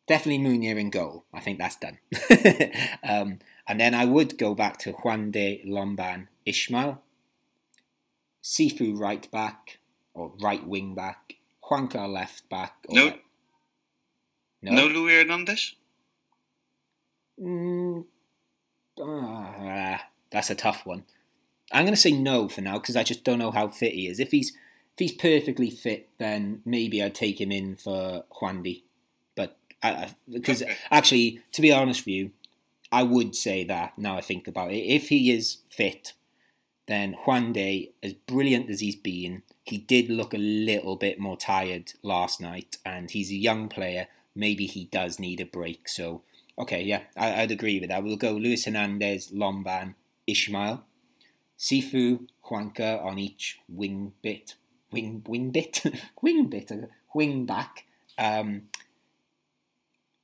[0.07, 1.25] definitely Munir in goal.
[1.33, 1.99] I think that's done.
[3.09, 7.03] um, and then I would go back to Juande Lomban Ismael,
[8.43, 9.79] Cifu right back
[10.15, 12.75] or right wing back, Juanca left back.
[12.89, 13.12] no,
[14.62, 15.77] no, no Luis Hernandez.
[17.41, 18.05] Mm,
[19.01, 19.99] uh,
[20.31, 21.05] that's a tough one.
[21.73, 24.09] I'm going to say no for now because I just don't know how fit he
[24.09, 24.19] is.
[24.19, 28.82] If he's if he's perfectly fit, then maybe I'd take him in for Juande.
[29.35, 29.57] But
[30.31, 32.31] because actually, to be honest with you,
[32.93, 34.85] I would say that now I think about it.
[34.85, 36.12] If he is fit,
[36.86, 41.93] then Juande, as brilliant as he's been, he did look a little bit more tired
[42.02, 44.09] last night, and he's a young player.
[44.35, 45.89] Maybe he does need a break.
[45.89, 46.23] So,
[46.59, 48.02] okay, yeah, I, would agree with that.
[48.02, 49.94] We'll go Luis Hernandez, Lomban,
[50.31, 50.85] Ismael,
[51.59, 54.55] Cifu, Juanca on each wing bit,
[54.93, 55.82] wing wing bit,
[56.23, 56.70] wing bit,
[57.15, 57.85] wing back.
[58.19, 58.62] Um,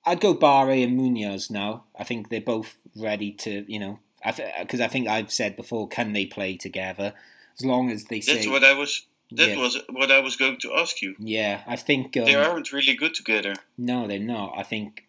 [0.04, 1.84] I'd go Bare and Munoz now.
[1.98, 5.88] I think they're both ready to, you know, because I, I, think I've said before,
[5.88, 7.12] can they play together?
[7.58, 8.34] As long as they say.
[8.34, 9.02] That's what I was.
[9.32, 9.58] That yeah.
[9.58, 11.16] was what I was going to ask you.
[11.18, 13.56] Yeah, I think um, they aren't really good together.
[13.76, 14.54] No, they're not.
[14.56, 15.06] I think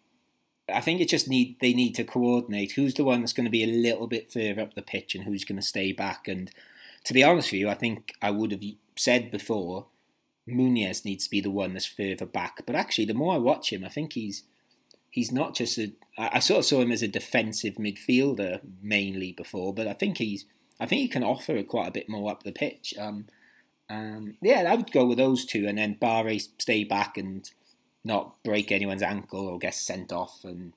[0.72, 3.50] I think it just need they need to coordinate who's the one that's going to
[3.50, 6.28] be a little bit further up the pitch and who's going to stay back.
[6.28, 6.50] And
[7.04, 8.62] to be honest with you, I think I would have
[8.96, 9.86] said before
[10.46, 12.62] Munoz needs to be the one that's further back.
[12.66, 14.44] But actually, the more I watch him, I think he's
[15.10, 15.92] he's not just a.
[16.16, 20.44] I sort of saw him as a defensive midfielder mainly before, but I think he's
[20.80, 22.94] I think he can offer quite a bit more up the pitch.
[22.98, 23.26] Um,
[23.90, 27.50] um, yeah, I would go with those two, and then Bare stay back and
[28.08, 30.40] not break anyone's ankle or get sent off.
[30.42, 30.72] And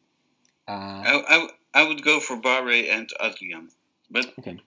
[0.68, 3.70] uh, I, I, I would go for Bare and Adrian,
[4.12, 4.60] but okay.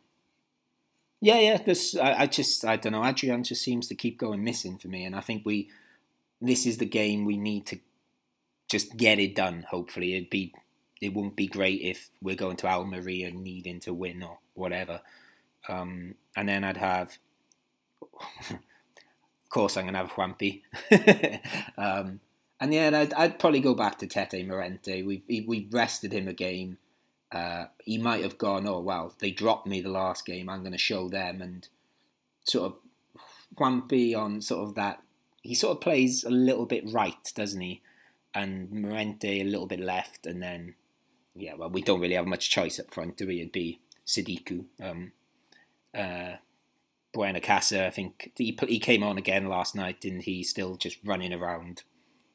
[1.21, 1.59] Yeah, yeah.
[1.59, 3.05] This I, I just I don't know.
[3.05, 5.71] Adrian just seems to keep going missing for me, and I think we
[6.41, 7.79] this is the game we need to
[8.69, 9.67] just get it done.
[9.71, 10.53] Hopefully, it'd be
[11.01, 15.01] it won't be great if we're going to Almeria needing to win or whatever.
[15.69, 17.19] Um, and then I'd have,
[18.51, 18.59] of
[19.49, 20.63] course, I'm gonna have Juanpi.
[21.79, 22.21] um,
[22.61, 25.03] and yeah, I'd, I'd, probably go back to Tete Morente.
[25.03, 26.79] We we rested him a game.
[27.33, 30.49] Uh, he might have gone, oh well, they dropped me the last game.
[30.49, 31.69] I'm going to show them, and
[32.45, 32.79] sort of
[33.57, 35.03] Juanpi on sort of that.
[35.43, 37.83] He sort of plays a little bit right, doesn't he?
[38.35, 40.75] And Morente a little bit left, and then
[41.35, 43.41] yeah, well, we don't really have much choice up front, do we?
[43.41, 44.65] It'd be Sadiku.
[44.81, 45.13] Um,
[45.93, 46.37] uh,
[47.15, 50.43] Buenacasa, I think he he came on again last night, didn't he?
[50.43, 51.83] still just running around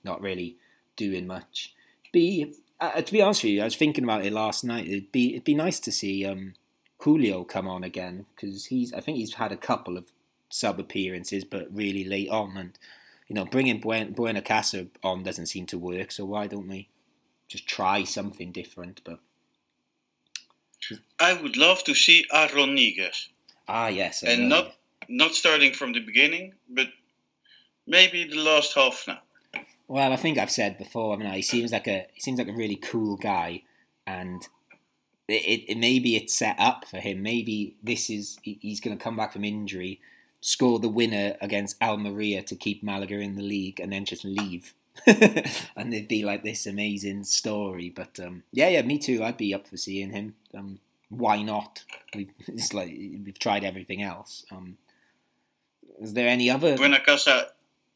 [0.03, 0.57] not really
[0.95, 1.73] doing much.
[2.11, 4.87] Be uh, to be honest with you, I was thinking about it last night.
[4.87, 6.53] It'd be it'd be nice to see um,
[6.99, 10.11] Julio come on again because he's I think he's had a couple of
[10.49, 12.79] sub appearances, but really late on, and
[13.27, 16.11] you know bringing Buen, Buenacasa on doesn't seem to work.
[16.11, 16.87] So why don't we
[17.47, 19.01] just try something different?
[19.03, 19.19] But
[21.19, 23.27] I would love to see Aaron Niguez.
[23.67, 24.73] Ah yes, and not
[25.07, 26.87] not starting from the beginning, but
[27.85, 29.19] maybe the last half now.
[29.89, 31.15] Well, I think I've said before.
[31.15, 33.63] I mean, he seems like a he seems like a really cool guy,
[34.05, 34.47] and
[35.27, 37.23] it, it maybe it's set up for him.
[37.23, 39.99] Maybe this is he's going to come back from injury,
[40.41, 44.75] score the winner against Almeria to keep Malaga in the league, and then just leave.
[45.07, 47.89] and it'd be like this amazing story.
[47.89, 49.23] But um, yeah, yeah, me too.
[49.23, 50.35] I'd be up for seeing him.
[50.53, 50.79] Um,
[51.09, 51.83] why not?
[52.13, 54.45] We've, it's like we've tried everything else.
[54.51, 54.77] Um,
[55.99, 56.77] is there any other?
[56.77, 57.47] Buenacasa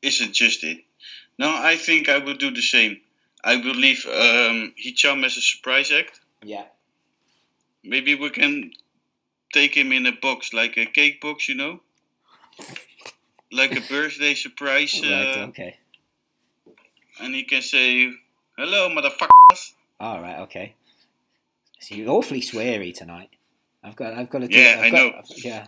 [0.01, 0.79] isn't just it.
[1.37, 3.01] No, I think I will do the same.
[3.43, 6.19] I will leave um, Hicham as a surprise act.
[6.43, 6.65] Yeah.
[7.83, 8.71] Maybe we can
[9.53, 11.79] take him in a box, like a cake box, you know?
[13.51, 14.99] Like a birthday surprise.
[15.01, 15.77] right, uh, okay.
[17.21, 18.11] And he can say,
[18.57, 19.73] hello, motherfuckers.
[19.99, 20.75] All right, okay.
[21.79, 23.29] So you're awfully sweary tonight.
[23.83, 24.47] I've got, I've got to.
[24.47, 25.21] Do, yeah, I've I got, know.
[25.35, 25.67] Yeah,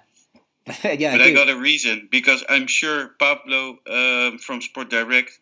[0.93, 1.17] yeah.
[1.17, 5.37] But I, I, got a reason because I'm sure Pablo um, from Sport Direct,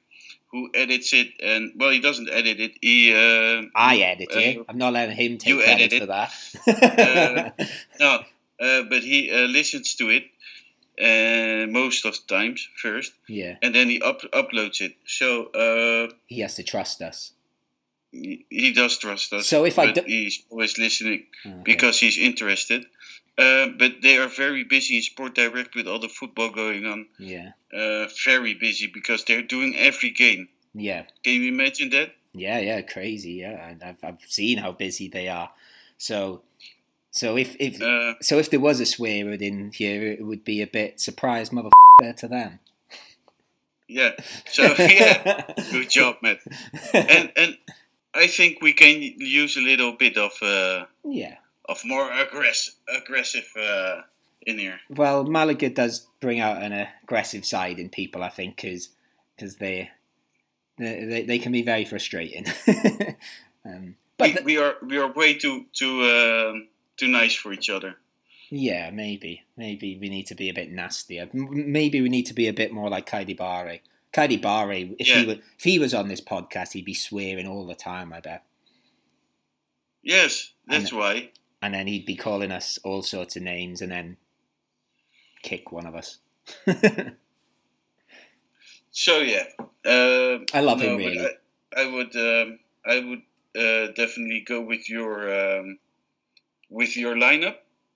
[0.54, 2.74] who edits it, and well, he doesn't edit it.
[2.80, 3.12] He.
[3.12, 4.66] Uh, I edit uh, it.
[4.70, 7.54] I'm not letting him take you credit edit for that.
[7.60, 7.66] uh,
[8.00, 8.20] no,
[8.66, 10.26] uh, but he uh, listens to it
[11.02, 13.12] uh, most of the times first.
[13.28, 13.56] Yeah.
[13.62, 14.96] And then he up- uploads it.
[15.08, 17.32] So uh, he has to trust us.
[18.12, 19.48] He, he does trust us.
[19.48, 21.62] So if I do- he's always listening Okay.
[21.64, 22.86] because he's interested.
[23.38, 27.07] Uh, but they are very busy in Sport Direct with all the football going on.
[27.18, 27.51] Yeah.
[27.73, 30.49] Uh, very busy because they're doing every game.
[30.76, 31.03] Yeah.
[31.23, 32.14] Can you imagine that?
[32.34, 33.34] Yeah, yeah, crazy.
[33.34, 35.51] Yeah, I've I've seen how busy they are.
[35.97, 36.41] So,
[37.11, 40.43] so if if Uh, so, if there was a swear word in here, it would
[40.43, 42.60] be a bit surprise motherfucker to them.
[43.88, 44.11] yeah.
[44.51, 46.39] So yeah, good job, Matt.
[46.93, 47.57] And and
[48.14, 51.38] I think we can use a little bit of uh, yeah.
[51.69, 54.02] Of more aggressive aggressive uh,
[54.45, 54.80] in here.
[54.90, 58.90] Well, Malaga does bring out an aggressive side in people, I think, because
[59.57, 59.90] they,
[60.77, 62.45] they they they can be very frustrating.
[63.65, 66.68] um, but we, the- we are we are way too too um
[66.98, 67.95] too nice for each other.
[68.49, 71.30] yeah, maybe maybe we need to be a bit nastier.
[71.34, 73.80] M- Maybe we need to be a bit more like Keidi Bare.
[74.14, 77.65] Keidi Bare, if he were, if he was on this podcast, he'd be swearing all
[77.65, 78.11] the time.
[78.14, 78.44] I bet.
[80.03, 81.31] Yes, that's why.
[81.64, 84.18] And then he'd be calling us all sorts of names and then
[85.41, 86.19] kick one of us.
[88.95, 89.45] So yeah,
[89.85, 91.19] um, I love no, him really.
[91.19, 93.23] I, I would um, I would
[93.60, 95.80] uh, definitely go with your um,
[96.69, 97.56] with your lineup,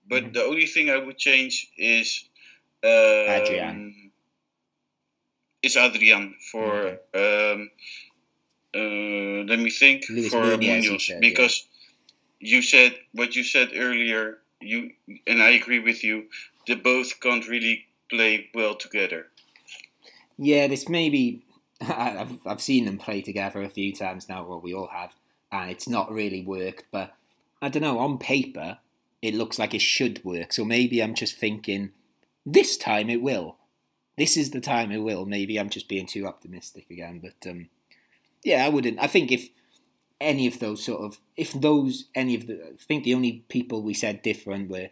[0.09, 0.33] but Mhm.
[0.33, 2.23] the only thing I would change is
[2.83, 2.89] um,
[3.29, 4.11] Adrian.
[5.61, 7.69] Is Adrian for um,
[8.73, 11.67] uh, let me think Luis for Munoz, Munoz said, because
[12.39, 14.39] you said what you said earlier.
[14.59, 14.91] You
[15.25, 16.25] and I agree with you.
[16.67, 19.27] They both can't really play well together.
[20.37, 21.43] Yeah, this maybe
[21.81, 24.45] I've I've seen them play together a few times now.
[24.45, 25.13] Well, we all have,
[25.51, 26.85] and it's not really worked.
[26.91, 27.13] But
[27.61, 27.99] I don't know.
[27.99, 28.79] On paper,
[29.21, 30.53] it looks like it should work.
[30.53, 31.91] So maybe I'm just thinking
[32.45, 33.57] this time it will.
[34.17, 35.25] This is the time it will.
[35.25, 37.19] Maybe I'm just being too optimistic again.
[37.19, 37.69] But um,
[38.43, 38.99] yeah, I wouldn't.
[38.99, 39.49] I think if
[40.19, 43.81] any of those sort of if those any of the I think the only people
[43.81, 44.89] we said different were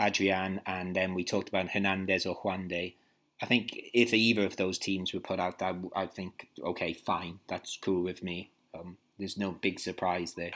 [0.00, 2.94] Adrian and then we talked about Hernandez or Juande.
[3.40, 7.40] I think if either of those teams were put out, I, I'd think, okay, fine,
[7.48, 8.50] that's cool with me.
[8.72, 10.52] Um, there's no big surprise there.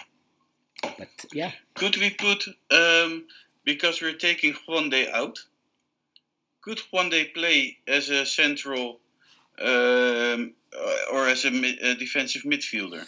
[0.82, 3.26] But yeah, Could we put um,
[3.64, 5.38] because we're taking Juande out?
[6.62, 9.01] Could Juande play as a central
[9.60, 10.52] um,
[11.12, 13.06] or as a, a defensive midfielder?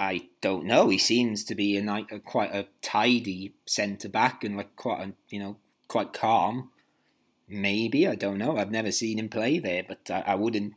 [0.00, 0.88] I don't know.
[0.88, 5.12] He seems to be a, a quite a tidy centre back and like quite a,
[5.28, 5.56] you know
[5.88, 6.70] quite calm.
[7.46, 8.56] Maybe I don't know.
[8.56, 10.72] I've never seen him play there, but I, I wouldn't.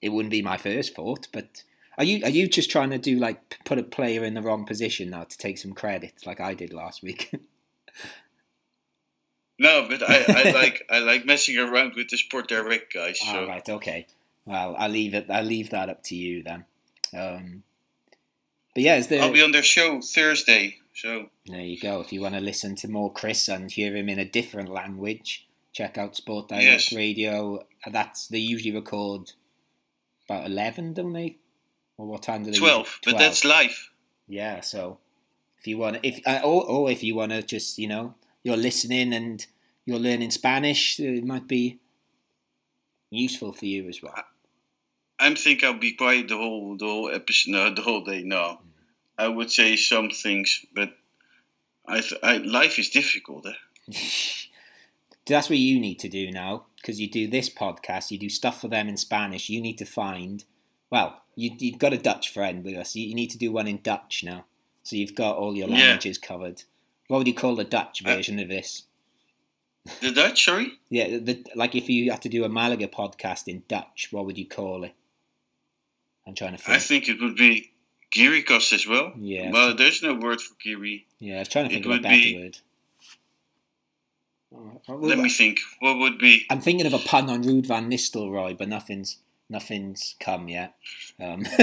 [0.00, 1.28] It wouldn't be my first thought.
[1.32, 1.64] But
[1.98, 4.64] are you are you just trying to do like put a player in the wrong
[4.64, 7.30] position now to take some credit, like I did last week?
[9.62, 13.20] No, but I, I like I like messing around with the Sport Direct guys.
[13.22, 14.06] Ah, so All right, okay.
[14.46, 15.26] Well, I'll leave it.
[15.28, 16.64] I'll leave that up to you then.
[17.16, 17.62] Um,
[18.74, 19.22] but yeah, is there?
[19.22, 20.76] I'll be on their show Thursday.
[20.94, 22.00] So There you go.
[22.00, 25.46] If you want to listen to more Chris and hear him in a different language,
[25.72, 26.92] check out Sport Direct Yes.
[26.92, 27.64] Radio.
[27.90, 29.32] That's they usually record
[30.28, 31.38] about eleven, don't they?
[31.96, 32.58] Or what time do they?
[32.58, 33.90] twelve, but that's live.
[34.28, 34.60] yeah.
[34.60, 34.98] So
[35.58, 38.56] if you want, if uh, or, or if you want to just you know you're
[38.56, 39.46] listening and
[39.86, 41.78] you're learning Spanish, it might be
[43.10, 44.24] useful for you as well.
[45.20, 48.22] I think I'll be quiet the whole the whole episode, no, the whole day.
[48.22, 48.58] No,
[49.18, 50.90] I would say some things, but
[51.86, 53.46] I, th- I life is difficult.
[53.46, 53.92] Eh?
[55.26, 58.10] That's what you need to do now because you do this podcast.
[58.10, 59.50] You do stuff for them in Spanish.
[59.50, 60.44] You need to find.
[60.88, 62.96] Well, you, you've got a Dutch friend with us.
[62.96, 64.46] You, you need to do one in Dutch now.
[64.82, 66.28] So you've got all your languages yeah.
[66.28, 66.62] covered.
[67.08, 68.84] What would you call the Dutch uh, version uh, of this?
[70.00, 70.72] The Dutch, sorry?
[70.88, 74.38] Yeah, the, like if you had to do a Malaga podcast in Dutch, what would
[74.38, 74.94] you call it?
[76.30, 76.76] I'm trying to think.
[76.76, 77.72] I think it would be
[78.14, 79.12] Kirikos as well.
[79.16, 79.50] Yeah.
[79.50, 81.04] Well, there's no word for Kiri.
[81.18, 82.58] Yeah, I was trying to think it of a better be, word.
[84.88, 85.58] Let me think.
[85.80, 86.46] What would be?
[86.48, 90.76] I'm thinking of a pun on Ruud van Nistelrooy, but nothing's nothing's come yet.
[91.18, 91.44] Um,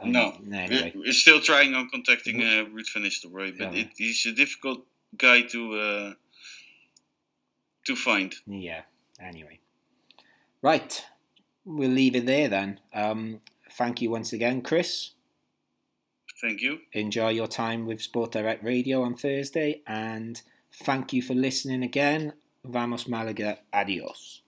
[0.00, 0.92] um, no, anyway.
[0.94, 3.82] we're still trying on contacting uh, Ruud van Nistelrooy, but yeah.
[3.82, 4.86] it, he's a difficult
[5.18, 6.12] guy to uh,
[7.84, 8.34] to find.
[8.46, 8.80] Yeah.
[9.20, 9.60] Anyway,
[10.62, 11.04] right
[11.64, 12.80] we'll leave it there then.
[12.92, 15.10] Um, thank you once again, Chris.
[16.40, 16.80] Thank you.
[16.92, 20.42] Enjoy your time with Sport Direct Radio on Thursday, and
[20.72, 22.34] thank you for listening again.
[22.64, 24.42] Vamos Malaga, adios.